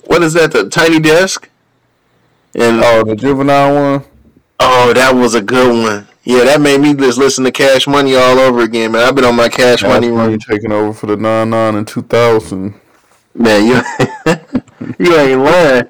what 0.05 0.21
is 0.23 0.33
that? 0.33 0.51
The 0.51 0.69
Tiny 0.69 0.99
Desk. 0.99 1.49
And 2.53 2.81
oh, 2.83 3.03
the 3.03 3.15
juvenile 3.15 3.73
one. 3.73 4.03
Oh, 4.59 4.93
that 4.93 5.13
was 5.13 5.35
a 5.35 5.41
good 5.41 5.83
one. 5.83 6.07
Yeah, 6.23 6.45
that 6.45 6.61
made 6.61 6.79
me 6.79 6.93
just 6.93 7.17
listen 7.17 7.43
to 7.43 7.51
Cash 7.51 7.87
Money 7.87 8.15
all 8.15 8.39
over 8.39 8.61
again, 8.61 8.93
man. 8.93 9.07
I've 9.07 9.15
been 9.15 9.25
on 9.25 9.35
my 9.35 9.49
Cash, 9.49 9.81
Cash 9.81 9.89
Money 9.89 10.09
run. 10.09 10.39
taking 10.39 10.71
over 10.71 10.93
for 10.93 11.07
the 11.07 11.17
nine 11.17 11.49
nine 11.49 11.75
in 11.75 11.85
two 11.85 12.01
thousand. 12.01 12.79
Man, 13.33 13.65
you 13.65 13.81
you 14.97 15.15
ain't 15.15 15.41
lying. 15.41 15.89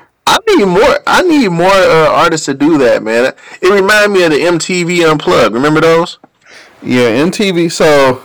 I 0.26 0.38
need 0.48 0.66
more. 0.66 0.98
I 1.06 1.22
need 1.22 1.48
more 1.48 1.66
uh, 1.66 2.08
artists 2.08 2.46
to 2.46 2.54
do 2.54 2.78
that, 2.78 3.02
man. 3.02 3.34
It 3.60 3.68
reminded 3.70 4.10
me 4.10 4.24
of 4.24 4.30
the 4.30 4.38
MTV 4.38 5.08
Unplugged. 5.10 5.54
Remember 5.54 5.80
those? 5.80 6.18
Yeah, 6.82 7.10
MTV. 7.24 7.70
So 7.70 8.24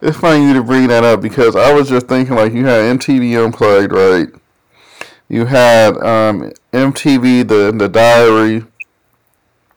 it's 0.00 0.16
funny 0.16 0.44
you 0.44 0.54
to 0.54 0.62
bring 0.62 0.88
that 0.88 1.04
up 1.04 1.20
because 1.20 1.56
I 1.56 1.72
was 1.72 1.88
just 1.88 2.08
thinking 2.08 2.34
like 2.34 2.52
you 2.52 2.66
had 2.66 2.98
MTV 2.98 3.42
Unplugged, 3.44 3.92
right? 3.92 4.28
You 5.28 5.46
had 5.46 5.96
um, 5.98 6.52
MTV 6.72 7.48
the 7.48 7.72
the 7.76 7.88
Diary. 7.88 8.64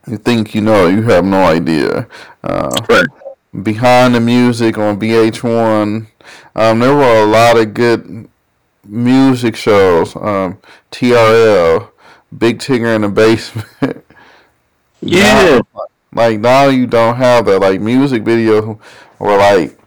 You 0.07 0.17
think 0.17 0.53
you 0.53 0.61
know? 0.61 0.87
You 0.87 1.03
have 1.03 1.23
no 1.23 1.45
idea. 1.45 2.07
Uh, 2.43 2.69
right. 2.89 3.05
Behind 3.63 4.15
the 4.15 4.19
music 4.19 4.77
on 4.77 4.99
VH1. 4.99 6.07
Um, 6.55 6.79
there 6.79 6.95
were 6.95 7.23
a 7.23 7.25
lot 7.25 7.57
of 7.57 7.73
good 7.73 8.27
music 8.85 9.55
shows. 9.55 10.15
Um, 10.15 10.59
TRL, 10.91 11.89
Big 12.37 12.59
Tigger 12.59 12.95
in 12.95 13.01
the 13.01 13.09
Basement. 13.09 13.67
yeah. 15.01 15.61
Now, 15.73 15.85
like 16.13 16.39
now 16.39 16.67
you 16.67 16.87
don't 16.87 17.15
have 17.15 17.45
that. 17.45 17.59
Like 17.59 17.81
music 17.81 18.23
video 18.23 18.79
were 19.19 19.37
like 19.37 19.77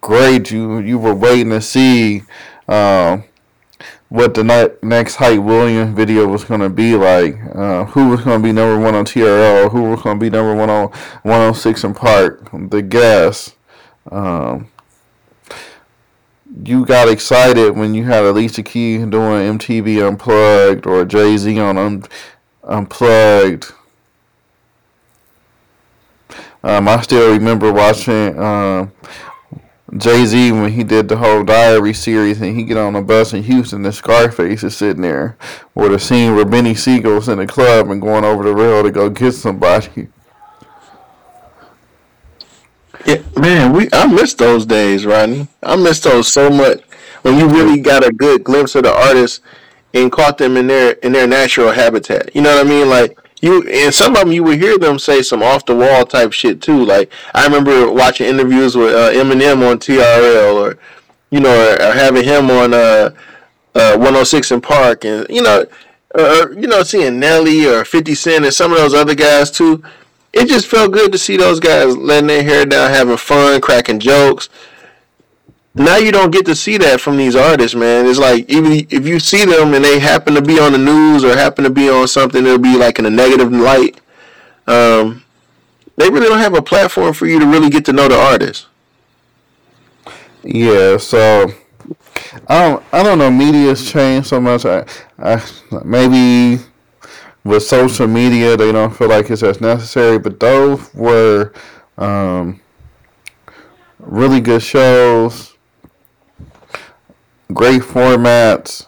great. 0.00 0.50
You 0.50 0.78
you 0.78 0.98
were 0.98 1.14
waiting 1.14 1.50
to 1.50 1.60
see 1.60 2.22
um, 2.68 3.24
what 4.08 4.34
the 4.34 4.44
ne- 4.44 4.74
next 4.82 5.16
Hype 5.16 5.40
Williams 5.40 5.94
video 5.96 6.26
was 6.26 6.44
going 6.44 6.60
to 6.60 6.68
be 6.68 6.94
like. 6.94 7.36
Uh, 7.54 7.84
who 7.86 8.08
was 8.08 8.22
going 8.22 8.40
to 8.40 8.46
be 8.46 8.52
number 8.52 8.78
one 8.78 8.94
on 8.94 9.04
TRL? 9.04 9.70
Who 9.70 9.82
was 9.90 10.02
going 10.02 10.18
to 10.18 10.24
be 10.24 10.30
number 10.30 10.54
one 10.54 10.70
on 10.70 10.88
106 11.22 11.84
& 11.88 11.94
Park? 11.94 12.50
The 12.70 12.82
guess. 12.82 13.54
Um, 14.10 14.68
you 16.64 16.84
got 16.86 17.08
excited 17.08 17.76
when 17.76 17.94
you 17.94 18.04
had 18.04 18.24
Alicia 18.24 18.62
Keys 18.62 19.00
doing 19.06 19.58
MTV 19.58 20.06
Unplugged 20.06 20.86
or 20.86 21.04
Jay 21.04 21.36
Z 21.36 21.58
on 21.58 21.76
Un- 21.78 22.04
Unplugged. 22.64 23.72
Um, 26.62 26.88
I 26.88 27.00
still 27.02 27.32
remember 27.32 27.72
watching 27.72 28.38
um, 28.38 28.92
Jay 29.96 30.24
Z 30.24 30.52
when 30.52 30.72
he 30.72 30.82
did 30.82 31.08
the 31.08 31.16
whole 31.16 31.44
Diary 31.44 31.92
series, 31.92 32.40
and 32.40 32.56
he 32.56 32.64
get 32.64 32.76
on 32.76 32.96
a 32.96 33.02
bus 33.02 33.32
in 33.32 33.42
Houston, 33.44 33.84
and 33.84 33.94
Scarface 33.94 34.64
is 34.64 34.76
sitting 34.76 35.02
there, 35.02 35.36
or 35.74 35.88
the 35.88 35.98
scene 35.98 36.34
where 36.34 36.44
Beanie 36.44 36.76
Sigel's 36.76 37.28
in 37.28 37.38
the 37.38 37.46
club 37.46 37.88
and 37.90 38.00
going 38.00 38.24
over 38.24 38.42
the 38.42 38.54
rail 38.54 38.82
to 38.82 38.90
go 38.90 39.08
get 39.10 39.32
somebody. 39.32 40.08
Yeah, 43.06 43.22
man, 43.38 43.72
we 43.72 43.88
I 43.92 44.06
miss 44.06 44.34
those 44.34 44.66
days, 44.66 45.06
Rodney. 45.06 45.48
I 45.62 45.76
miss 45.76 46.00
those 46.00 46.28
so 46.28 46.50
much. 46.50 46.80
When 47.22 47.38
you 47.38 47.48
really 47.48 47.80
got 47.80 48.06
a 48.06 48.12
good 48.12 48.44
glimpse 48.44 48.74
of 48.74 48.84
the 48.84 48.94
artist 48.94 49.42
and 49.94 50.12
caught 50.12 50.38
them 50.38 50.56
in 50.56 50.66
their 50.66 50.92
in 50.92 51.12
their 51.12 51.26
natural 51.26 51.72
habitat. 51.72 52.34
You 52.34 52.42
know 52.42 52.56
what 52.56 52.66
I 52.66 52.68
mean? 52.68 52.88
Like 52.88 53.18
you 53.40 53.66
and 53.68 53.94
some 53.94 54.14
of 54.14 54.20
them 54.20 54.32
you 54.32 54.44
would 54.44 54.60
hear 54.60 54.78
them 54.78 54.98
say 54.98 55.22
some 55.22 55.42
off 55.42 55.66
the 55.66 55.74
wall 55.74 56.04
type 56.04 56.32
shit 56.32 56.62
too. 56.62 56.84
Like 56.84 57.10
I 57.34 57.44
remember 57.44 57.90
watching 57.90 58.26
interviews 58.26 58.76
with 58.76 58.94
uh, 58.94 59.10
Eminem 59.10 59.68
on 59.68 59.78
TRL, 59.78 60.54
or 60.54 60.78
you 61.30 61.40
know, 61.40 61.72
or, 61.72 61.82
or 61.82 61.92
having 61.92 62.24
him 62.24 62.50
on 62.50 62.74
uh, 62.74 63.10
uh, 63.74 63.96
106 63.96 64.52
& 64.56 64.62
Park, 64.62 65.04
and 65.04 65.26
you 65.28 65.42
know, 65.42 65.66
you 66.16 66.66
know, 66.66 66.82
seeing 66.82 67.18
Nelly 67.18 67.66
or 67.66 67.84
50 67.84 68.14
Cent 68.14 68.44
and 68.44 68.54
some 68.54 68.72
of 68.72 68.78
those 68.78 68.94
other 68.94 69.14
guys 69.14 69.50
too 69.50 69.82
it 70.36 70.48
just 70.48 70.66
felt 70.66 70.92
good 70.92 71.12
to 71.12 71.18
see 71.18 71.38
those 71.38 71.60
guys 71.60 71.96
letting 71.96 72.26
their 72.26 72.42
hair 72.42 72.66
down, 72.66 72.90
having 72.90 73.16
fun, 73.16 73.58
cracking 73.62 73.98
jokes. 73.98 74.50
Now 75.74 75.96
you 75.96 76.12
don't 76.12 76.30
get 76.30 76.44
to 76.46 76.54
see 76.54 76.76
that 76.76 77.00
from 77.00 77.16
these 77.16 77.34
artists, 77.34 77.74
man. 77.74 78.06
It's 78.06 78.18
like 78.18 78.48
even 78.50 78.72
if 78.90 79.06
you 79.06 79.18
see 79.18 79.46
them 79.46 79.72
and 79.72 79.82
they 79.82 79.98
happen 79.98 80.34
to 80.34 80.42
be 80.42 80.58
on 80.58 80.72
the 80.72 80.78
news 80.78 81.24
or 81.24 81.34
happen 81.34 81.64
to 81.64 81.70
be 81.70 81.88
on 81.88 82.06
something, 82.06 82.44
it'll 82.44 82.58
be 82.58 82.76
like 82.76 82.98
in 82.98 83.06
a 83.06 83.10
negative 83.10 83.50
light. 83.50 83.98
Um, 84.66 85.24
they 85.96 86.10
really 86.10 86.28
don't 86.28 86.38
have 86.38 86.54
a 86.54 86.62
platform 86.62 87.14
for 87.14 87.26
you 87.26 87.40
to 87.40 87.46
really 87.46 87.70
get 87.70 87.86
to 87.86 87.92
know 87.94 88.06
the 88.06 88.18
artist. 88.18 88.66
Yeah, 90.42 90.98
so 90.98 91.50
I 92.46 92.68
don't 92.68 92.84
I 92.92 93.02
don't 93.02 93.18
know. 93.18 93.30
Media's 93.30 93.90
changed 93.90 94.28
so 94.28 94.38
much. 94.38 94.66
I, 94.66 94.84
I 95.18 95.42
maybe 95.82 96.62
with 97.46 97.62
social 97.62 98.06
media, 98.06 98.56
they 98.56 98.72
don't 98.72 98.94
feel 98.94 99.08
like 99.08 99.30
it's 99.30 99.42
as 99.42 99.60
necessary. 99.60 100.18
But 100.18 100.40
those 100.40 100.92
were 100.94 101.52
um, 101.96 102.60
really 103.98 104.40
good 104.40 104.62
shows, 104.62 105.54
great 107.52 107.82
formats. 107.82 108.86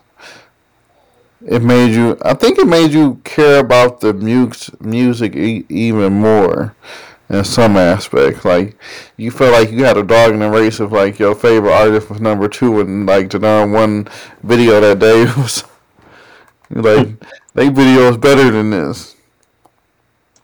It 1.46 1.62
made 1.62 1.94
you. 1.94 2.18
I 2.22 2.34
think 2.34 2.59
it 2.59 2.66
made 2.66 2.92
you 2.92 3.20
care 3.24 3.61
about 3.61 4.00
the 4.00 4.12
mu- 4.12 4.50
music 4.80 5.36
e- 5.36 5.64
even 5.68 6.14
more 6.14 6.74
in 7.30 7.44
some 7.44 7.76
aspects. 7.76 8.44
Like 8.44 8.76
you 9.16 9.30
felt 9.30 9.52
like 9.52 9.70
you 9.70 9.84
had 9.84 9.96
a 9.96 10.02
dog 10.02 10.32
in 10.32 10.40
the 10.40 10.50
race 10.50 10.80
of 10.80 10.90
like 10.92 11.18
your 11.18 11.34
favorite 11.36 11.72
artist 11.72 12.11
was 12.11 12.20
number 12.20 12.48
two, 12.48 12.80
and 12.80 13.06
like 13.06 13.30
the 13.30 13.38
number 13.38 13.72
one 13.78 14.09
video 14.42 14.80
that 14.80 14.98
day 14.98 15.24
was 15.36 15.62
like 16.70 17.09
they 17.59 17.68
video 17.68 18.09
is 18.09 18.16
better 18.16 18.50
than 18.52 18.70
this. 18.70 19.16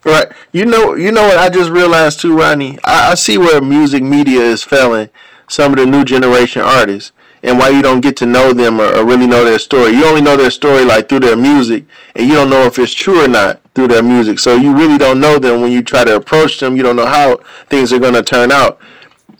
Right. 0.04 0.26
You 0.52 0.66
know. 0.66 0.94
You 0.94 1.12
know 1.12 1.22
what 1.22 1.38
I 1.38 1.48
just 1.48 1.70
realized 1.70 2.20
too, 2.20 2.36
Ronnie. 2.36 2.78
I, 2.84 3.12
I 3.12 3.14
see 3.14 3.38
where 3.38 3.60
music 3.60 4.02
media 4.02 4.40
is 4.40 4.62
failing 4.64 5.10
some 5.46 5.72
of 5.72 5.78
the 5.78 5.86
new 5.86 6.04
generation 6.04 6.62
artists 6.62 7.12
and 7.44 7.58
why 7.58 7.68
you 7.68 7.82
don't 7.82 8.00
get 8.00 8.16
to 8.16 8.26
know 8.26 8.52
them 8.52 8.80
or, 8.80 8.86
or, 8.96 9.04
really 9.04 9.26
know 9.26 9.44
their 9.44 9.58
story. 9.58 9.92
You 9.92 10.06
only 10.06 10.22
know 10.22 10.36
their 10.36 10.50
story 10.50 10.84
like 10.84 11.08
through 11.08 11.20
their 11.20 11.36
music, 11.36 11.84
and 12.16 12.26
you 12.26 12.34
don't 12.34 12.50
know 12.50 12.62
if 12.62 12.78
it's 12.78 12.94
true 12.94 13.22
or 13.22 13.28
not 13.28 13.60
through 13.74 13.88
their 13.88 14.02
music. 14.02 14.38
So 14.38 14.56
you 14.56 14.74
really 14.74 14.98
don't 14.98 15.20
know 15.20 15.38
them 15.38 15.60
when 15.60 15.70
you 15.70 15.82
try 15.82 16.04
to 16.04 16.16
approach 16.16 16.58
them. 16.58 16.76
You 16.76 16.82
don't 16.82 16.96
know 16.96 17.06
how 17.06 17.36
things 17.68 17.92
are 17.92 17.98
going 17.98 18.14
to 18.14 18.22
turn 18.22 18.50
out 18.50 18.80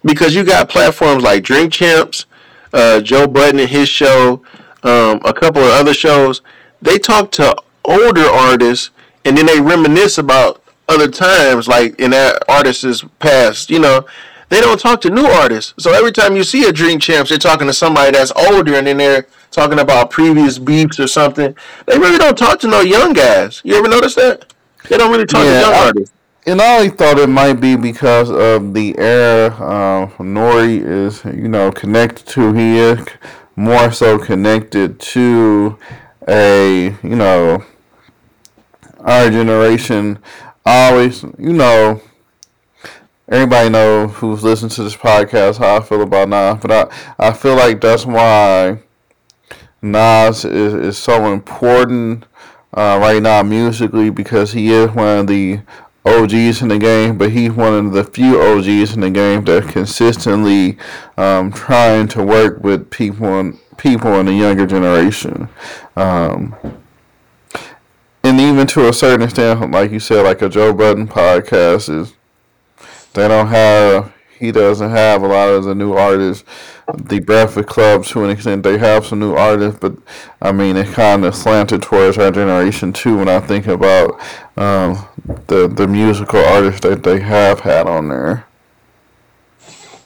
because 0.05 0.35
you 0.35 0.45
got 0.45 0.69
platforms 0.69 1.25
like 1.25 1.43
Drink 1.43 1.73
Champs, 1.73 2.27
uh, 2.73 3.01
Joe 3.01 3.27
Budden 3.27 3.59
and 3.59 3.69
his 3.69 3.89
show, 3.89 4.43
um, 4.85 5.21
a 5.25 5.33
couple 5.33 5.63
of 5.63 5.71
other 5.71 5.95
shows. 5.95 6.43
They 6.85 6.99
talk 6.99 7.31
to 7.33 7.57
older 7.85 8.27
artists 8.27 8.91
and 9.25 9.37
then 9.37 9.47
they 9.47 9.61
reminisce 9.61 10.19
about 10.19 10.63
other 10.89 11.09
times 11.09 11.67
like 11.67 11.99
in 11.99 12.11
that 12.11 12.43
artist's 12.49 13.05
past 13.19 13.71
you 13.71 13.79
know? 13.79 14.07
They 14.51 14.61
don't 14.61 14.79
talk 14.79 15.01
to 15.01 15.11
new 15.11 15.25
artists. 15.25 15.73
So 15.79 15.93
every 15.93 16.13
time 16.13 16.37
you 16.37 16.45
see 16.45 16.69
a 16.69 16.73
Drink 16.73 17.01
Champs 17.03 17.31
they're 17.31 17.39
talking 17.39 17.67
to 17.67 17.73
somebody 17.73 18.13
that's 18.13 18.33
older 18.37 18.75
and 18.75 18.87
then 18.87 18.99
they're 18.99 19.27
talking 19.51 19.79
about 19.79 20.11
previous 20.11 20.59
beats 20.59 21.01
or 21.01 21.07
something. 21.07 21.57
They 21.87 21.99
really 21.99 22.19
don't 22.19 22.37
talk 22.37 22.61
to 22.61 22.69
no 22.69 22.81
young 22.81 23.15
guys. 23.15 23.63
You 23.65 23.77
ever 23.77 23.89
notice 23.89 24.15
that? 24.17 24.53
They 24.89 24.99
don't 24.99 25.11
really 25.11 25.27
talk 25.27 25.45
yeah, 25.45 25.55
to 25.55 25.61
young 25.61 25.73
I, 25.73 25.87
artists. 25.87 26.15
And 26.47 26.61
I 26.61 26.77
only 26.77 26.91
thought 26.91 27.19
it 27.19 27.29
might 27.29 27.55
be 27.55 27.75
because 27.75 28.31
of 28.31 28.75
the 28.75 28.99
era 28.99 29.47
uh, 29.47 30.07
Nori 30.19 30.85
is, 30.85 31.25
you 31.25 31.49
know, 31.49 31.73
connected 31.73 32.27
to. 32.27 32.53
He 32.53 32.77
is 32.77 32.99
more 33.57 33.91
so 33.91 34.19
connected 34.19 35.01
to 35.01 35.79
a, 36.29 36.97
you 37.03 37.17
know, 37.17 37.65
our 39.01 39.31
generation 39.31 40.19
always, 40.65 41.23
you 41.23 41.53
know, 41.53 42.01
everybody 43.29 43.69
know 43.69 44.09
who's 44.09 44.43
listening 44.43 44.71
to 44.71 44.83
this 44.85 44.97
podcast 44.97 45.59
how 45.59 45.77
I 45.77 45.81
feel 45.81 46.03
about 46.03 46.29
Nas, 46.29 46.61
but 46.61 46.93
I, 47.19 47.29
I 47.29 47.33
feel 47.33 47.57
like 47.57 47.81
that's 47.81 48.07
why 48.07 48.79
Nas 49.83 50.45
is, 50.45 50.75
is 50.75 50.99
so 50.99 51.33
important 51.33 52.25
uh, 52.73 52.99
right 53.01 53.23
now 53.23 53.43
musically 53.43 54.11
because 54.11 54.53
he 54.53 54.73
is 54.73 54.91
one 54.91 55.19
of 55.19 55.27
the 55.27 55.61
OGs 56.07 56.61
in 56.61 56.69
the 56.69 56.79
game, 56.79 57.17
but 57.17 57.31
he's 57.33 57.53
one 57.53 57.87
of 57.87 57.93
the 57.93 58.05
few 58.05 58.41
OGs 58.41 58.95
in 58.95 59.01
the 59.01 59.11
game 59.11 59.45
that 59.45 59.69
consistently 59.69 60.77
um, 61.17 61.51
trying 61.51 62.09
to 62.09 62.23
work 62.23 62.63
with 62.63 62.91
people 62.91 63.53
people 63.77 64.15
in 64.21 64.27
the 64.27 64.33
younger 64.33 64.67
generation. 64.67 65.49
Um, 65.97 66.55
and 68.23 68.41
even 68.41 68.67
to 68.69 68.89
a 68.89 68.93
certain 68.93 69.23
extent, 69.23 69.71
like 69.71 69.91
you 69.91 70.01
said, 70.01 70.23
like 70.23 70.41
a 70.43 70.49
Joe 70.49 70.73
Budden 70.73 71.07
podcast 71.07 71.95
is 71.95 72.15
they 73.13 73.29
don't 73.29 73.49
have 73.49 74.13
he 74.39 74.51
doesn't 74.51 74.91
have 74.91 75.23
a 75.23 75.27
lot 75.27 75.49
of 75.49 75.65
the 75.65 75.75
new 75.75 75.93
artists. 75.93 76.45
The 76.93 77.21
Breakfast 77.21 77.69
Club, 77.69 78.05
to 78.07 78.25
an 78.25 78.31
extent, 78.31 78.63
they 78.63 78.77
have 78.79 79.07
some 79.07 79.21
new 79.21 79.35
artists, 79.35 79.79
but 79.81 79.95
I 80.43 80.53
mean, 80.53 80.77
it 80.77 80.89
kind 80.89 81.25
of 81.25 81.35
slanted 81.35 81.83
towards 81.83 82.19
our 82.19 82.31
generation 82.31 82.93
too. 82.93 83.19
When 83.19 83.29
I 83.29 83.41
think 83.41 83.67
about 83.67 84.21
um, 84.57 85.07
the 85.47 85.69
the 85.69 85.87
musical 85.87 86.45
artists 86.45 86.81
that 86.81 87.03
they 87.03 87.21
have 87.21 87.61
had 87.61 87.87
on 87.87 88.09
there. 88.09 88.47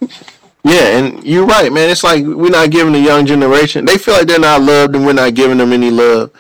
Yeah, 0.64 0.98
and 0.98 1.24
you're 1.24 1.46
right, 1.46 1.72
man. 1.72 1.90
It's 1.90 2.04
like 2.04 2.24
we're 2.24 2.50
not 2.50 2.70
giving 2.70 2.92
the 2.92 3.00
young 3.00 3.26
generation. 3.26 3.84
They 3.84 3.98
feel 3.98 4.14
like 4.14 4.26
they're 4.26 4.38
not 4.38 4.62
loved, 4.62 4.94
and 4.94 5.06
we're 5.06 5.12
not 5.12 5.34
giving 5.34 5.58
them 5.58 5.72
any 5.72 5.90
love. 5.90 6.30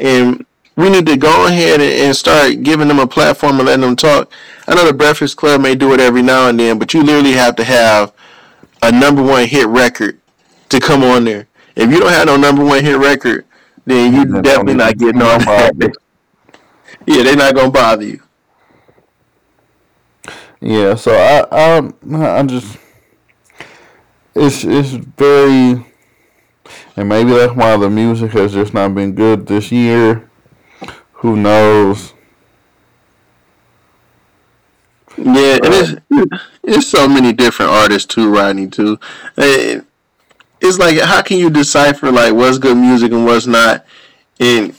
And 0.00 0.44
we 0.76 0.90
need 0.90 1.06
to 1.06 1.16
go 1.16 1.46
ahead 1.46 1.80
and 1.80 2.16
start 2.16 2.62
giving 2.62 2.88
them 2.88 2.98
a 2.98 3.06
platform 3.06 3.58
and 3.58 3.66
letting 3.66 3.82
them 3.82 3.96
talk. 3.96 4.30
I 4.66 4.74
know 4.74 4.86
the 4.86 4.94
Breakfast 4.94 5.36
Club 5.36 5.60
may 5.60 5.74
do 5.74 5.92
it 5.94 6.00
every 6.00 6.22
now 6.22 6.48
and 6.48 6.58
then, 6.58 6.78
but 6.78 6.94
you 6.94 7.02
literally 7.02 7.32
have 7.32 7.56
to 7.56 7.64
have 7.64 8.12
a 8.82 8.90
number 8.90 9.22
one 9.22 9.46
hit 9.46 9.66
record 9.66 10.20
to 10.70 10.80
come 10.80 11.04
on 11.04 11.24
there. 11.24 11.46
If 11.76 11.90
you 11.90 12.00
don't 12.00 12.10
have 12.12 12.26
no 12.26 12.36
number 12.36 12.64
one 12.64 12.84
hit 12.84 12.98
record, 12.98 13.44
then 13.86 14.14
you 14.14 14.40
definitely 14.40 14.74
don't 14.76 14.98
getting 14.98 15.22
on 15.22 15.40
that. 15.40 15.74
yeah, 17.06 17.22
they're 17.22 17.36
not 17.36 17.54
gonna 17.54 17.70
bother 17.70 18.04
you. 18.04 18.20
Yeah, 20.60 20.94
so 20.94 21.12
I 21.14 21.46
I 21.50 21.92
I'm 22.12 22.48
just 22.48 22.78
it's 24.34 24.64
it's 24.64 24.90
very 24.90 25.84
and 26.96 27.08
maybe 27.08 27.30
that's 27.30 27.54
why 27.54 27.76
the 27.76 27.90
music 27.90 28.32
has 28.32 28.52
just 28.52 28.74
not 28.74 28.94
been 28.94 29.14
good 29.14 29.46
this 29.46 29.72
year. 29.72 30.28
Who 31.14 31.36
knows? 31.36 32.14
Yeah, 35.16 35.58
and 35.62 35.66
it's 35.66 35.94
it's 36.62 36.86
so 36.86 37.08
many 37.08 37.32
different 37.32 37.70
artists 37.70 38.12
too, 38.12 38.32
Rodney. 38.32 38.68
Too, 38.68 38.98
it's 39.36 40.78
like 40.78 40.98
how 40.98 41.22
can 41.22 41.38
you 41.38 41.50
decipher 41.50 42.10
like 42.10 42.34
what's 42.34 42.58
good 42.58 42.76
music 42.76 43.12
and 43.12 43.24
what's 43.24 43.46
not? 43.46 43.84
And 44.40 44.74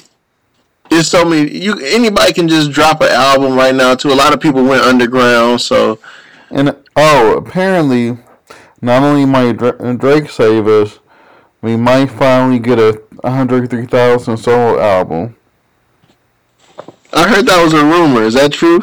it's 0.91 1.07
so 1.07 1.25
many. 1.25 1.49
You 1.51 1.79
anybody 1.79 2.33
can 2.33 2.47
just 2.47 2.71
drop 2.71 3.01
an 3.01 3.09
album 3.11 3.55
right 3.55 3.73
now. 3.73 3.95
Too. 3.95 4.11
A 4.11 4.15
lot 4.15 4.33
of 4.33 4.39
people 4.41 4.63
went 4.63 4.83
underground, 4.83 5.61
so 5.61 5.99
and 6.49 6.75
oh, 6.95 7.37
apparently, 7.37 8.17
not 8.85 9.01
only 9.01 9.25
might 9.25 9.53
Drake 9.53 10.29
save 10.29 10.67
us, 10.67 10.99
we 11.61 11.75
might 11.75 12.05
finally 12.05 12.59
get 12.59 12.77
a 12.77 13.01
Andre 13.23 13.65
3000 13.65 14.37
solo 14.37 14.79
album. 14.79 15.35
I 17.11 17.27
heard 17.27 17.47
that 17.47 17.63
was 17.63 17.73
a 17.73 17.83
rumor. 17.83 18.21
Is 18.21 18.35
that 18.35 18.53
true? 18.53 18.81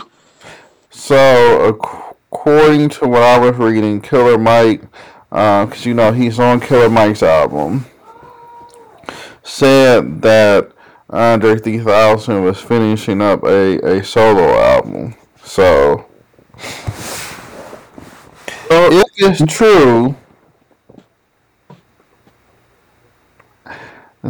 So, 0.90 1.64
according 1.64 2.88
to 2.90 3.06
what 3.06 3.22
I 3.22 3.38
was 3.38 3.56
reading, 3.56 4.00
Killer 4.00 4.38
Mike, 4.38 4.82
uh, 5.30 5.66
because 5.66 5.86
you 5.86 5.94
know 5.94 6.12
he's 6.12 6.40
on 6.40 6.58
Killer 6.58 6.90
Mike's 6.90 7.22
album, 7.22 7.86
said 9.44 10.20
that 10.22 10.72
Andre 11.10 11.58
3000 11.58 12.42
was 12.42 12.60
finishing 12.60 13.22
up 13.22 13.44
a, 13.44 13.78
a 13.98 14.02
solo 14.02 14.58
album. 14.58 15.14
So, 15.44 16.06
Oh, 18.74 19.01
it's 19.16 19.54
true, 19.54 20.16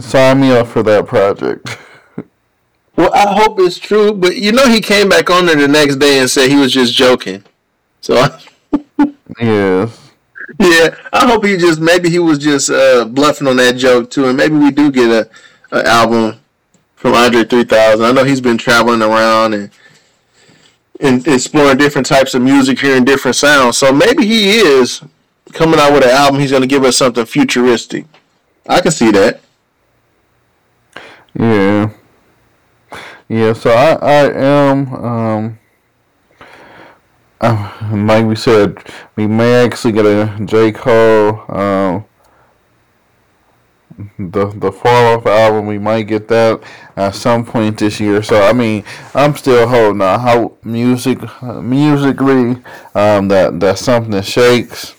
sign 0.01 0.41
me 0.41 0.53
up 0.53 0.67
for 0.67 0.83
that 0.83 1.07
project. 1.07 1.79
well, 2.97 3.13
I 3.15 3.35
hope 3.35 3.59
it's 3.61 3.79
true. 3.79 4.13
But 4.13 4.37
you 4.37 4.53
know, 4.53 4.69
he 4.69 4.81
came 4.81 5.09
back 5.09 5.31
on 5.31 5.47
there 5.47 5.57
the 5.57 5.69
next 5.69 5.97
day 5.97 6.19
and 6.19 6.29
said 6.31 6.51
he 6.51 6.57
was 6.57 6.73
just 6.73 6.95
joking. 6.95 7.45
So 8.01 8.15
yes. 9.41 10.11
yeah, 10.59 10.97
I 11.13 11.27
hope 11.27 11.45
he 11.45 11.57
just 11.57 11.81
maybe 11.81 12.11
he 12.11 12.19
was 12.19 12.39
just 12.39 12.71
uh, 12.71 13.05
bluffing 13.05 13.47
on 13.47 13.57
that 13.57 13.77
joke 13.77 14.11
too, 14.11 14.27
and 14.27 14.37
maybe 14.37 14.57
we 14.57 14.71
do 14.71 14.91
get 14.91 15.11
a, 15.11 15.31
a 15.77 15.87
album 15.87 16.41
from 16.97 17.15
Andre 17.15 17.45
3000. 17.45 18.05
I 18.05 18.13
know 18.13 18.25
he's 18.25 18.41
been 18.41 18.59
traveling 18.59 19.03
around 19.03 19.55
and 19.55 19.71
exploring 21.03 21.79
different 21.79 22.07
types 22.07 22.35
of 22.35 22.43
music, 22.43 22.79
hearing 22.79 23.05
different 23.05 23.37
sounds. 23.37 23.77
So 23.77 23.93
maybe 23.93 24.27
he 24.27 24.59
is 24.59 25.03
coming 25.53 25.79
out 25.79 25.93
with 25.93 26.05
an 26.05 26.11
album. 26.11 26.41
He's 26.41 26.51
going 26.51 26.63
to 26.63 26.69
give 26.69 26.85
us 26.85 26.97
something 26.97 27.27
futuristic. 27.27 28.07
I 28.69 28.81
can 28.81 28.93
see 28.93 29.11
that. 29.11 29.41
Yeah. 31.35 31.91
Yeah, 33.29 33.55
so 33.55 33.71
I, 33.71 33.93
I 33.95 34.33
am, 34.35 34.95
um, 34.95 35.59
uh, 37.41 37.73
like 37.91 38.27
we 38.27 38.37
said, 38.37 38.77
we 39.17 39.27
may 39.27 39.65
actually 39.65 39.93
get 39.93 40.05
a 40.05 40.39
J. 40.45 40.71
Cole, 40.71 41.43
um, 41.49 42.05
the 44.19 44.47
the 44.47 44.73
fall 44.73 45.17
off 45.19 45.27
album. 45.27 45.67
We 45.67 45.79
might 45.79 46.03
get 46.03 46.29
that 46.29 46.63
at 46.97 47.15
some 47.15 47.45
point 47.45 47.79
this 47.79 48.01
year. 48.01 48.23
So 48.23 48.43
I 48.43 48.53
mean, 48.53 48.85
I'm 49.15 49.35
still 49.37 49.67
holding 49.67 50.03
on. 50.03 50.21
How 50.21 50.53
music, 50.65 51.19
musically, 51.43 52.63
um, 52.95 53.29
that 53.29 53.59
that's 53.59 53.81
something 53.83 54.13
that 54.13 54.25
shakes. 54.25 54.95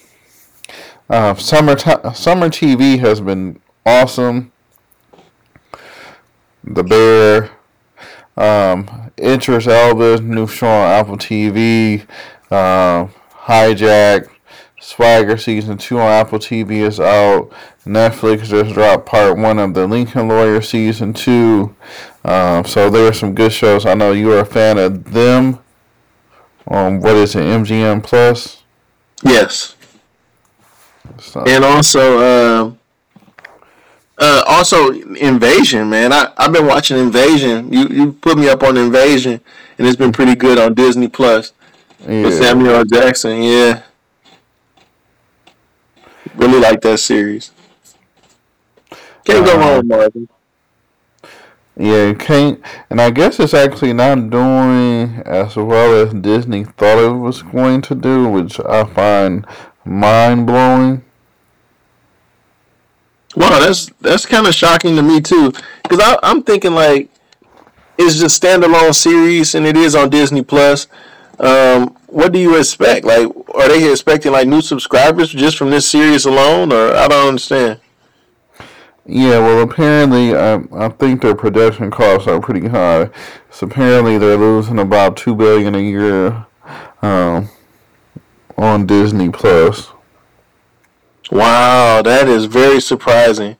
Uh, 1.09 1.35
summer 1.35 1.75
ti 1.75 1.91
summer 2.13 2.49
TV 2.49 2.99
has 2.99 3.21
been 3.21 3.59
awesome. 3.85 4.51
The 6.63 6.83
Bear, 6.83 7.51
um, 8.37 9.11
Interest 9.17 9.67
Elvis, 9.67 10.23
new 10.23 10.47
show 10.47 10.67
on 10.67 10.91
Apple 10.91 11.17
TV, 11.17 12.05
uh, 12.49 13.07
Hijack, 13.45 14.29
Swagger 14.83 15.37
season 15.37 15.77
two 15.77 15.97
on 15.97 16.07
Apple 16.07 16.39
TV 16.39 16.81
is 16.81 16.99
out. 16.99 17.49
Netflix 17.85 18.43
just 18.43 18.73
dropped 18.73 19.05
part 19.05 19.37
one 19.37 19.57
of 19.57 19.73
the 19.73 19.87
Lincoln 19.87 20.27
Lawyer 20.27 20.61
season 20.61 21.13
two. 21.13 21.73
Um, 22.25 22.65
so 22.65 22.89
there 22.89 23.07
are 23.07 23.13
some 23.13 23.33
good 23.33 23.53
shows. 23.53 23.85
I 23.85 23.93
know 23.93 24.11
you 24.11 24.33
are 24.33 24.39
a 24.39 24.45
fan 24.45 24.77
of 24.77 25.13
them. 25.13 25.59
Um, 26.67 26.99
what 26.99 27.15
is 27.15 27.33
it, 27.33 27.43
MGM 27.43 28.03
Plus? 28.03 28.61
Yes. 29.23 29.77
So, 31.17 31.45
And 31.47 31.63
also, 31.63 32.19
uh, 32.19 32.71
uh, 34.17 34.43
also 34.45 34.91
Invasion, 34.91 35.89
man. 35.89 36.11
I 36.11 36.33
I've 36.37 36.51
been 36.51 36.67
watching 36.67 36.97
Invasion. 36.97 37.71
You 37.71 37.87
you 37.87 38.11
put 38.11 38.37
me 38.37 38.49
up 38.49 38.63
on 38.63 38.75
Invasion, 38.75 39.39
and 39.77 39.87
it's 39.87 39.95
been 39.95 40.11
pretty 40.11 40.35
good 40.35 40.59
on 40.59 40.73
Disney 40.73 41.07
Plus 41.07 41.53
with 42.05 42.33
yeah, 42.33 42.39
Samuel 42.41 42.75
L. 42.75 42.83
Jackson. 42.85 43.43
Yeah, 43.43 43.83
really 46.35 46.59
like 46.59 46.81
that 46.81 46.99
series. 46.99 47.51
Can't 49.25 49.45
go 49.45 49.57
wrong 49.57 49.71
um, 49.71 49.77
with 49.77 49.85
Marvel. 49.87 50.27
yeah, 51.77 52.07
you 52.07 52.15
can't. 52.15 52.61
And 52.89 52.99
I 52.99 53.09
guess 53.09 53.39
it's 53.39 53.53
actually 53.53 53.93
not 53.93 54.29
doing 54.29 55.21
as 55.25 55.55
well 55.55 56.05
as 56.05 56.13
Disney 56.13 56.65
thought 56.65 56.99
it 56.99 57.17
was 57.17 57.41
going 57.41 57.81
to 57.83 57.95
do, 57.95 58.27
which 58.27 58.59
I 58.59 58.83
find 58.83 59.45
mind 59.85 60.45
blowing. 60.45 61.03
Wow, 63.35 63.59
that's 63.59 63.87
that's 64.01 64.25
kind 64.25 64.45
of 64.45 64.53
shocking 64.53 64.95
to 64.95 65.01
me 65.01 65.19
too, 65.19 65.53
because 65.81 66.17
I'm 66.21 66.43
thinking 66.43 66.73
like 66.73 67.09
it's 67.97 68.19
just 68.19 68.41
standalone 68.41 68.93
series 68.93 69.55
and 69.55 69.65
it 69.65 69.77
is 69.77 69.95
on 69.95 70.09
Disney 70.09 70.43
Plus. 70.43 70.87
Um, 71.39 71.97
what 72.07 72.31
do 72.31 72.39
you 72.39 72.57
expect? 72.57 73.05
Like, 73.05 73.27
are 73.55 73.67
they 73.67 73.91
expecting 73.91 74.31
like 74.31 74.47
new 74.47 74.61
subscribers 74.61 75.29
just 75.29 75.57
from 75.57 75.71
this 75.71 75.87
series 75.87 76.25
alone, 76.25 76.71
or 76.71 76.93
I 76.93 77.07
don't 77.07 77.27
understand. 77.27 77.79
Yeah, 79.05 79.39
well, 79.39 79.61
apparently, 79.61 80.33
um, 80.33 80.69
I 80.73 80.87
think 80.87 81.21
their 81.21 81.35
production 81.35 81.91
costs 81.91 82.27
are 82.27 82.39
pretty 82.39 82.67
high. 82.67 83.09
So 83.51 83.67
apparently, 83.67 84.17
they're 84.17 84.37
losing 84.37 84.79
about 84.79 85.17
two 85.17 85.35
billion 85.35 85.75
a 85.75 85.79
year 85.79 86.45
um, 87.01 87.49
on 88.57 88.85
Disney 88.85 89.29
Plus. 89.29 89.91
Wow, 91.31 92.01
that 92.03 92.29
is 92.29 92.45
very 92.45 92.79
surprising. 92.79 93.57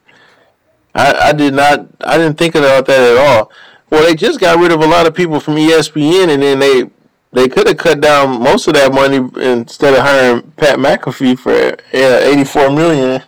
I, 0.94 1.12
I 1.14 1.32
did 1.32 1.54
not, 1.54 1.88
I 2.00 2.16
didn't 2.16 2.38
think 2.38 2.54
about 2.54 2.86
that 2.86 3.12
at 3.12 3.18
all. 3.18 3.50
Well, 3.90 4.04
they 4.04 4.14
just 4.14 4.40
got 4.40 4.58
rid 4.58 4.72
of 4.72 4.80
a 4.80 4.86
lot 4.86 5.06
of 5.06 5.14
people 5.14 5.40
from 5.40 5.56
ESPN, 5.56 6.28
and 6.32 6.42
then 6.42 6.58
they 6.58 6.90
they 7.34 7.48
could 7.48 7.66
have 7.66 7.76
cut 7.76 8.00
down 8.00 8.40
most 8.40 8.68
of 8.68 8.74
that 8.74 8.94
money 8.94 9.16
instead 9.44 9.94
of 9.94 10.00
hiring 10.00 10.42
Pat 10.52 10.78
McAfee 10.78 11.38
for 11.38 11.52
yeah, 11.92 12.18
eighty 12.20 12.44
four 12.44 12.70
million. 12.70 13.22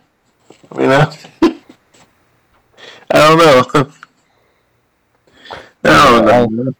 You 0.74 0.86
know, 0.86 1.12
I 1.42 1.58
don't 3.10 3.38
know. 3.38 3.92
I 5.84 6.24
don't 6.24 6.52
know. 6.54 6.74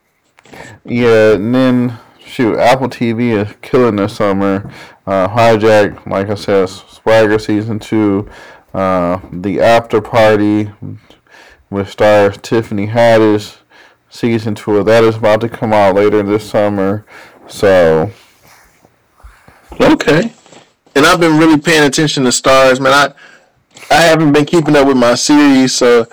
Yeah, 0.84 1.34
and 1.34 1.54
then 1.54 1.98
shoot, 2.24 2.58
Apple 2.58 2.88
TV 2.88 3.36
is 3.36 3.54
killing 3.60 3.96
this 3.96 4.16
summer. 4.16 4.72
Uh, 5.06 5.28
Hijack, 5.28 6.06
like 6.06 6.28
I 6.30 6.34
said, 6.34 6.68
Swagger 6.68 7.38
season 7.38 7.78
two, 7.78 8.28
uh, 8.74 9.20
the 9.32 9.60
After 9.60 10.00
Party, 10.00 10.70
which 11.68 11.88
stars 11.88 12.36
Tiffany 12.38 12.88
Haddish, 12.88 13.56
season 14.10 14.54
two 14.54 14.76
of 14.76 14.86
that 14.86 15.04
is 15.04 15.16
about 15.16 15.40
to 15.42 15.48
come 15.48 15.72
out 15.72 15.94
later 15.94 16.22
this 16.22 16.48
summer. 16.48 17.04
So 17.48 18.10
Okay. 19.80 20.32
And 20.94 21.04
I've 21.04 21.20
been 21.20 21.38
really 21.38 21.58
paying 21.58 21.84
attention 21.84 22.24
to 22.24 22.32
stars, 22.32 22.80
man. 22.80 22.92
I 22.92 23.94
I 23.94 24.02
haven't 24.02 24.32
been 24.32 24.46
keeping 24.46 24.74
up 24.74 24.86
with 24.86 24.96
my 24.96 25.14
series, 25.14 25.74
so 25.74 26.06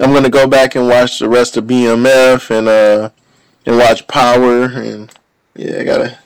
I'm 0.00 0.12
gonna 0.12 0.28
go 0.28 0.46
back 0.46 0.74
and 0.74 0.88
watch 0.88 1.20
the 1.20 1.28
rest 1.28 1.56
of 1.56 1.64
BMF 1.64 2.50
and 2.50 2.68
uh 2.68 3.10
and 3.64 3.78
watch 3.78 4.06
Power 4.08 4.64
and 4.64 5.12
yeah, 5.54 5.78
I 5.78 5.84
gotta 5.84 6.18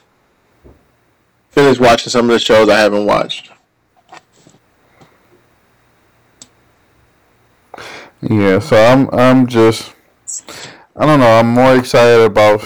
finish 1.51 1.79
watching 1.79 2.09
some 2.09 2.25
of 2.25 2.31
the 2.31 2.39
shows 2.39 2.67
I 2.69 2.79
haven't 2.79 3.05
watched. 3.05 3.51
yeah, 8.21 8.59
so 8.59 8.83
I'm 8.83 9.09
I'm 9.11 9.47
just 9.47 9.93
I 10.99 11.05
don't 11.05 11.21
know. 11.21 11.31
I'm 11.31 11.47
more 11.47 11.77
excited 11.77 12.25
about 12.25 12.61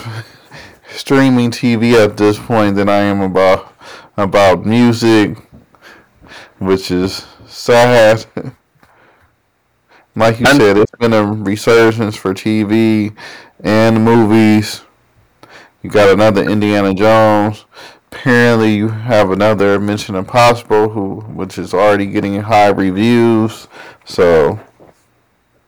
streaming 0.90 1.52
TV 1.52 1.94
at 2.04 2.18
this 2.18 2.40
point 2.40 2.76
than 2.76 2.90
I 2.90 3.02
am 3.02 3.22
about 3.22 3.72
about 4.18 4.66
music, 4.66 5.38
which 6.58 6.90
is 6.90 7.28
sad. 7.46 8.26
like 10.16 10.40
you 10.40 10.48
said, 10.48 10.78
it's 10.78 10.92
been 11.00 11.14
a 11.14 11.24
resurgence 11.24 12.16
for 12.16 12.34
TV 12.34 13.16
and 13.60 14.04
movies. 14.04 14.82
You 15.84 15.92
got 15.92 16.12
another 16.12 16.42
Indiana 16.42 16.96
Jones. 16.96 17.66
Apparently, 18.12 18.74
you 18.74 18.88
have 18.88 19.30
another 19.30 19.80
Mission 19.80 20.16
Impossible, 20.16 20.90
who 20.90 21.20
which 21.22 21.60
is 21.60 21.72
already 21.72 22.08
getting 22.08 22.42
high 22.42 22.70
reviews. 22.70 23.68
So, 24.06 24.60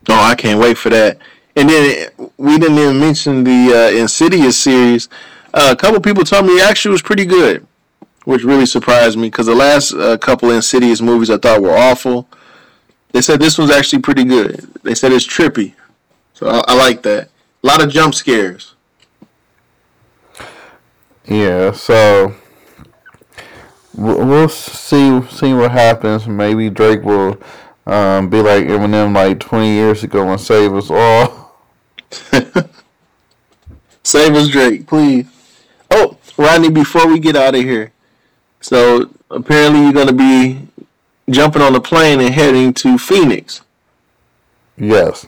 oh, 0.10 0.14
I 0.16 0.34
can't 0.34 0.60
wait 0.60 0.80
for 0.80 0.90
that. 0.90 1.20
And 1.56 1.70
then 1.70 2.10
we 2.38 2.58
didn't 2.58 2.78
even 2.78 3.00
mention 3.00 3.44
the 3.44 3.74
uh, 3.74 3.98
Insidious 3.98 4.58
series. 4.58 5.08
Uh, 5.54 5.70
a 5.72 5.76
couple 5.76 6.02
people 6.02 6.24
told 6.24 6.46
me 6.46 6.58
it 6.58 6.64
actually 6.64 6.92
was 6.92 7.02
pretty 7.02 7.26
good, 7.26 7.66
which 8.26 8.44
really 8.44 8.66
surprised 8.66 9.18
me 9.18 9.28
because 9.28 9.46
the 9.46 9.56
last 9.56 9.94
uh, 9.94 10.18
couple 10.18 10.52
Insidious 10.52 11.02
movies 11.02 11.30
I 11.30 11.38
thought 11.38 11.62
were 11.62 11.76
awful. 11.76 12.28
They 13.14 13.22
said 13.22 13.40
this 13.40 13.58
one's 13.58 13.72
actually 13.72 14.02
pretty 14.02 14.26
good. 14.26 14.68
They 14.84 14.94
said 14.96 15.14
it's 15.14 15.26
trippy, 15.26 15.74
so 16.34 16.48
I, 16.48 16.62
I 16.68 16.76
like 16.76 17.02
that. 17.04 17.30
A 17.64 17.68
lot 17.68 17.82
of 17.82 17.90
jump 17.90 18.14
scares. 18.14 18.76
Yeah, 21.26 21.72
so 21.72 22.36
we'll 23.96 24.50
see 24.50 25.22
see 25.30 25.54
what 25.54 25.72
happens. 25.72 26.28
Maybe 26.28 26.70
Drake 26.70 27.04
will 27.04 27.42
um, 27.86 28.30
be 28.30 28.42
like 28.42 28.66
Eminem 28.66 29.16
like 29.16 29.40
20 29.40 29.70
years 29.70 30.04
ago 30.04 30.30
and 30.30 30.40
save 30.40 30.74
us 30.74 30.90
all. 30.90 31.44
save 34.04 34.34
us, 34.36 34.50
Drake, 34.50 34.88
please. 34.88 35.28
Oh, 35.92 36.18
Rodney, 36.38 36.70
before 36.70 37.08
we 37.08 37.20
get 37.20 37.36
out 37.36 37.56
of 37.56 37.62
here, 37.62 37.92
so 38.62 39.10
apparently 39.30 39.82
you're 39.82 39.94
going 39.94 40.08
to 40.08 40.14
be 40.14 40.68
jumping 41.30 41.62
on 41.62 41.76
a 41.76 41.82
plane 41.82 42.20
and 42.20 42.34
heading 42.34 42.74
to 42.74 42.98
Phoenix. 42.98 43.62
Yes. 44.78 45.28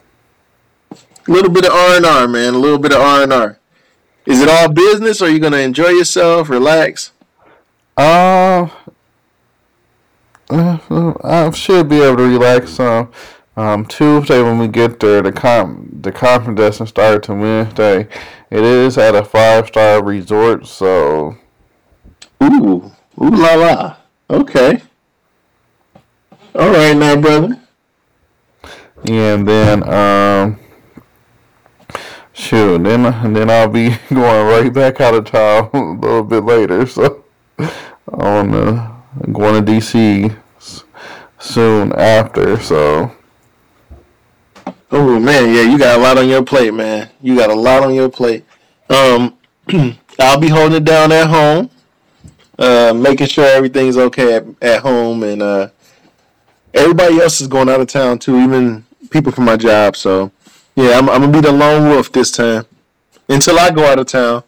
A 0.91 1.31
little 1.31 1.51
bit 1.51 1.65
of 1.65 1.71
R 1.71 1.97
and 1.97 2.05
R, 2.05 2.27
man. 2.27 2.53
A 2.53 2.57
little 2.57 2.79
bit 2.79 2.93
of 2.93 3.01
R 3.01 3.23
and 3.23 3.33
R. 3.33 3.59
Is 4.25 4.41
it 4.41 4.49
all 4.49 4.69
business, 4.69 5.21
or 5.21 5.25
are 5.25 5.29
you 5.29 5.39
gonna 5.39 5.57
enjoy 5.57 5.89
yourself, 5.89 6.49
relax? 6.49 7.11
Uh, 7.95 8.67
uh, 10.49 11.13
I 11.23 11.49
should 11.51 11.89
be 11.89 12.01
able 12.01 12.17
to 12.17 12.23
relax 12.23 12.71
some. 12.71 12.87
Um, 12.87 13.11
Tuesday 13.57 14.43
when 14.43 14.59
we 14.59 14.67
get 14.67 14.99
there, 14.99 15.23
the 15.23 15.31
com 15.31 15.89
the 16.01 16.11
conference 16.11 16.59
doesn't 16.59 16.87
start 16.87 17.23
till 17.23 17.37
Wednesday. 17.37 18.07
It 18.51 18.63
is 18.63 18.99
at 18.99 19.15
a 19.15 19.23
five 19.23 19.65
star 19.65 20.03
resort, 20.03 20.67
so. 20.67 21.35
Ooh, 22.43 22.91
ooh 23.19 23.31
la 23.31 23.55
la. 23.55 23.95
Okay. 24.29 24.83
All 26.53 26.69
right, 26.69 26.95
now, 26.95 27.19
brother. 27.19 27.59
And 29.09 29.47
then, 29.47 29.89
um, 29.89 30.59
shoot, 32.33 32.83
then 32.83 33.33
then 33.33 33.49
I'll 33.49 33.69
be 33.69 33.89
going 34.09 34.47
right 34.47 34.71
back 34.71 35.01
out 35.01 35.15
of 35.15 35.25
town 35.25 35.71
a 35.73 35.93
little 35.93 36.23
bit 36.23 36.43
later. 36.43 36.85
So, 36.85 37.23
on 38.07 38.53
uh, 38.53 38.97
going 39.31 39.65
to 39.65 39.71
DC 39.71 40.37
soon 41.39 41.93
after. 41.93 42.59
So. 42.59 43.16
Oh 44.89 45.19
man, 45.19 45.53
yeah, 45.53 45.63
you 45.63 45.77
got 45.77 45.97
a 45.97 46.01
lot 46.01 46.17
on 46.17 46.29
your 46.29 46.43
plate, 46.43 46.73
man. 46.73 47.09
You 47.21 47.35
got 47.35 47.49
a 47.49 47.55
lot 47.55 47.83
on 47.83 47.93
your 47.93 48.09
plate. 48.09 48.45
Um, 48.89 49.37
I'll 50.19 50.39
be 50.39 50.47
holding 50.47 50.77
it 50.77 50.85
down 50.85 51.11
at 51.11 51.27
home, 51.27 51.69
uh, 52.57 52.93
making 52.95 53.27
sure 53.27 53.45
everything's 53.45 53.97
okay 53.97 54.35
at, 54.35 54.45
at 54.61 54.81
home, 54.81 55.23
and 55.23 55.41
uh, 55.41 55.69
everybody 56.73 57.19
else 57.19 57.41
is 57.41 57.47
going 57.47 57.67
out 57.67 57.81
of 57.81 57.87
town 57.87 58.17
too, 58.19 58.39
even 58.39 58.85
people 59.09 59.33
from 59.33 59.43
my 59.43 59.57
job. 59.57 59.97
So 59.97 60.31
yeah, 60.75 60.97
I'm, 60.97 61.09
I'm 61.09 61.21
gonna 61.21 61.33
be 61.33 61.41
the 61.41 61.51
lone 61.51 61.89
wolf 61.89 62.09
this 62.13 62.31
time 62.31 62.65
until 63.27 63.59
I 63.59 63.71
go 63.71 63.85
out 63.85 63.99
of 63.99 64.07
town. 64.07 64.43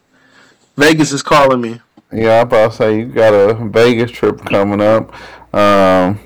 Vegas 0.74 1.12
is 1.12 1.22
calling 1.22 1.60
me. 1.60 1.80
Yeah, 2.10 2.30
I 2.30 2.38
about 2.38 2.70
to 2.70 2.76
say 2.78 2.98
you 2.98 3.06
got 3.06 3.34
a 3.34 3.54
Vegas 3.68 4.10
trip 4.10 4.42
coming 4.46 4.80
up. 4.80 5.14
Um, 5.54 6.18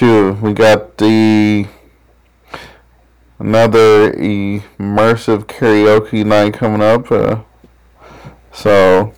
we 0.00 0.52
got 0.52 0.96
the 0.96 1.66
another 3.38 4.12
immersive 4.12 5.44
karaoke 5.44 6.24
night 6.24 6.54
coming 6.54 6.82
up. 6.82 7.10
Uh, 7.10 7.42
so 8.52 9.12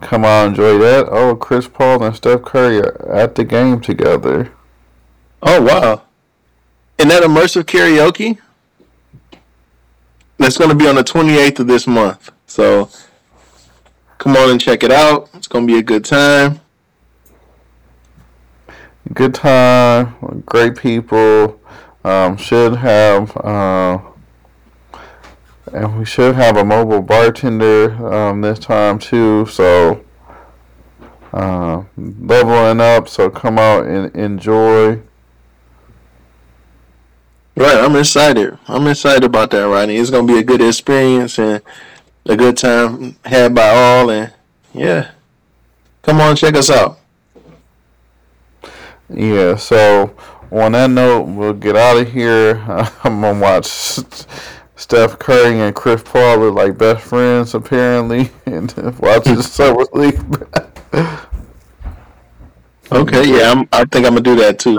come 0.00 0.24
on, 0.24 0.50
enjoy 0.50 0.78
that. 0.78 1.08
Oh, 1.10 1.36
Chris 1.36 1.68
Paul 1.68 2.02
and 2.02 2.14
Steph 2.14 2.42
Curry 2.42 2.80
are 2.80 3.12
at 3.12 3.34
the 3.34 3.44
game 3.44 3.80
together. 3.80 4.52
Oh 5.42 5.60
wow! 5.60 6.02
And 6.98 7.10
that 7.10 7.22
immersive 7.22 7.64
karaoke 7.64 8.38
that's 10.42 10.58
going 10.58 10.70
to 10.70 10.76
be 10.76 10.88
on 10.88 10.96
the 10.96 11.04
28th 11.04 11.60
of 11.60 11.66
this 11.68 11.86
month. 11.86 12.32
So 12.46 12.90
come 14.18 14.36
on 14.36 14.50
and 14.50 14.60
check 14.60 14.82
it 14.82 14.90
out. 14.90 15.30
It's 15.34 15.46
going 15.46 15.66
to 15.66 15.72
be 15.72 15.78
a 15.78 15.82
good 15.82 16.04
time. 16.04 16.60
Good 19.14 19.34
time. 19.34 20.42
Great 20.46 20.76
people. 20.76 21.60
Um, 22.04 22.36
should 22.36 22.76
have. 22.76 23.36
Uh, 23.36 23.98
and 25.72 25.98
we 25.98 26.04
should 26.04 26.34
have 26.34 26.56
a 26.56 26.64
mobile 26.64 27.02
bartender 27.02 27.92
um, 28.12 28.40
this 28.40 28.58
time 28.58 28.98
too. 28.98 29.46
So 29.46 30.04
uh, 31.32 31.84
leveling 31.96 32.80
up. 32.80 33.08
So 33.08 33.30
come 33.30 33.58
out 33.58 33.86
and 33.86 34.14
enjoy. 34.14 35.00
Right, 37.54 37.76
I'm 37.76 37.96
excited. 37.96 38.58
I'm 38.66 38.86
excited 38.86 39.24
about 39.24 39.50
that, 39.50 39.62
Rodney. 39.62 39.96
It's 39.96 40.10
gonna 40.10 40.26
be 40.26 40.38
a 40.38 40.42
good 40.42 40.62
experience 40.62 41.38
and 41.38 41.62
a 42.26 42.36
good 42.36 42.56
time 42.56 43.16
had 43.24 43.54
by 43.54 43.68
all. 43.68 44.10
And 44.10 44.32
yeah, 44.72 45.10
come 46.02 46.20
on, 46.20 46.36
check 46.36 46.54
us 46.54 46.70
out. 46.70 46.98
Yeah. 49.08 49.56
So 49.56 50.14
on 50.60 50.72
that 50.72 50.90
note, 50.90 51.22
we'll 51.22 51.54
get 51.54 51.76
out 51.76 51.96
of 51.96 52.12
here. 52.12 52.56
I'm 53.04 53.20
gonna 53.20 53.40
watch 53.40 53.66
Steph 54.76 55.18
Curry 55.18 55.60
and 55.60 55.74
Chris 55.74 56.02
Paul 56.02 56.42
are 56.42 56.50
like 56.50 56.76
best 56.76 57.04
friends 57.06 57.54
apparently, 57.54 58.30
and 58.46 58.72
watch 58.98 59.24
the 59.24 59.42
summer 59.42 59.84
league. 59.92 60.20
okay, 62.92 63.28
yeah, 63.28 63.52
I'm, 63.52 63.68
I 63.72 63.84
think 63.84 64.06
I'm 64.06 64.14
gonna 64.14 64.20
do 64.20 64.36
that 64.36 64.58
too. 64.58 64.78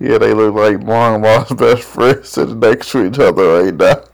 Yeah, 0.00 0.18
they 0.18 0.32
look 0.32 0.54
like 0.54 0.82
long 0.82 1.22
lost 1.22 1.56
best 1.56 1.82
friends 1.82 2.30
sitting 2.30 2.58
next 2.58 2.90
to 2.92 3.06
each 3.06 3.18
other 3.18 3.62
right 3.62 3.74
now. 3.74 4.04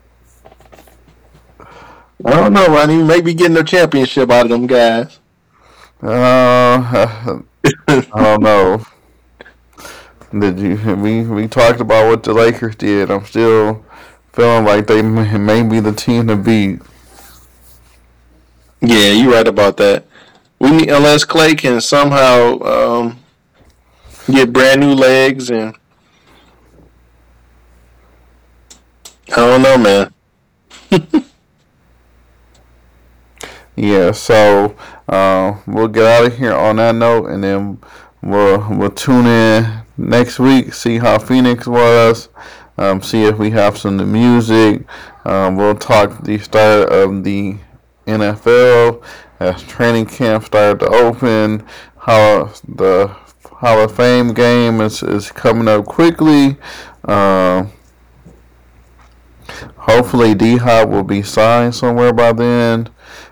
I 2.25 2.31
don't 2.31 2.53
know, 2.53 2.67
Ronnie. 2.67 3.01
Maybe 3.01 3.25
may 3.25 3.33
getting 3.33 3.57
a 3.57 3.63
championship 3.63 4.29
out 4.29 4.45
of 4.45 4.49
them 4.49 4.67
guys. 4.67 5.19
Uh, 6.01 7.41
I 7.87 8.03
don't 8.13 8.41
know. 8.41 8.85
Did 10.31 10.59
you? 10.59 10.95
We 10.95 11.21
we 11.21 11.47
talked 11.47 11.79
about 11.79 12.09
what 12.09 12.23
the 12.23 12.33
Lakers 12.33 12.75
did. 12.75 13.09
I'm 13.09 13.25
still 13.25 13.85
feeling 14.33 14.65
like 14.65 14.87
they 14.87 15.01
may, 15.01 15.37
may 15.37 15.63
be 15.63 15.79
the 15.79 15.93
team 15.93 16.27
to 16.27 16.35
beat. 16.35 16.81
Yeah, 18.81 19.11
you're 19.11 19.31
right 19.31 19.47
about 19.47 19.77
that. 19.77 20.05
We 20.59 20.71
need, 20.71 20.89
unless 20.89 21.23
Clay 21.23 21.55
can 21.55 21.79
somehow 21.79 22.59
um, 22.61 23.19
get 24.29 24.51
brand 24.51 24.81
new 24.81 24.93
legs 24.93 25.49
and 25.49 25.75
I 29.31 29.35
don't 29.35 29.61
know, 29.61 29.77
man. 29.77 30.13
yeah, 33.75 34.11
so 34.11 34.75
uh, 35.07 35.57
we'll 35.65 35.87
get 35.87 36.05
out 36.05 36.25
of 36.27 36.37
here 36.37 36.53
on 36.53 36.77
that 36.77 36.95
note, 36.95 37.27
and 37.27 37.43
then 37.43 37.79
we'll 38.21 38.67
we'll 38.69 38.91
tune 38.91 39.25
in 39.25 39.86
next 39.97 40.39
week, 40.39 40.73
see 40.73 40.97
how 40.97 41.17
Phoenix 41.19 41.67
was, 41.67 42.29
um, 42.77 43.01
see 43.01 43.23
if 43.23 43.37
we 43.37 43.51
have 43.51 43.77
some 43.77 43.97
new 43.97 44.05
music. 44.05 44.85
Um, 45.25 45.55
we'll 45.55 45.75
talk 45.75 46.23
the 46.23 46.37
start 46.37 46.89
of 46.89 47.23
the 47.23 47.57
NFL 48.05 49.03
as 49.39 49.61
training 49.63 50.05
camp 50.05 50.45
started 50.45 50.79
to 50.79 50.87
open, 50.87 51.65
how 51.99 52.51
the 52.67 53.07
Hall 53.45 53.83
of 53.83 53.95
Fame 53.95 54.33
game 54.33 54.81
is, 54.81 55.01
is 55.03 55.31
coming 55.31 55.67
up 55.67 55.85
quickly. 55.85 56.57
Uh, 57.03 57.65
hopefully, 59.77 60.35
D 60.35 60.57
Hop 60.57 60.89
will 60.89 61.03
be 61.03 61.23
signed 61.23 61.73
somewhere 61.73 62.13
by 62.13 62.33
then, 62.33 62.89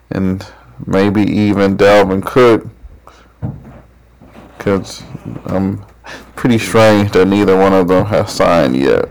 and 0.10 0.46
maybe 0.86 1.22
even 1.22 1.78
Dalvin 1.78 2.26
Cook. 2.26 2.68
Because 4.58 5.04
I'm 5.46 5.86
pretty 6.36 6.58
strange 6.58 7.12
that 7.12 7.28
neither 7.28 7.58
one 7.58 7.74
of 7.74 7.88
them 7.88 8.06
has 8.06 8.32
signed 8.32 8.76
yet. 8.76 9.10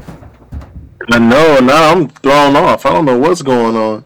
I 1.11 1.19
know. 1.19 1.61
Now 1.61 1.93
I'm 1.93 2.09
thrown 2.09 2.57
off. 2.57 2.87
I 2.87 2.93
don't 2.93 3.05
know 3.05 3.19
what's 3.19 3.43
going 3.43 3.77
on. 3.77 4.05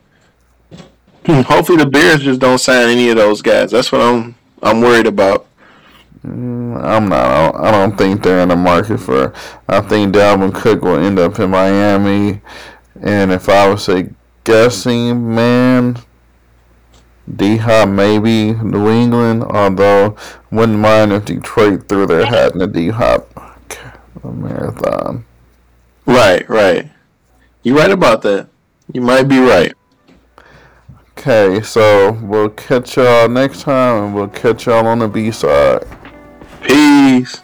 Hopefully, 1.44 1.78
the 1.78 1.86
Bears 1.86 2.20
just 2.20 2.40
don't 2.40 2.58
sign 2.58 2.88
any 2.88 3.10
of 3.10 3.16
those 3.16 3.42
guys. 3.42 3.70
That's 3.70 3.92
what 3.92 4.00
I'm 4.00 4.34
I'm 4.62 4.80
worried 4.80 5.06
about. 5.06 5.46
Mm, 6.26 6.82
I'm 6.82 7.08
not. 7.08 7.54
I 7.54 7.70
don't 7.70 7.96
think 7.96 8.22
they're 8.22 8.40
in 8.40 8.48
the 8.48 8.56
market 8.56 8.98
for. 8.98 9.32
I 9.68 9.80
think 9.80 10.14
Dalvin 10.14 10.54
Cook 10.54 10.82
will 10.82 10.98
end 10.98 11.18
up 11.18 11.38
in 11.38 11.50
Miami, 11.50 12.40
and 13.00 13.30
if 13.30 13.48
I 13.48 13.68
was 13.68 13.88
a 13.88 14.08
guessing, 14.44 15.34
man, 15.34 15.98
D 17.36 17.56
Hop 17.58 17.88
maybe 17.88 18.52
New 18.52 18.88
England. 18.90 19.44
Although 19.44 20.16
wouldn't 20.50 20.78
mind 20.78 21.12
if 21.12 21.24
Detroit 21.24 21.88
threw 21.88 22.06
their 22.06 22.26
hat 22.26 22.52
in 22.52 22.58
the 22.58 22.66
D 22.66 22.88
Hop 22.88 23.28
marathon. 24.24 25.24
Right, 26.06 26.48
right. 26.48 26.90
You're 27.62 27.76
right 27.76 27.90
about 27.90 28.22
that. 28.22 28.48
You 28.92 29.00
might 29.02 29.24
be 29.24 29.38
right. 29.38 29.72
Okay, 31.10 31.60
so 31.62 32.12
we'll 32.22 32.48
catch 32.50 32.96
y'all 32.96 33.28
next 33.28 33.62
time, 33.62 34.04
and 34.04 34.14
we'll 34.14 34.28
catch 34.28 34.66
y'all 34.66 34.86
on 34.86 35.00
the 35.00 35.08
B 35.08 35.30
side. 35.30 35.84
Peace. 36.62 37.42